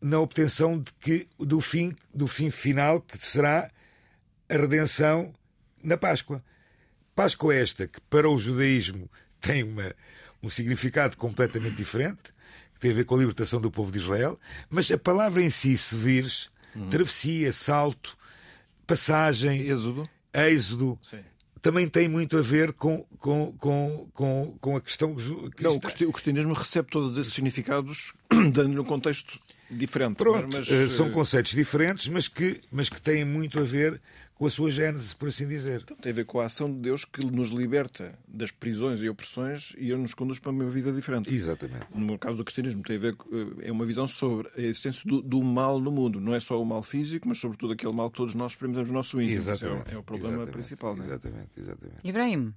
na 0.00 0.18
obtenção 0.20 0.78
de 0.78 0.92
que, 1.00 1.26
do, 1.38 1.60
fim, 1.60 1.94
do 2.14 2.26
fim 2.26 2.50
final 2.50 3.00
que 3.00 3.18
será 3.24 3.70
a 4.48 4.54
redenção 4.56 5.32
na 5.82 5.96
Páscoa. 5.96 6.42
Páscoa 7.14 7.54
esta 7.54 7.86
que 7.86 8.00
para 8.02 8.28
o 8.28 8.38
judaísmo 8.38 9.10
tem 9.40 9.62
uma, 9.62 9.94
um 10.42 10.48
significado 10.50 11.16
completamente 11.16 11.76
diferente, 11.76 12.32
que 12.74 12.80
tem 12.80 12.90
a 12.92 12.94
ver 12.94 13.04
com 13.04 13.14
a 13.14 13.18
libertação 13.18 13.60
do 13.60 13.70
povo 13.70 13.92
de 13.92 13.98
Israel, 13.98 14.38
mas 14.70 14.90
a 14.90 14.96
palavra 14.98 15.42
em 15.42 15.50
si, 15.50 15.76
se 15.76 15.94
vires, 15.94 16.50
travessia, 16.90 17.52
salto, 17.52 18.16
passagem, 18.86 19.68
Êxodo. 19.68 20.08
êxodo, 20.32 20.98
Sim. 21.02 21.20
também 21.60 21.88
tem 21.88 22.08
muito 22.08 22.36
a 22.38 22.42
ver 22.42 22.72
com, 22.72 23.04
com, 23.18 23.52
com, 23.58 24.08
com, 24.12 24.58
com 24.60 24.76
a 24.76 24.80
questão 24.80 25.10
Não, 25.10 25.50
cristã. 25.50 25.78
cristi- 25.80 26.06
o 26.06 26.12
cristianismo 26.12 26.52
recebe 26.54 26.88
todos 26.90 27.18
esses 27.18 27.32
significados 27.32 28.12
dando-lhe 28.30 28.78
um 28.78 28.84
contexto 28.84 29.38
diferente. 29.70 30.16
Pronto, 30.16 30.48
mas, 30.50 30.68
eh, 30.70 30.88
são 30.88 31.06
eh, 31.06 31.10
conceitos 31.10 31.52
diferentes, 31.52 32.08
mas 32.08 32.28
que, 32.28 32.60
mas 32.70 32.88
que 32.88 33.00
têm 33.00 33.24
muito 33.24 33.58
a 33.58 33.62
ver 33.62 34.00
com 34.40 34.46
a 34.46 34.50
sua 34.50 34.70
gênese, 34.70 35.14
por 35.14 35.28
assim 35.28 35.46
dizer. 35.46 35.82
Tem 36.00 36.12
a 36.12 36.14
ver 36.14 36.24
com 36.24 36.40
a 36.40 36.46
ação 36.46 36.72
de 36.72 36.78
Deus 36.78 37.04
que 37.04 37.22
nos 37.22 37.50
liberta 37.50 38.18
das 38.26 38.50
prisões 38.50 39.02
e 39.02 39.08
opressões 39.08 39.74
e 39.76 39.94
nos 39.94 40.14
conduz 40.14 40.38
para 40.38 40.50
uma 40.50 40.64
vida 40.64 40.90
diferente. 40.90 41.32
Exatamente. 41.32 41.86
No 41.94 42.18
caso 42.18 42.38
do 42.38 42.44
cristianismo, 42.44 42.82
tem 42.82 42.96
a 42.96 43.00
ver, 43.00 43.16
eh, 43.30 43.68
é 43.68 43.72
uma 43.72 43.84
visão 43.84 44.06
sobre 44.06 44.48
a 44.56 44.62
existência 44.62 45.02
do, 45.04 45.20
do 45.20 45.42
mal 45.42 45.78
no 45.78 45.92
mundo. 45.92 46.18
Não 46.20 46.34
é 46.34 46.40
só 46.40 46.60
o 46.60 46.64
mal 46.64 46.82
físico, 46.82 47.28
mas 47.28 47.36
sobretudo 47.36 47.74
aquele 47.74 47.92
mal 47.92 48.10
que 48.10 48.16
todos 48.16 48.34
nós 48.34 48.52
experimentamos 48.52 48.88
no 48.88 48.94
nosso 48.94 49.20
íntimo. 49.20 49.36
Exatamente. 49.36 49.90
É, 49.90 49.94
o, 49.94 49.96
é 49.96 49.98
o 49.98 50.02
problema 50.02 50.28
exatamente, 50.28 50.52
principal. 50.54 50.96
não 50.96 51.04
é? 51.04 51.06
Exatamente, 51.08 51.50
exatamente. 51.58 51.96
Ibrahim, 52.02 52.54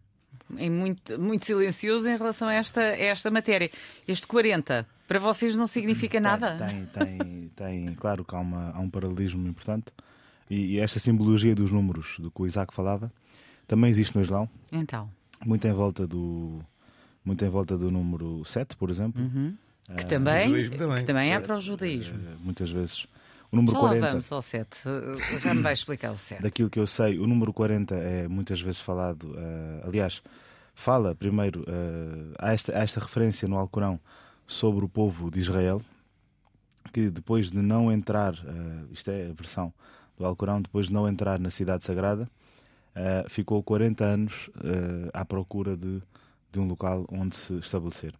é 0.57 0.69
muito, 0.69 1.19
muito 1.19 1.45
silencioso 1.45 2.07
em 2.07 2.17
relação 2.17 2.47
a 2.47 2.53
esta, 2.53 2.81
a 2.81 2.97
esta 2.97 3.29
matéria. 3.31 3.69
Este 4.07 4.25
40, 4.27 4.85
para 5.07 5.19
vocês 5.19 5.55
não 5.55 5.67
significa 5.67 6.19
nada? 6.19 6.57
Tem, 6.57 6.85
tem, 7.17 7.51
tem, 7.55 7.95
claro 7.95 8.23
que 8.25 8.35
há, 8.35 8.39
uma- 8.39 8.71
há 8.71 8.79
um 8.79 8.89
paralelismo 8.89 9.47
importante. 9.47 9.85
E, 10.49 10.73
e 10.75 10.79
esta 10.79 10.99
simbologia 10.99 11.55
dos 11.55 11.71
números 11.71 12.15
do 12.19 12.29
que 12.29 12.41
o 12.41 12.45
Isaac 12.45 12.73
falava 12.73 13.11
também 13.67 13.89
existe 13.89 14.15
no 14.15 14.21
Islão, 14.21 14.47
Então, 14.71 15.09
muito 15.45 15.65
em 15.67 15.71
volta 15.71 16.05
do, 16.05 16.59
muito 17.23 17.43
em 17.45 17.49
volta 17.49 17.77
do 17.77 17.89
número 17.89 18.43
7, 18.45 18.75
por 18.75 18.89
exemplo. 18.89 19.23
que 19.97 20.05
também, 20.05 20.47
judaísmo 20.49 20.77
também, 20.77 20.97
que 20.99 21.03
também 21.05 21.33
é 21.33 21.39
para 21.39 21.55
o 21.55 21.59
judaísmo. 21.59 22.17
Eh, 22.19 22.35
Muitas 22.41 22.69
vezes. 22.69 23.07
O 23.53 23.55
número 23.55 23.73
Já 23.73 23.81
lá 23.83 23.89
40, 23.89 24.07
vamos 24.09 24.31
ao 24.31 24.41
7. 24.41 24.79
Já 25.39 25.53
me 25.53 25.61
vai 25.61 25.73
explicar 25.73 26.11
o 26.11 26.17
7. 26.17 26.41
daquilo 26.41 26.71
que 26.71 26.79
eu 26.79 26.87
sei, 26.87 27.19
o 27.19 27.27
número 27.27 27.53
40 27.53 27.93
é 27.93 28.27
muitas 28.27 28.59
vezes 28.59 28.81
falado. 28.81 29.31
eh, 29.37 29.83
aliás, 29.85 30.23
fala 30.73 31.13
primeiro, 31.13 31.63
eh, 31.67 32.33
há, 32.39 32.51
esta, 32.51 32.75
há 32.75 32.81
esta 32.81 32.99
referência 32.99 33.47
no 33.47 33.55
Alcorão 33.55 33.99
sobre 34.47 34.83
o 34.83 34.89
povo 34.89 35.29
de 35.29 35.39
Israel, 35.39 35.83
que 36.91 37.11
depois 37.11 37.51
de 37.51 37.61
não 37.61 37.91
entrar, 37.91 38.33
eh, 38.33 38.85
isto 38.91 39.11
é 39.11 39.29
a 39.29 39.33
versão 39.33 39.71
do 40.17 40.25
Alcorão, 40.25 40.59
depois 40.59 40.87
de 40.87 40.93
não 40.93 41.07
entrar 41.07 41.39
na 41.39 41.51
cidade 41.51 41.83
sagrada, 41.83 42.27
eh, 42.95 43.25
ficou 43.29 43.61
40 43.61 44.03
anos 44.03 44.49
eh, 44.63 45.11
à 45.13 45.23
procura 45.23 45.77
de, 45.77 46.01
de 46.51 46.59
um 46.59 46.67
local 46.67 47.05
onde 47.07 47.35
se 47.35 47.53
estabelecer. 47.59 48.15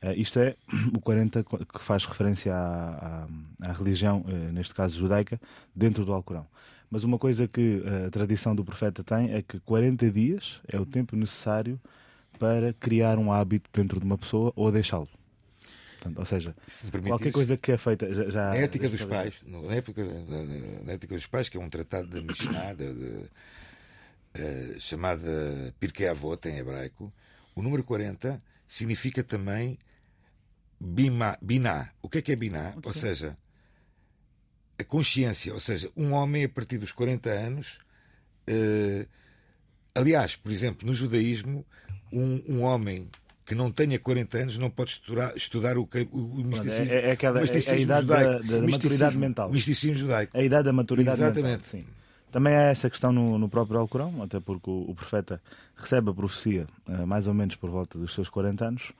Eh, 0.00 0.14
isto 0.16 0.38
é 0.38 0.56
o 0.94 1.00
40 1.00 1.42
co- 1.44 1.58
que 1.64 1.82
faz 1.82 2.04
referência 2.04 2.54
à, 2.54 3.24
à- 3.64 3.70
à 3.70 3.72
religião, 3.72 4.24
eh, 4.28 4.52
neste 4.52 4.74
caso 4.74 4.98
judaica, 4.98 5.40
dentro 5.74 6.04
do 6.04 6.12
Alcorão. 6.12 6.46
Mas 6.90 7.04
uma 7.04 7.18
coisa 7.18 7.46
que 7.48 7.82
eh, 7.84 8.06
a 8.06 8.10
tradição 8.10 8.54
do 8.54 8.64
profeta 8.64 9.02
tem 9.04 9.32
é 9.34 9.42
que 9.42 9.58
40 9.60 10.10
dias 10.10 10.60
é 10.68 10.78
o 10.78 10.86
tempo 10.86 11.16
necessário 11.16 11.78
para 12.38 12.72
criar 12.74 13.18
um 13.18 13.32
hábito 13.32 13.68
dentro 13.72 13.98
de 13.98 14.06
uma 14.06 14.16
pessoa 14.16 14.52
ou 14.54 14.70
deixá-lo. 14.70 15.08
Portanto, 15.98 16.18
ou 16.20 16.24
seja, 16.24 16.54
Se 16.68 16.88
qualquer 17.08 17.32
coisa 17.32 17.56
que 17.56 17.72
é 17.72 17.76
feita 17.76 18.14
já, 18.14 18.30
já 18.30 18.44
Na 18.50 18.56
ética 18.56 18.88
dos 18.88 19.04
pais, 19.04 19.42
no- 19.44 19.66
na, 19.66 19.74
época, 19.74 20.04
na, 20.04 20.84
na 20.84 20.92
ética 20.92 21.14
dos 21.16 21.26
pais, 21.26 21.48
que 21.48 21.56
é 21.58 21.60
um 21.60 21.68
tratado 21.68 22.06
da 22.06 22.22
Mishnah, 22.22 22.72
de, 22.74 22.94
de, 22.94 24.80
chamada 24.80 25.74
Pirkei 25.80 26.06
Avot 26.08 26.46
em 26.48 26.58
hebraico, 26.58 27.12
o 27.58 27.62
número 27.62 27.82
40 27.84 28.40
significa 28.66 29.22
também 29.22 29.78
bima, 30.80 31.36
biná. 31.42 31.90
O 32.02 32.08
que 32.08 32.18
é 32.18 32.22
que 32.22 32.32
é 32.32 32.36
biná? 32.36 32.74
Ou 32.84 32.92
seja, 32.92 33.36
a 34.78 34.84
consciência, 34.84 35.52
ou 35.52 35.60
seja, 35.60 35.90
um 35.96 36.12
homem 36.12 36.44
a 36.44 36.48
partir 36.48 36.78
dos 36.78 36.92
40 36.92 37.30
anos. 37.30 37.78
eh, 38.46 39.06
aliás, 39.94 40.36
por 40.36 40.50
exemplo, 40.52 40.86
no 40.86 40.94
judaísmo, 40.94 41.66
um, 42.12 42.42
um 42.48 42.62
homem 42.62 43.08
que 43.44 43.54
não 43.54 43.70
tenha 43.72 43.98
40 43.98 44.38
anos 44.38 44.58
não 44.58 44.70
pode 44.70 44.90
estudar, 44.90 45.36
estudar 45.36 45.76
o, 45.76 45.82
o, 45.82 45.86
Pronto, 45.86 46.44
misticismo. 46.46 46.92
é, 46.92 47.08
é 47.08 47.10
aquela, 47.12 47.40
é- 47.40 47.44
é 47.44 47.72
a 47.72 47.76
idade 47.76 48.06
da, 48.06 48.22
judaico. 48.22 48.46
da 48.46 48.58
O 48.58 48.70
maturidade 48.70 49.18
mental. 49.18 49.50
Misticismo 49.50 49.96
judaico. 49.96 50.36
É 50.36 50.40
a 50.40 50.44
idade 50.44 50.64
da 50.64 50.72
maturidade 50.72 51.20
Exatamente. 51.20 51.50
mental. 51.50 51.66
Sim. 51.70 51.86
Também 52.30 52.54
há 52.54 52.62
essa 52.64 52.90
questão 52.90 53.12
no, 53.12 53.38
no 53.38 53.48
próprio 53.48 53.80
Alcorão, 53.80 54.22
até 54.22 54.38
porque 54.38 54.68
o, 54.68 54.90
o 54.90 54.94
profeta 54.94 55.40
recebe 55.76 56.10
a 56.10 56.14
profecia 56.14 56.66
eh, 56.86 57.04
mais 57.06 57.26
ou 57.26 57.32
menos 57.32 57.56
por 57.56 57.70
volta 57.70 57.98
dos 57.98 58.14
seus 58.14 58.28
40 58.28 58.64
anos, 58.66 58.92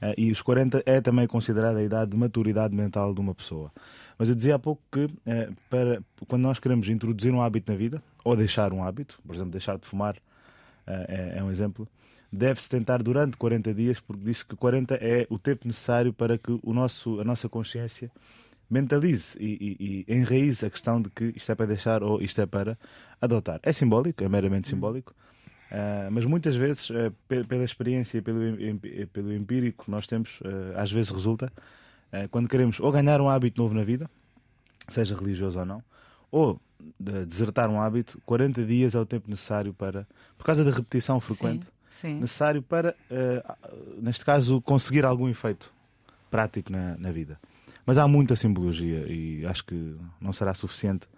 eh, 0.00 0.14
e 0.16 0.30
os 0.30 0.40
40 0.40 0.82
é 0.86 1.00
também 1.00 1.26
considerada 1.26 1.78
a 1.78 1.82
idade 1.82 2.12
de 2.12 2.16
maturidade 2.16 2.74
mental 2.74 3.12
de 3.12 3.20
uma 3.20 3.34
pessoa. 3.34 3.72
Mas 4.16 4.28
eu 4.28 4.34
dizia 4.34 4.54
há 4.54 4.58
pouco 4.58 4.80
que 4.92 5.08
eh, 5.26 5.50
para, 5.68 6.00
quando 6.28 6.42
nós 6.42 6.60
queremos 6.60 6.88
introduzir 6.88 7.32
um 7.32 7.42
hábito 7.42 7.70
na 7.72 7.76
vida, 7.76 8.02
ou 8.24 8.36
deixar 8.36 8.72
um 8.72 8.84
hábito, 8.84 9.18
por 9.26 9.34
exemplo, 9.34 9.52
deixar 9.52 9.76
de 9.76 9.86
fumar, 9.86 10.16
é, 10.86 11.34
é 11.38 11.44
um 11.44 11.50
exemplo, 11.50 11.86
deve-se 12.32 12.68
tentar 12.68 13.02
durante 13.02 13.36
40 13.36 13.74
dias, 13.74 14.00
porque 14.00 14.22
diz 14.22 14.42
que 14.42 14.54
40 14.54 14.94
é 14.96 15.26
o 15.28 15.38
tempo 15.38 15.66
necessário 15.66 16.12
para 16.12 16.38
que 16.38 16.58
o 16.62 16.72
nosso, 16.72 17.20
a 17.20 17.24
nossa 17.24 17.48
consciência 17.48 18.10
mentalize 18.70 19.36
e, 19.40 20.04
e, 20.06 20.06
e 20.08 20.14
enraize 20.16 20.64
a 20.66 20.70
questão 20.70 21.00
de 21.00 21.08
que 21.10 21.32
isto 21.36 21.50
é 21.50 21.54
para 21.54 21.66
deixar 21.66 22.02
ou 22.02 22.20
isto 22.20 22.40
é 22.40 22.46
para 22.46 22.78
adotar. 23.20 23.60
É 23.62 23.72
simbólico, 23.72 24.22
é 24.22 24.28
meramente 24.28 24.68
simbólico, 24.68 25.14
ah, 25.70 26.08
mas 26.10 26.24
muitas 26.24 26.54
vezes, 26.56 26.88
pe- 27.26 27.44
pela 27.44 27.64
experiência 27.64 28.18
e 28.18 28.22
pelo, 28.22 28.42
em- 28.60 28.78
pelo 29.12 29.32
empírico 29.32 29.84
que 29.84 29.90
nós 29.90 30.06
temos, 30.06 30.38
ah, 30.44 30.82
às 30.82 30.90
vezes 30.92 31.10
resulta, 31.10 31.52
quando 32.30 32.48
queremos 32.48 32.80
ou 32.80 32.90
ganhar 32.90 33.20
um 33.20 33.28
hábito 33.28 33.60
novo 33.60 33.74
na 33.74 33.84
vida, 33.84 34.08
seja 34.88 35.14
religioso 35.14 35.58
ou 35.58 35.64
não, 35.66 35.82
ou 36.30 36.60
de 36.98 37.24
desertar 37.26 37.68
um 37.68 37.80
hábito, 37.80 38.20
40 38.24 38.64
dias 38.64 38.94
é 38.94 38.98
o 38.98 39.04
tempo 39.04 39.28
necessário 39.28 39.74
para, 39.74 40.06
por 40.36 40.44
causa 40.46 40.64
da 40.64 40.70
repetição 40.70 41.20
frequente, 41.20 41.66
Sim, 41.88 42.08
sim. 42.14 42.20
necessário 42.20 42.62
para, 42.62 42.94
neste 44.00 44.24
caso, 44.24 44.60
conseguir 44.62 45.04
algum 45.04 45.28
efeito 45.28 45.70
prático 46.30 46.70
na, 46.72 46.96
na 46.96 47.10
vida. 47.10 47.38
Mas 47.88 47.96
há 47.96 48.06
muita 48.06 48.36
simbologia 48.36 49.06
e 49.08 49.46
acho 49.46 49.64
que 49.64 49.96
não 50.20 50.30
será 50.30 50.52
suficiente 50.52 51.08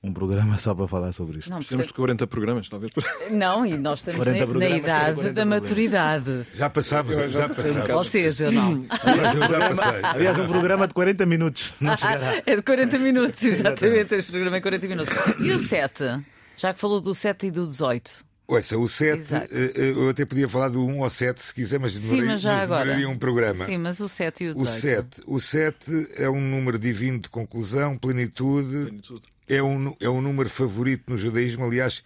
um 0.00 0.12
programa 0.12 0.56
só 0.62 0.72
para 0.72 0.86
falar 0.86 1.10
sobre 1.10 1.40
isto. 1.40 1.50
Não, 1.50 1.56
Precisamos 1.56 1.88
de 1.88 1.92
40 1.92 2.28
programas, 2.28 2.68
talvez. 2.68 2.92
não 3.28 3.66
e 3.66 3.76
nós 3.76 3.98
estamos 3.98 4.22
40 4.22 4.46
na, 4.46 4.58
na 4.60 4.68
idade 4.68 5.14
40 5.16 5.34
da 5.34 5.44
maturidade. 5.44 6.46
Já 6.54 6.70
passámos, 6.70 7.16
já 7.16 7.48
passámos. 7.48 7.88
Vocês, 7.88 8.38
eu 8.38 8.52
não. 8.52 8.86
Mas 9.04 9.34
eu 9.34 9.48
já 9.48 9.68
passei. 9.74 10.00
Aliás, 10.04 10.38
um 10.38 10.46
programa 10.46 10.86
de 10.86 10.94
40 10.94 11.26
minutos. 11.26 11.74
Não 11.80 11.98
chegará. 11.98 12.40
É 12.46 12.54
de 12.54 12.62
40 12.62 12.98
minutos, 13.00 13.42
exatamente. 13.42 14.14
Este 14.14 14.30
programa 14.30 14.58
é 14.58 14.60
40 14.60 14.86
minutos. 14.86 15.14
E 15.40 15.50
o 15.50 15.58
7? 15.58 16.24
Já 16.56 16.72
que 16.72 16.78
falou 16.78 17.00
do 17.00 17.16
7 17.16 17.48
e 17.48 17.50
do 17.50 17.66
18. 17.66 18.24
Ouça, 18.56 18.76
o 18.78 18.88
7, 18.88 19.20
Exato. 19.20 19.54
eu 19.54 20.08
até 20.10 20.24
podia 20.24 20.48
falar 20.48 20.68
do 20.68 20.84
1 20.86 21.02
ao 21.04 21.10
7 21.10 21.42
se 21.42 21.54
quiser, 21.54 21.80
mas 21.80 21.92
Sim, 21.94 22.00
demoraria, 22.00 22.30
mas 22.32 22.40
já 22.40 22.52
mas 22.52 22.62
agora. 22.62 22.80
demoraria 22.84 23.08
um 23.08 23.18
programa. 23.18 23.66
Sim, 23.66 23.78
mas 23.78 24.00
o 24.00 24.08
7 24.08 24.44
e 24.44 24.48
o 24.48 24.50
O 24.52 24.64
18. 24.64 24.80
7, 24.80 25.22
o 25.26 25.40
7 25.40 26.08
é 26.16 26.28
um 26.28 26.40
número 26.40 26.78
divino 26.78 27.18
de 27.18 27.28
conclusão, 27.28 27.96
plenitude, 27.96 29.02
é 29.48 29.62
um, 29.62 29.96
é 30.00 30.08
um 30.08 30.20
número 30.20 30.50
favorito 30.50 31.04
no 31.10 31.16
judaísmo. 31.16 31.64
Aliás, 31.64 32.02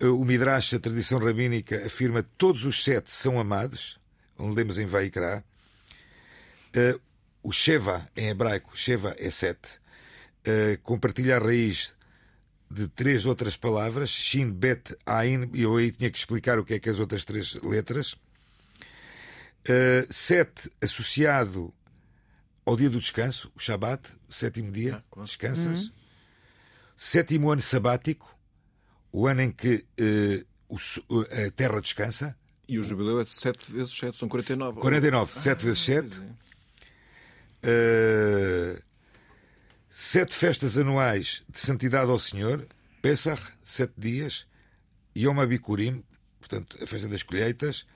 eh, 0.00 0.06
o 0.06 0.24
Midrash, 0.24 0.74
a 0.74 0.78
tradição 0.80 1.18
rabínica, 1.18 1.86
afirma 1.86 2.22
que 2.22 2.30
todos 2.36 2.64
os 2.64 2.82
sete 2.82 3.10
são 3.10 3.38
amados, 3.38 3.98
onde 4.38 4.56
lemos 4.56 4.78
em 4.78 4.86
Vaikra. 4.86 5.44
Eh, 6.74 6.98
O 7.42 7.52
Sheva, 7.52 8.04
em 8.16 8.28
hebraico, 8.28 8.70
Sheva 8.74 9.14
é 9.18 9.30
sete, 9.30 9.78
eh, 10.44 10.78
compartilha 10.82 11.36
a 11.36 11.38
raiz 11.38 11.94
de 12.70 12.88
três 12.88 13.24
outras 13.26 13.56
palavras, 13.56 14.10
Shin, 14.10 14.50
Bet, 14.50 14.96
Ain, 15.06 15.48
e 15.54 15.62
eu 15.62 15.76
aí 15.76 15.90
tinha 15.92 16.10
que 16.10 16.18
explicar 16.18 16.58
o 16.58 16.64
que 16.64 16.74
é 16.74 16.78
que 16.80 16.90
as 16.90 16.98
outras 16.98 17.24
três 17.24 17.54
letras. 17.62 18.16
Eh, 19.68 20.06
sete 20.10 20.70
associado 20.80 21.72
ao 22.64 22.76
dia 22.76 22.90
do 22.90 22.98
descanso, 22.98 23.50
o 23.54 23.60
Shabat, 23.60 24.12
o 24.28 24.32
sétimo 24.32 24.70
dia, 24.72 24.96
Ah, 24.96 25.04
claro. 25.10 25.26
descansas. 25.26 25.92
Sétimo 26.96 27.50
ano 27.50 27.60
sabático, 27.62 28.34
o 29.12 29.26
ano 29.26 29.42
em 29.42 29.50
que 29.52 29.84
eh, 29.98 30.44
o 30.68 30.76
s- 30.76 31.02
a 31.46 31.50
terra 31.50 31.80
descansa. 31.80 32.36
E 32.68 32.78
o 32.78 32.82
jubileu 32.82 33.20
é 33.20 33.24
7 33.24 33.70
vezes 33.70 33.96
7, 33.96 34.18
são 34.18 34.28
49. 34.28 34.80
49, 34.80 35.32
7 35.32 35.64
vezes 35.64 35.80
7. 35.84 36.08
Pois 36.08 36.22
é. 36.30 36.46
Uh, 37.68 38.82
sete 39.98 40.36
festas 40.36 40.76
anuais 40.76 41.42
de 41.48 41.58
santidade 41.58 42.10
ao 42.10 42.18
Senhor, 42.18 42.66
Pesach, 43.00 43.40
sete 43.64 43.94
dias, 43.96 44.46
Yom 45.16 45.40
Abikurim, 45.40 46.04
portanto, 46.38 46.76
a 46.82 46.86
festa 46.86 47.08
das 47.08 47.22
colheitas, 47.22 47.86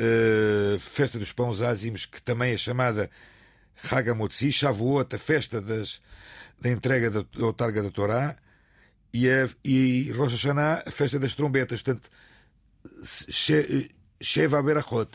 uh, 0.00 0.78
festa 0.78 1.18
dos 1.18 1.30
pães 1.30 1.60
ázimos, 1.60 2.06
que 2.06 2.22
também 2.22 2.54
é 2.54 2.56
chamada 2.56 3.10
Hagamotzi, 3.90 4.50
Shavuot, 4.50 5.14
a 5.14 5.18
festa 5.18 5.60
das, 5.60 6.00
da 6.58 6.70
entrega 6.70 7.10
da, 7.10 7.20
da 7.20 7.44
outarga 7.44 7.82
da 7.82 7.90
Torá, 7.90 8.34
e, 9.12 9.28
a, 9.28 9.46
e 9.62 10.10
Rosh 10.12 10.32
Hashanah, 10.32 10.84
a 10.86 10.90
festa 10.90 11.18
das 11.18 11.34
trombetas, 11.34 11.82
portanto, 11.82 12.10
She- 13.04 13.90
Sheva 14.18 14.62
Berachot. 14.62 15.10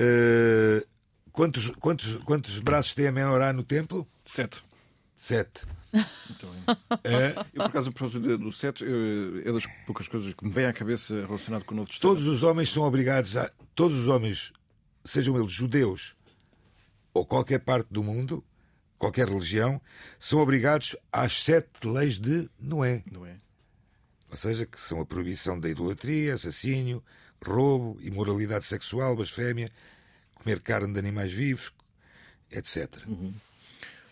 Uh, 0.00 0.86
quantos, 1.32 1.70
quantos, 1.78 2.16
quantos 2.24 2.58
braços 2.60 2.94
tem 2.94 3.08
a 3.08 3.12
menorá 3.12 3.52
no 3.52 3.62
templo? 3.62 4.08
7. 4.28 4.62
Sete. 5.16 5.66
Muito 6.28 6.46
bem. 6.46 6.64
É, 7.02 7.34
Eu, 7.54 7.62
por 7.62 7.64
acaso, 7.64 7.88
a 7.88 7.92
propósito 7.92 8.38
do 8.38 8.52
7, 8.52 8.84
é 9.42 9.50
das 9.50 9.66
poucas 9.86 10.06
coisas 10.06 10.34
que 10.34 10.44
me 10.44 10.52
vem 10.52 10.66
à 10.66 10.72
cabeça 10.72 11.14
relacionado 11.26 11.64
com 11.64 11.72
o 11.72 11.76
Novo 11.78 11.88
Testamento. 11.88 12.14
todos 12.16 12.26
os 12.26 12.42
homens 12.42 12.70
são 12.70 12.82
obrigados 12.82 13.36
a. 13.38 13.50
Todos 13.74 13.96
os 13.96 14.06
homens, 14.06 14.52
sejam 15.04 15.38
eles 15.38 15.50
judeus 15.50 16.14
ou 17.14 17.24
qualquer 17.24 17.60
parte 17.60 17.88
do 17.90 18.02
mundo, 18.02 18.44
qualquer 18.98 19.28
religião, 19.28 19.80
são 20.18 20.40
obrigados 20.40 20.94
às 21.10 21.42
sete 21.42 21.86
leis 21.88 22.18
de 22.18 22.50
Noé. 22.60 23.02
Não 23.10 23.24
é? 23.24 23.36
Ou 24.30 24.36
seja, 24.36 24.66
que 24.66 24.78
são 24.78 25.00
a 25.00 25.06
proibição 25.06 25.58
da 25.58 25.70
idolatria, 25.70 26.34
assassínio, 26.34 27.02
roubo, 27.42 27.98
imoralidade 28.02 28.66
sexual, 28.66 29.16
blasfémia, 29.16 29.70
comer 30.34 30.60
carne 30.60 30.92
de 30.92 30.98
animais 30.98 31.32
vivos, 31.32 31.72
etc. 32.50 32.94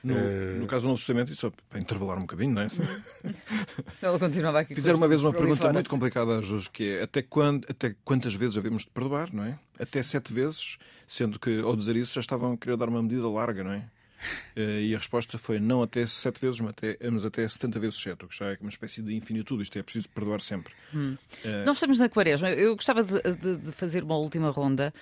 No, 0.04 0.14
Eh, 0.14 0.56
no 0.60 0.66
caso 0.66 0.82
do 0.82 0.88
Novo 0.88 0.98
Testamento, 0.98 1.32
e 1.32 1.34
só 1.36 1.50
para 1.68 1.80
intervalar 1.80 2.16
um 2.18 2.22
bocadinho, 2.22 2.54
não 2.54 2.62
é? 2.62 2.68
Se 3.94 4.06
ela 4.06 4.18
continuava 4.18 4.60
aqui. 4.60 4.74
Fizeram 4.74 4.98
uma 4.98 5.08
vez 5.08 5.22
uma 5.22 5.32
pergunta 5.32 5.62
fora. 5.62 5.72
muito 5.72 5.90
complicada 5.90 6.38
a 6.38 6.42
Jesus, 6.42 6.68
que 6.68 6.96
é 6.98 7.02
até, 7.02 7.22
quando, 7.22 7.66
até 7.68 7.94
quantas 8.04 8.34
vezes 8.34 8.56
havemos 8.56 8.82
de 8.84 8.90
perdoar, 8.90 9.32
não 9.34 9.44
é? 9.44 9.58
Até 9.78 10.02
sete 10.02 10.32
vezes, 10.32 10.78
sendo 11.06 11.38
que 11.40 11.60
ao 11.60 11.74
dizer 11.76 11.96
isso 11.96 12.14
já 12.14 12.20
estavam 12.20 12.52
a 12.52 12.56
querer 12.56 12.76
dar 12.76 12.88
uma 12.88 13.02
medida 13.02 13.28
larga, 13.28 13.64
não 13.64 13.72
é? 13.72 13.84
Eh, 14.56 14.80
E 14.86 14.94
a 14.94 14.98
resposta 14.98 15.36
foi 15.36 15.60
não 15.60 15.82
até 15.82 16.06
sete 16.06 16.40
vezes, 16.40 16.58
mas 16.60 16.70
até, 16.70 16.96
mas 17.10 17.26
até 17.26 17.46
70 17.46 17.78
vezes 17.78 18.00
sete, 18.00 18.24
o 18.24 18.28
que 18.28 18.36
já 18.36 18.46
é 18.52 18.58
uma 18.60 18.70
espécie 18.70 19.02
de 19.02 19.14
infinitude. 19.14 19.62
Isto 19.62 19.78
é 19.78 19.82
preciso 19.82 20.08
perdoar 20.08 20.40
sempre. 20.40 20.72
Nós 21.66 21.76
estamos 21.76 21.98
na 21.98 22.08
quaresma. 22.08 22.50
Eu 22.50 22.74
gostava 22.74 23.04
de, 23.04 23.20
de- 23.20 23.56
de 23.58 23.72
fazer 23.72 24.02
uma 24.02 24.16
última 24.16 24.48
ronda. 24.50 24.92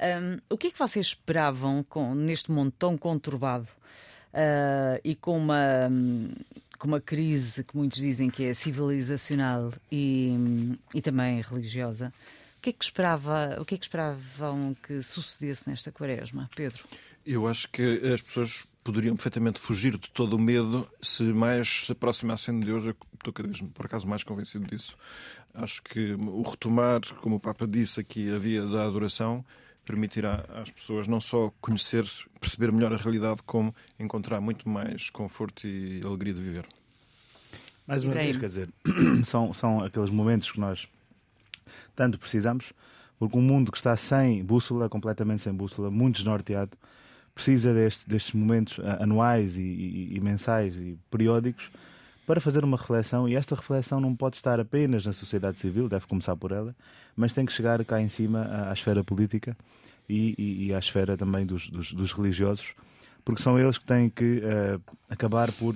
Ahm, 0.00 0.38
o 0.48 0.56
que 0.56 0.68
é 0.68 0.70
que 0.70 0.78
vocês 0.78 1.08
esperavam 1.08 1.84
com, 1.84 2.14
neste 2.14 2.50
mundo 2.50 2.72
tão 2.78 2.96
conturbado 2.96 3.68
ah, 4.32 5.00
e 5.04 5.14
com 5.14 5.36
uma, 5.36 5.90
com 6.78 6.88
uma 6.88 7.00
crise 7.00 7.62
que 7.62 7.76
muitos 7.76 7.98
dizem 7.98 8.30
que 8.30 8.44
é 8.44 8.54
civilizacional 8.54 9.72
e, 9.90 10.78
e 10.94 11.00
também 11.00 11.40
religiosa? 11.40 12.12
O 12.58 12.62
que, 12.62 12.70
é 12.70 12.72
que 12.72 12.84
esperava, 12.84 13.56
o 13.60 13.64
que 13.64 13.74
é 13.74 13.78
que 13.78 13.84
esperavam 13.84 14.76
que 14.82 15.02
sucedesse 15.02 15.68
nesta 15.68 15.90
quaresma, 15.90 16.48
Pedro? 16.54 16.84
Eu 17.26 17.46
acho 17.46 17.68
que 17.68 18.00
as 18.14 18.20
pessoas 18.20 18.64
poderiam 18.84 19.14
perfeitamente 19.14 19.60
fugir 19.60 19.96
de 19.96 20.10
todo 20.10 20.34
o 20.34 20.38
medo 20.38 20.88
se 21.00 21.22
mais 21.24 21.86
se 21.86 21.92
aproximassem 21.92 22.58
de 22.58 22.66
Deus. 22.66 22.84
Eu 22.86 22.96
estou 23.14 23.32
cada 23.32 23.48
vez, 23.48 23.60
por 23.74 23.86
acaso, 23.86 24.08
mais 24.08 24.22
convencido 24.22 24.66
disso. 24.66 24.96
Acho 25.54 25.82
que 25.82 26.14
o 26.14 26.42
retomar, 26.42 27.00
como 27.20 27.36
o 27.36 27.40
Papa 27.40 27.66
disse 27.66 28.00
aqui, 28.00 28.32
a 28.32 28.38
via 28.38 28.64
da 28.64 28.84
adoração 28.84 29.44
permitirá 29.84 30.44
às 30.54 30.70
pessoas 30.70 31.08
não 31.08 31.20
só 31.20 31.52
conhecer, 31.60 32.04
perceber 32.40 32.70
melhor 32.72 32.92
a 32.92 32.96
realidade, 32.96 33.42
como 33.44 33.74
encontrar 33.98 34.40
muito 34.40 34.68
mais 34.68 35.10
conforto 35.10 35.66
e 35.66 36.00
alegria 36.04 36.32
de 36.34 36.40
viver. 36.40 36.66
Mais 37.86 38.04
uma 38.04 38.12
vez, 38.14 38.36
quer 38.40 38.48
dizer, 38.48 38.68
são, 39.24 39.52
são 39.52 39.82
aqueles 39.82 40.10
momentos 40.10 40.50
que 40.52 40.60
nós 40.60 40.86
tanto 41.96 42.18
precisamos, 42.18 42.72
porque 43.18 43.36
um 43.36 43.42
mundo 43.42 43.70
que 43.72 43.78
está 43.78 43.96
sem 43.96 44.42
bússola, 44.44 44.88
completamente 44.88 45.42
sem 45.42 45.52
bússola, 45.52 45.90
muito 45.90 46.16
desnorteado, 46.16 46.70
precisa 47.34 47.72
deste- 47.74 48.08
destes 48.08 48.32
momentos 48.34 48.78
anuais 49.00 49.56
e, 49.56 49.62
e- 49.62 50.16
e 50.16 50.20
mensais 50.20 50.76
e 50.76 50.98
periódicos 51.10 51.70
para 52.26 52.40
fazer 52.40 52.64
uma 52.64 52.76
reflexão. 52.76 53.28
E 53.28 53.34
esta 53.36 53.54
reflexão 53.54 54.00
não 54.00 54.14
pode 54.14 54.36
estar 54.36 54.58
apenas 54.60 55.04
na 55.06 55.12
sociedade 55.12 55.58
civil, 55.58 55.88
deve 55.88 56.06
começar 56.06 56.36
por 56.36 56.52
ela, 56.52 56.74
mas 57.16 57.32
tem 57.32 57.44
que 57.46 57.52
chegar 57.52 57.84
cá 57.84 58.00
em 58.00 58.08
cima 58.08 58.42
à, 58.44 58.70
à 58.70 58.72
esfera 58.72 59.02
política 59.04 59.56
e, 60.08 60.34
e- 60.38 60.66
e 60.66 60.74
à 60.74 60.78
esfera 60.78 61.16
também 61.16 61.44
dos, 61.46 61.68
dos- 61.70 61.92
dos 61.92 62.12
religiosos, 62.12 62.74
porque 63.24 63.42
são 63.42 63.58
eles 63.58 63.78
que 63.78 63.84
têm 63.86 64.08
que 64.10 64.42
ah, 64.44 64.80
acabar 65.10 65.50
por 65.52 65.74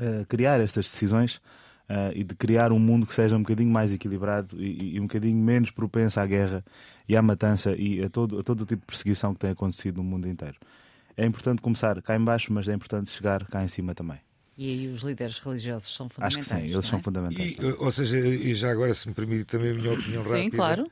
eh, 0.00 0.24
criar 0.28 0.60
estas 0.60 0.86
decisões 0.86 1.40
eh, 1.88 2.12
e 2.16 2.24
de 2.24 2.34
criar 2.34 2.72
um 2.72 2.78
mundo 2.78 3.06
que 3.06 3.14
seja 3.14 3.36
um 3.36 3.40
bocadinho 3.42 3.70
mais 3.70 3.92
equilibrado 3.92 4.60
e, 4.62 4.96
e 4.96 5.00
um 5.00 5.04
bocadinho 5.04 5.36
menos 5.38 5.70
propenso 5.70 6.18
à 6.20 6.26
guerra 6.26 6.64
e 7.08 7.16
à 7.16 7.22
matança 7.22 7.74
e 7.76 8.02
a 8.02 8.08
todo, 8.10 8.38
a 8.40 8.42
todo 8.42 8.62
o 8.62 8.66
tipo 8.66 8.80
de 8.82 8.86
perseguição 8.86 9.32
que 9.34 9.40
tem 9.40 9.50
acontecido 9.50 9.96
no 9.98 10.04
mundo 10.04 10.28
inteiro. 10.28 10.56
É 11.16 11.24
importante 11.24 11.62
começar 11.62 12.00
cá 12.02 12.16
em 12.16 12.24
baixo, 12.24 12.52
mas 12.52 12.68
é 12.68 12.74
importante 12.74 13.10
chegar 13.10 13.44
cá 13.46 13.62
em 13.62 13.68
cima 13.68 13.94
também. 13.94 14.18
E 14.56 14.70
aí 14.70 14.86
os 14.88 15.02
líderes 15.02 15.38
religiosos 15.40 15.94
são 15.94 16.06
Acho 16.06 16.14
fundamentais. 16.14 16.46
que 16.46 16.54
sim, 16.68 16.72
eles 16.72 16.84
é? 16.86 16.88
são 16.88 17.02
fundamentais. 17.02 17.56
E, 17.58 17.64
ou 17.78 17.90
seja, 17.90 18.18
e 18.18 18.54
já 18.54 18.70
agora, 18.70 18.94
se 18.94 19.08
me 19.08 19.14
permite 19.14 19.44
também 19.44 19.70
a 19.72 19.74
minha 19.74 19.92
opinião 19.92 20.22
rápida. 20.22 20.40
Sim, 20.42 20.50
claro. 20.50 20.90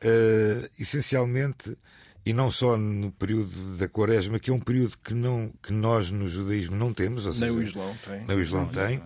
eh, 0.00 0.70
essencialmente, 0.78 1.76
e 2.24 2.32
não 2.32 2.50
só 2.50 2.76
no 2.76 3.10
período 3.12 3.76
da 3.76 3.88
Quaresma, 3.88 4.38
que 4.38 4.50
é 4.50 4.52
um 4.52 4.60
período 4.60 4.96
que, 5.02 5.14
não, 5.14 5.52
que 5.62 5.72
nós 5.72 6.10
no 6.10 6.28
judaísmo 6.28 6.76
não 6.76 6.92
temos, 6.92 7.26
ou 7.26 7.32
Nem 7.32 7.40
seja, 7.40 7.52
o 7.52 7.62
Islão 7.62 7.96
tem. 8.04 8.24
nem 8.26 8.36
o 8.36 8.40
Islão 8.40 8.68
tem, 8.68 9.02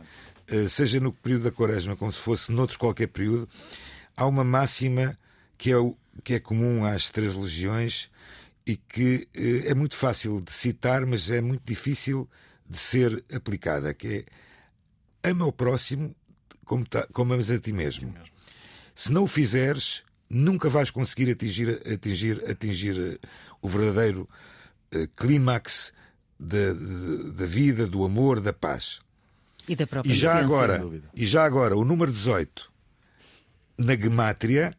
eh, 0.49 0.69
seja 0.69 1.01
no 1.01 1.13
período 1.13 1.45
da 1.45 1.51
Quaresma 1.51 1.97
como 1.97 2.13
se 2.13 2.19
fosse 2.19 2.53
noutro 2.53 2.79
qualquer 2.79 3.07
período, 3.09 3.49
há 4.17 4.27
uma 4.27 4.45
máxima 4.45 5.19
que 5.57 5.71
é, 5.71 5.77
o, 5.79 5.97
que 6.23 6.35
é 6.35 6.41
comum 6.41 6.85
às 6.85 7.09
três 7.09 7.35
religiões 7.35 8.11
e 8.67 8.77
que 8.77 9.27
eh, 9.35 9.71
é 9.71 9.75
muito 9.75 9.95
fácil 9.97 10.41
de 10.41 10.53
citar, 10.53 11.07
mas 11.07 11.31
é 11.31 11.41
muito 11.41 11.63
difícil 11.65 12.29
de 12.69 12.79
ser 12.79 13.25
aplicada, 13.35 13.93
que 13.95 14.25
é 15.23 15.29
ama 15.31 15.45
ao 15.45 15.53
próximo 15.53 16.15
como, 16.65 16.85
ta- 16.87 17.07
como 17.13 17.33
amas 17.35 17.51
a 17.51 17.59
ti 17.59 17.73
mesmo. 17.73 18.15
Se 18.95 19.13
não 19.13 19.25
o 19.25 19.27
fizeres, 19.27 20.03
nunca 20.31 20.69
vais 20.69 20.91
conseguir 20.91 21.31
atingir, 21.31 21.83
atingir, 21.93 22.43
atingir 22.51 22.99
eh, 22.99 23.19
o 23.61 23.69
verdadeiro 23.69 24.29
eh, 24.93 25.09
clímax 25.17 25.93
da, 26.39 26.73
da- 26.73 27.31
da 27.37 27.47
vida, 27.47 27.87
do 27.87 28.05
amor, 28.05 28.41
da 28.41 28.53
paz. 28.53 29.01
E 29.69 29.75
da 29.77 29.87
própria 29.87 30.13
E 30.13 30.15
já 30.15 30.39
agora, 30.39 30.79
e 31.15 31.27
já 31.27 31.45
agora, 31.45 31.77
o 31.77 31.85
número 31.85 32.13
18 32.13 32.71
na 33.79 33.97
gemátria 33.97 34.75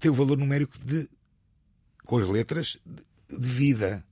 tem 0.00 0.10
o 0.10 0.14
valor 0.14 0.36
numérico 0.38 0.78
de 0.78 1.08
com 2.04 2.18
as 2.18 2.28
letras 2.28 2.78
de, 2.84 3.38
de 3.38 3.48
vida. 3.48 4.04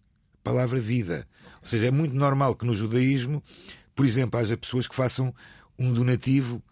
Palavra 0.43 0.78
vida. 0.80 1.26
Ou 1.62 1.68
seja, 1.68 1.86
é 1.86 1.91
muito 1.91 2.14
normal 2.14 2.55
que 2.55 2.66
no 2.66 2.76
judaísmo, 2.76 3.43
por 3.95 4.05
exemplo, 4.07 4.39
haja 4.41 4.57
pessoas 4.57 4.86
que 4.86 4.95
façam 4.95 5.34
um 5.78 5.93
donativo 5.93 6.62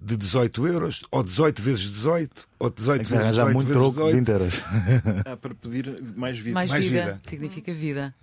de 0.00 0.16
18 0.18 0.66
euros, 0.66 1.02
ou 1.10 1.22
18 1.22 1.62
vezes 1.62 1.80
18, 1.90 2.46
ou 2.58 2.68
18 2.70 2.96
Tem 2.96 3.04
que 3.04 3.10
vezes 3.10 3.24
arranjar 3.24 3.46
18 3.46 3.54
muito 3.54 3.66
vezes 3.66 3.80
troco 3.82 4.12
de 4.12 4.20
18. 4.20 4.20
inteiras. 4.20 4.64
Ah, 5.26 5.36
para 5.36 5.54
pedir 5.54 6.02
mais 6.14 6.38
vida. 6.38 6.54
Mais, 6.54 6.70
Mais 6.70 6.84
vida. 6.84 7.04
vida. 7.04 7.20
Significa 7.26 7.72
vida. 7.72 8.14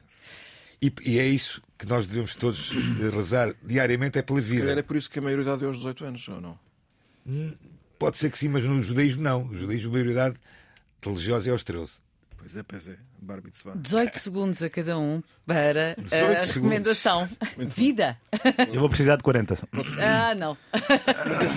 E, 0.81 0.91
e 1.03 1.19
é 1.19 1.25
isso 1.27 1.61
que 1.77 1.87
nós 1.87 2.05
devemos 2.05 2.35
todos 2.35 2.71
rezar 3.13 3.53
diariamente, 3.63 4.19
é 4.19 4.21
pela 4.21 4.41
Se 4.43 4.49
calhar 4.49 4.67
é 4.69 4.75
vida. 4.75 4.83
por 4.83 4.95
isso 4.95 5.09
que 5.09 5.17
a 5.19 5.21
maioridade 5.21 5.63
é 5.63 5.67
aos 5.67 5.77
18 5.77 6.05
anos, 6.05 6.27
ou 6.27 6.41
não? 6.41 6.59
Pode 7.97 8.17
ser 8.17 8.29
que 8.31 8.37
sim, 8.37 8.49
mas 8.49 8.63
no 8.63 8.81
judaísmo 8.81 9.21
não. 9.23 9.45
No 9.45 9.55
judaísmo 9.57 9.89
a 9.89 9.93
maioridade 9.93 10.35
religiosa 11.03 11.49
é 11.49 11.51
aos 11.51 11.63
13. 11.63 11.93
Pois 12.41 12.57
é, 12.57 12.63
pois 12.63 12.87
é. 12.87 12.97
Bar 13.21 13.39
mitzvah. 13.43 13.75
18 13.75 14.15
segundos 14.17 14.63
a 14.63 14.69
cada 14.69 14.97
um 14.97 15.21
para 15.45 15.93
18 15.95 16.23
a 16.37 16.41
recomendação. 16.53 17.29
Vida. 17.69 18.17
Eu 18.73 18.79
vou 18.79 18.89
precisar 18.89 19.15
de 19.17 19.23
40. 19.23 19.55
Ah, 19.99 20.33
não. 20.33 20.57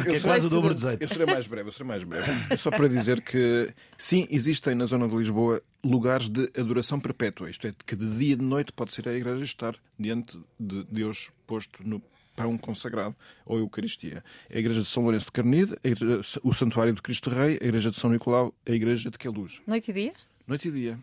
Que 0.04 0.16
é 0.16 0.20
quase 0.20 0.44
o 0.46 0.50
dobro 0.50 0.74
de 0.74 0.80
segundos. 0.80 0.98
18. 0.98 1.02
Eu 1.02 1.08
serei 1.08 1.26
mais 1.26 1.46
breve, 1.46 1.68
eu 1.68 1.72
serei 1.72 1.88
mais 1.88 2.04
breve. 2.04 2.30
É 2.50 2.56
só 2.58 2.70
para 2.70 2.86
dizer 2.86 3.22
que, 3.22 3.72
sim, 3.96 4.26
existem 4.30 4.74
na 4.74 4.84
zona 4.84 5.08
de 5.08 5.16
Lisboa 5.16 5.62
lugares 5.82 6.28
de 6.28 6.50
adoração 6.58 7.00
perpétua. 7.00 7.48
Isto 7.48 7.66
é, 7.66 7.74
que 7.86 7.96
de 7.96 8.18
dia 8.18 8.34
e 8.34 8.36
de 8.36 8.44
noite 8.44 8.70
pode 8.72 8.92
ser 8.92 9.08
a 9.08 9.14
igreja 9.14 9.42
estar 9.42 9.74
diante 9.98 10.38
de 10.60 10.84
Deus 10.90 11.30
posto 11.46 11.82
no 11.82 12.02
pão 12.36 12.58
consagrado 12.58 13.14
ou 13.46 13.58
Eucaristia. 13.58 14.22
A 14.52 14.58
igreja 14.58 14.82
de 14.82 14.88
São 14.88 15.02
Lourenço 15.04 15.26
de 15.26 15.32
Carnide, 15.32 15.76
a 15.82 15.88
igreja- 15.88 16.40
o 16.42 16.52
Santuário 16.52 16.92
de 16.92 17.00
Cristo 17.00 17.30
Rei, 17.30 17.58
a 17.62 17.64
igreja 17.64 17.90
de 17.90 17.96
São 17.96 18.10
Nicolau, 18.10 18.52
a 18.66 18.70
igreja 18.72 19.10
de 19.10 19.16
Queluz. 19.16 19.60
Noite 19.66 19.90
e 19.90 19.94
dia? 19.94 20.12
Noite 20.46 20.68
e 20.68 20.70
dia. 20.70 20.98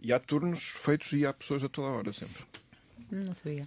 E 0.00 0.12
há 0.12 0.20
turnos 0.20 0.62
feitos 0.62 1.12
e 1.12 1.24
há 1.24 1.32
pessoas 1.32 1.64
a 1.64 1.68
toda 1.68 1.88
a 1.88 1.90
hora 1.92 2.12
sempre. 2.12 2.44
Não 3.10 3.32
sabia. 3.32 3.66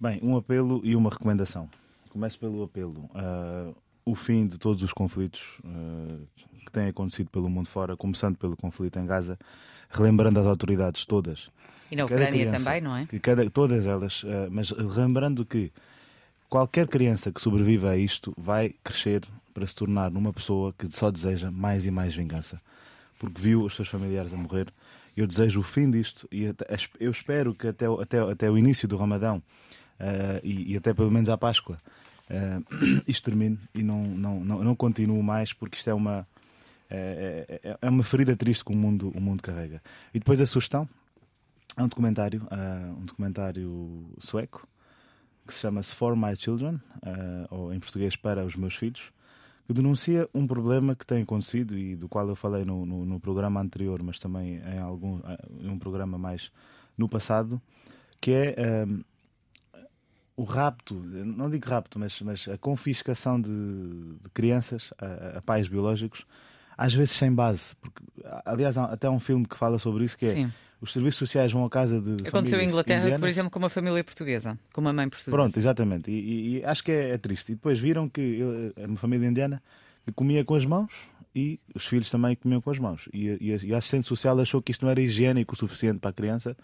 Bem, 0.00 0.18
um 0.22 0.36
apelo 0.36 0.80
e 0.82 0.96
uma 0.96 1.10
recomendação. 1.10 1.68
Começo 2.10 2.38
pelo 2.38 2.62
apelo. 2.62 3.08
Ah, 3.14 3.70
o 4.04 4.14
fim 4.14 4.46
de 4.46 4.56
todos 4.56 4.82
os 4.82 4.92
conflitos 4.94 5.42
ah, 5.62 6.18
que 6.64 6.72
têm 6.72 6.88
acontecido 6.88 7.28
pelo 7.30 7.50
mundo 7.50 7.68
fora, 7.68 7.96
começando 7.96 8.38
pelo 8.38 8.56
conflito 8.56 8.98
em 8.98 9.04
Gaza, 9.04 9.38
relembrando 9.90 10.40
as 10.40 10.46
autoridades 10.46 11.04
todas. 11.04 11.50
E 11.90 11.96
na 11.96 12.04
Cada 12.04 12.22
Ucrânia 12.22 12.46
criança, 12.46 12.64
também, 12.64 12.80
não 12.80 12.96
é? 12.96 13.06
Que 13.06 13.20
cada, 13.20 13.50
todas 13.50 13.86
elas, 13.86 14.22
ah, 14.26 14.48
mas 14.50 14.70
lembrando 14.70 15.44
que 15.44 15.70
qualquer 16.48 16.88
criança 16.88 17.30
que 17.30 17.42
sobreviva 17.42 17.90
a 17.90 17.96
isto 17.96 18.32
vai 18.38 18.74
crescer 18.82 19.22
para 19.52 19.66
se 19.66 19.74
tornar 19.74 20.10
uma 20.12 20.32
pessoa 20.32 20.72
que 20.72 20.90
só 20.90 21.10
deseja 21.10 21.50
mais 21.50 21.84
e 21.84 21.90
mais 21.90 22.14
vingança, 22.14 22.60
porque 23.18 23.40
viu 23.40 23.62
os 23.62 23.74
seus 23.74 23.88
familiares 23.88 24.32
a 24.32 24.36
morrer. 24.36 24.72
Eu 25.16 25.26
desejo 25.26 25.60
o 25.60 25.62
fim 25.62 25.90
disto 25.90 26.28
e 26.30 26.52
eu 27.00 27.10
espero 27.10 27.54
que 27.54 27.68
até, 27.68 27.86
até, 27.86 28.18
até 28.18 28.50
o 28.50 28.58
início 28.58 28.86
do 28.86 28.96
Ramadão 28.96 29.42
ah, 29.98 30.40
e, 30.42 30.72
e 30.72 30.76
até 30.76 30.92
pelo 30.92 31.10
menos 31.10 31.28
à 31.28 31.38
Páscoa 31.38 31.78
ah, 32.30 32.60
isto 33.08 33.24
termine 33.24 33.58
e 33.74 33.82
não, 33.82 34.02
não, 34.02 34.44
não, 34.44 34.64
não 34.64 34.76
continue 34.76 35.22
mais, 35.22 35.52
porque 35.54 35.76
isto 35.78 35.88
é 35.88 35.94
uma, 35.94 36.26
é, 36.90 37.60
é- 37.62 37.78
é 37.80 37.88
uma 37.88 38.04
ferida 38.04 38.36
triste 38.36 38.64
que 38.64 38.72
o 38.72 38.76
mundo, 38.76 39.10
o 39.14 39.20
mundo 39.20 39.42
carrega. 39.42 39.82
E 40.12 40.18
depois 40.18 40.40
a 40.40 40.46
sugestão 40.46 40.86
é 41.76 41.82
um 41.82 41.88
documentário, 41.88 42.46
ah, 42.50 42.92
um 42.98 43.04
documentário 43.06 44.06
sueco 44.18 44.68
que 45.46 45.54
se 45.54 45.60
chama 45.60 45.82
For 45.82 46.16
My 46.16 46.36
Children, 46.36 46.78
ah, 47.02 47.46
ou 47.50 47.72
em 47.72 47.80
português 47.80 48.16
Para 48.16 48.44
os 48.44 48.54
Meus 48.54 48.74
Filhos, 48.74 49.00
que 49.66 49.72
denuncia 49.72 50.28
um 50.32 50.46
problema 50.46 50.94
que 50.94 51.04
tem 51.04 51.22
acontecido 51.22 51.76
e 51.76 51.96
do 51.96 52.08
qual 52.08 52.28
eu 52.28 52.36
falei 52.36 52.64
no, 52.64 52.86
no, 52.86 53.04
no 53.04 53.20
programa 53.20 53.60
anterior, 53.60 54.02
mas 54.02 54.18
também 54.18 54.60
em 54.64 54.78
algum 54.78 55.20
em 55.60 55.68
um 55.68 55.78
programa 55.78 56.16
mais 56.16 56.52
no 56.96 57.08
passado, 57.08 57.60
que 58.20 58.30
é 58.30 58.54
ah, 58.58 59.04
o 60.36 60.44
rapto, 60.44 60.94
não 60.94 61.48
digo 61.48 61.68
rapto, 61.68 61.98
mas, 61.98 62.20
mas 62.20 62.46
a 62.46 62.58
confiscação 62.58 63.40
de, 63.40 63.50
de 64.22 64.28
crianças 64.34 64.92
a, 64.98 65.38
a 65.38 65.42
pais 65.42 65.66
biológicos, 65.66 66.26
às 66.76 66.94
vezes 66.94 67.12
sem 67.12 67.32
base. 67.32 67.74
Porque, 67.76 68.02
aliás, 68.44 68.76
há 68.76 68.84
até 68.84 69.08
um 69.08 69.18
filme 69.18 69.46
que 69.46 69.56
fala 69.56 69.78
sobre 69.78 70.04
isso, 70.04 70.16
que 70.16 70.26
é 70.26 70.32
Sim. 70.34 70.52
Os 70.80 70.92
serviços 70.92 71.18
sociais 71.18 71.50
vão 71.52 71.64
à 71.64 71.70
casa 71.70 72.00
de 72.00 72.28
Aconteceu 72.28 72.60
em 72.60 72.68
Inglaterra, 72.68 73.00
indianas. 73.00 73.20
por 73.20 73.28
exemplo, 73.28 73.50
com 73.50 73.58
uma 73.58 73.68
família 73.70 74.02
portuguesa, 74.04 74.58
com 74.72 74.80
uma 74.80 74.92
mãe 74.92 75.08
portuguesa. 75.08 75.36
Pronto, 75.36 75.56
exatamente. 75.56 76.10
E, 76.10 76.14
e- 76.14 76.58
e 76.58 76.64
acho 76.64 76.84
que 76.84 76.92
é, 76.92 77.10
é 77.10 77.18
triste. 77.18 77.52
E 77.52 77.54
depois 77.54 77.78
viram 77.78 78.08
que 78.08 78.20
eu- 78.20 78.72
é 78.76 78.86
uma 78.86 78.96
família 78.96 79.26
indiana 79.28 79.62
que 80.04 80.12
comia 80.12 80.44
com 80.44 80.54
as 80.54 80.64
mãos 80.64 80.92
e 81.34 81.58
os 81.74 81.86
filhos 81.86 82.10
também 82.10 82.36
comiam 82.36 82.60
com 82.60 82.70
as 82.70 82.78
mãos. 82.78 83.08
E, 83.12 83.30
a- 83.30 83.36
e 83.40 83.66
e 83.68 83.74
a 83.74 83.78
assistente 83.78 84.06
social 84.06 84.38
achou 84.38 84.60
que 84.62 84.70
isto 84.70 84.84
não 84.84 84.90
era 84.90 85.00
higiênico 85.00 85.54
o 85.54 85.56
suficiente 85.56 85.98
para 85.98 86.10
a 86.10 86.12
criança 86.12 86.56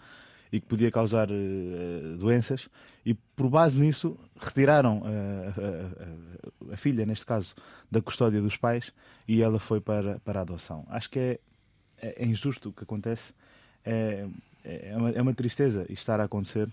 e 0.51 0.59
que 0.59 0.67
podia 0.67 0.91
causar 0.91 1.27
eh, 1.31 2.15
doenças. 2.17 2.69
E 3.05 3.15
por 3.35 3.49
base 3.49 3.79
nisso 3.79 4.15
retiraram 4.39 5.01
eh, 5.05 5.53
a, 5.57 5.61
a- 5.61 6.69
a- 6.69 6.73
a 6.73 6.77
filha, 6.77 7.05
neste 7.05 7.25
caso, 7.25 7.55
da 7.91 8.01
custódia 8.01 8.39
dos 8.41 8.55
pais 8.57 8.93
e 9.27 9.41
ela 9.41 9.59
foi 9.59 9.81
para, 9.81 10.19
para 10.19 10.39
a 10.39 10.41
adoção. 10.43 10.85
Acho 10.89 11.09
que 11.09 11.19
é, 11.19 11.39
é, 11.99 12.23
é 12.23 12.25
injusto 12.25 12.69
o 12.69 12.71
que 12.73 12.83
acontece. 12.83 13.33
É, 13.85 14.25
é, 14.63 14.93
uma, 14.95 15.09
é 15.11 15.21
uma 15.21 15.33
tristeza 15.33 15.81
isto 15.83 15.93
estar 16.01 16.19
a 16.19 16.23
acontecer. 16.25 16.67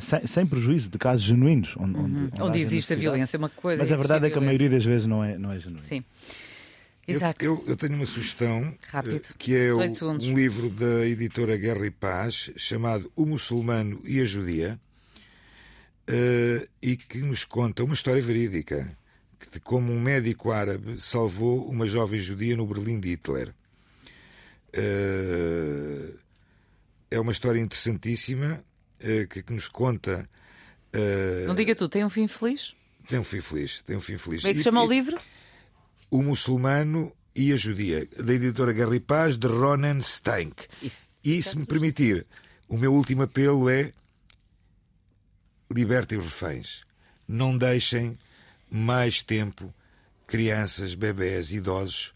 Sem, 0.00 0.26
sem 0.26 0.46
prejuízo 0.46 0.90
de 0.90 0.98
casos 0.98 1.24
genuínos 1.24 1.74
onde, 1.76 1.96
Uhum. 1.98 2.24
onde 2.32 2.42
Onde 2.42 2.58
existe 2.60 2.92
a 2.92 2.96
violência, 2.96 3.36
uma 3.38 3.48
coisa 3.48 3.82
Mas 3.82 3.90
é 3.90 3.94
a 3.94 3.96
verdade 3.96 4.26
é 4.26 4.30
que 4.30 4.38
a 4.38 4.40
maioria 4.40 4.70
das 4.70 4.84
vezes 4.84 5.06
não 5.08 5.24
é, 5.24 5.36
não 5.38 5.50
é 5.50 5.58
genuíno. 5.58 5.82
Sim. 5.82 6.04
Eu, 7.06 7.16
Exato. 7.16 7.44
eu, 7.44 7.64
eu 7.66 7.74
tenho 7.76 7.94
uma 7.94 8.04
sugestão 8.06 8.74
Rápido. 8.88 9.16
eh, 9.16 9.20
que 9.38 9.56
é 9.56 9.70
o- 9.72 9.78
18 9.78 9.94
segundos. 9.96 10.26
um 10.28 10.34
livro 10.34 10.68
da 10.68 11.06
editora 11.06 11.56
Guerra 11.56 11.86
e 11.86 11.90
Paz 11.90 12.50
chamado 12.56 13.10
O 13.16 13.24
Muçulmano 13.24 14.00
e 14.04 14.20
a 14.20 14.24
Judia 14.24 14.78
eh, 16.06 16.68
e 16.82 16.96
que 16.96 17.18
nos 17.18 17.44
conta 17.44 17.82
uma 17.82 17.94
história 17.94 18.22
verídica 18.22 18.94
de 19.52 19.58
como 19.58 19.90
um 19.92 19.98
médico 20.00 20.50
árabe 20.52 21.00
salvou 21.00 21.66
uma 21.68 21.86
jovem 21.86 22.20
judia 22.20 22.54
no 22.56 22.66
Berlim 22.66 23.00
de 23.00 23.08
Hitler. 23.10 23.54
Eh, 24.72 26.10
é 27.10 27.18
uma 27.20 27.32
história 27.32 27.60
interessantíssima 27.60 28.62
eh, 29.00 29.26
que, 29.26 29.42
que 29.42 29.52
nos 29.52 29.68
conta. 29.68 30.28
eh, 30.92 31.44
Não 31.46 31.54
diga 31.54 31.74
tu, 31.74 31.88
tem 31.88 32.04
um 32.04 32.10
fim 32.10 32.26
feliz? 32.28 32.74
tem 33.08 33.18
um 33.18 33.24
fim 33.24 33.40
feliz, 33.40 33.82
tem 33.82 33.96
um 33.96 34.00
fim 34.00 34.18
feliz. 34.18 34.42
Como 34.42 34.50
é 34.50 34.52
que 34.54 34.58
se 34.58 34.64
chama 34.64 34.82
e- 34.82 34.86
o 34.86 34.88
livro? 34.90 35.18
o 36.10 36.22
Muçulmano 36.22 37.12
e 37.34 37.52
a 37.52 37.56
Judia, 37.56 38.06
da 38.18 38.32
editora 38.34 38.72
Guerra 38.72 38.96
e 38.96 39.00
Paz, 39.00 39.36
de 39.36 39.46
Ronan 39.46 39.98
Stank. 39.98 40.66
E, 41.24 41.42
se 41.42 41.56
me 41.56 41.64
permitir, 41.66 42.26
o 42.68 42.76
meu 42.78 42.92
último 42.94 43.22
apelo 43.22 43.68
é 43.68 43.92
libertem 45.70 46.18
os 46.18 46.24
reféns. 46.24 46.82
Não 47.26 47.56
deixem 47.56 48.18
mais 48.70 49.22
tempo 49.22 49.72
crianças, 50.26 50.94
bebés, 50.94 51.52
idosos. 51.52 52.12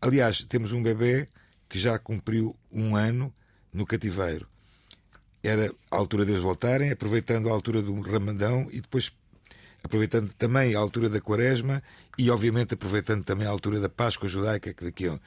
Aliás, 0.00 0.44
temos 0.44 0.72
um 0.72 0.82
bebê 0.82 1.28
que 1.68 1.78
já 1.78 1.98
cumpriu 1.98 2.56
um 2.70 2.96
ano 2.96 3.32
no 3.72 3.86
cativeiro. 3.86 4.46
Era 5.42 5.72
a 5.90 5.96
altura 5.96 6.24
deles 6.24 6.42
voltarem, 6.42 6.90
aproveitando 6.90 7.48
a 7.48 7.52
altura 7.52 7.80
do 7.80 7.98
Ramadão 8.00 8.68
e 8.70 8.80
depois 8.80 9.12
aproveitando 9.82 10.32
também 10.34 10.74
a 10.74 10.78
altura 10.78 11.08
da 11.08 11.20
Quaresma 11.20 11.82
e, 12.18 12.30
obviamente, 12.30 12.74
aproveitando 12.74 13.24
também 13.24 13.46
a 13.46 13.50
altura 13.50 13.80
da 13.80 13.88
Páscoa 13.88 14.28
Judaica, 14.28 14.74
que 14.74 14.84
daqui 14.84 15.08
a 15.08 15.18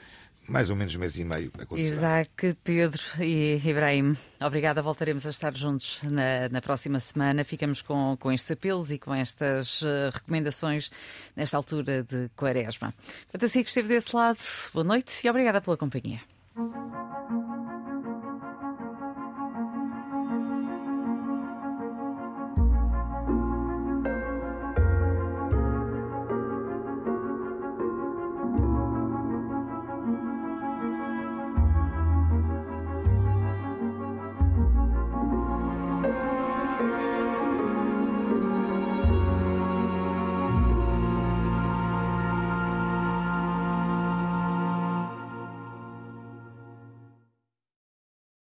mais 0.47 0.69
ou 0.69 0.75
menos 0.75 0.95
mês 0.95 1.17
e 1.17 1.23
meio 1.23 1.51
acontecerá. 1.57 1.95
Isaac, 1.95 2.57
Pedro 2.63 3.01
e 3.19 3.61
Ibrahim, 3.63 4.17
obrigada. 4.41 4.81
Voltaremos 4.81 5.25
a 5.25 5.29
estar 5.29 5.55
juntos 5.55 6.03
na, 6.03 6.49
na 6.49 6.61
próxima 6.61 6.99
semana. 6.99 7.43
Ficamos 7.43 7.81
com, 7.81 8.17
com 8.19 8.31
estes 8.31 8.51
apelos 8.51 8.91
e 8.91 8.99
com 8.99 9.13
estas 9.13 9.81
eh, 9.83 10.09
recomendações 10.13 10.91
nesta 11.35 11.55
altura 11.57 12.03
de 12.03 12.29
Quaresma. 12.35 12.93
Portanto, 13.23 13.45
assim 13.45 13.63
que 13.63 13.69
esteve 13.69 13.87
desse 13.87 14.15
lado, 14.15 14.39
boa 14.73 14.83
noite 14.83 15.25
e 15.25 15.29
obrigada 15.29 15.61
pela 15.61 15.77
companhia. 15.77 16.19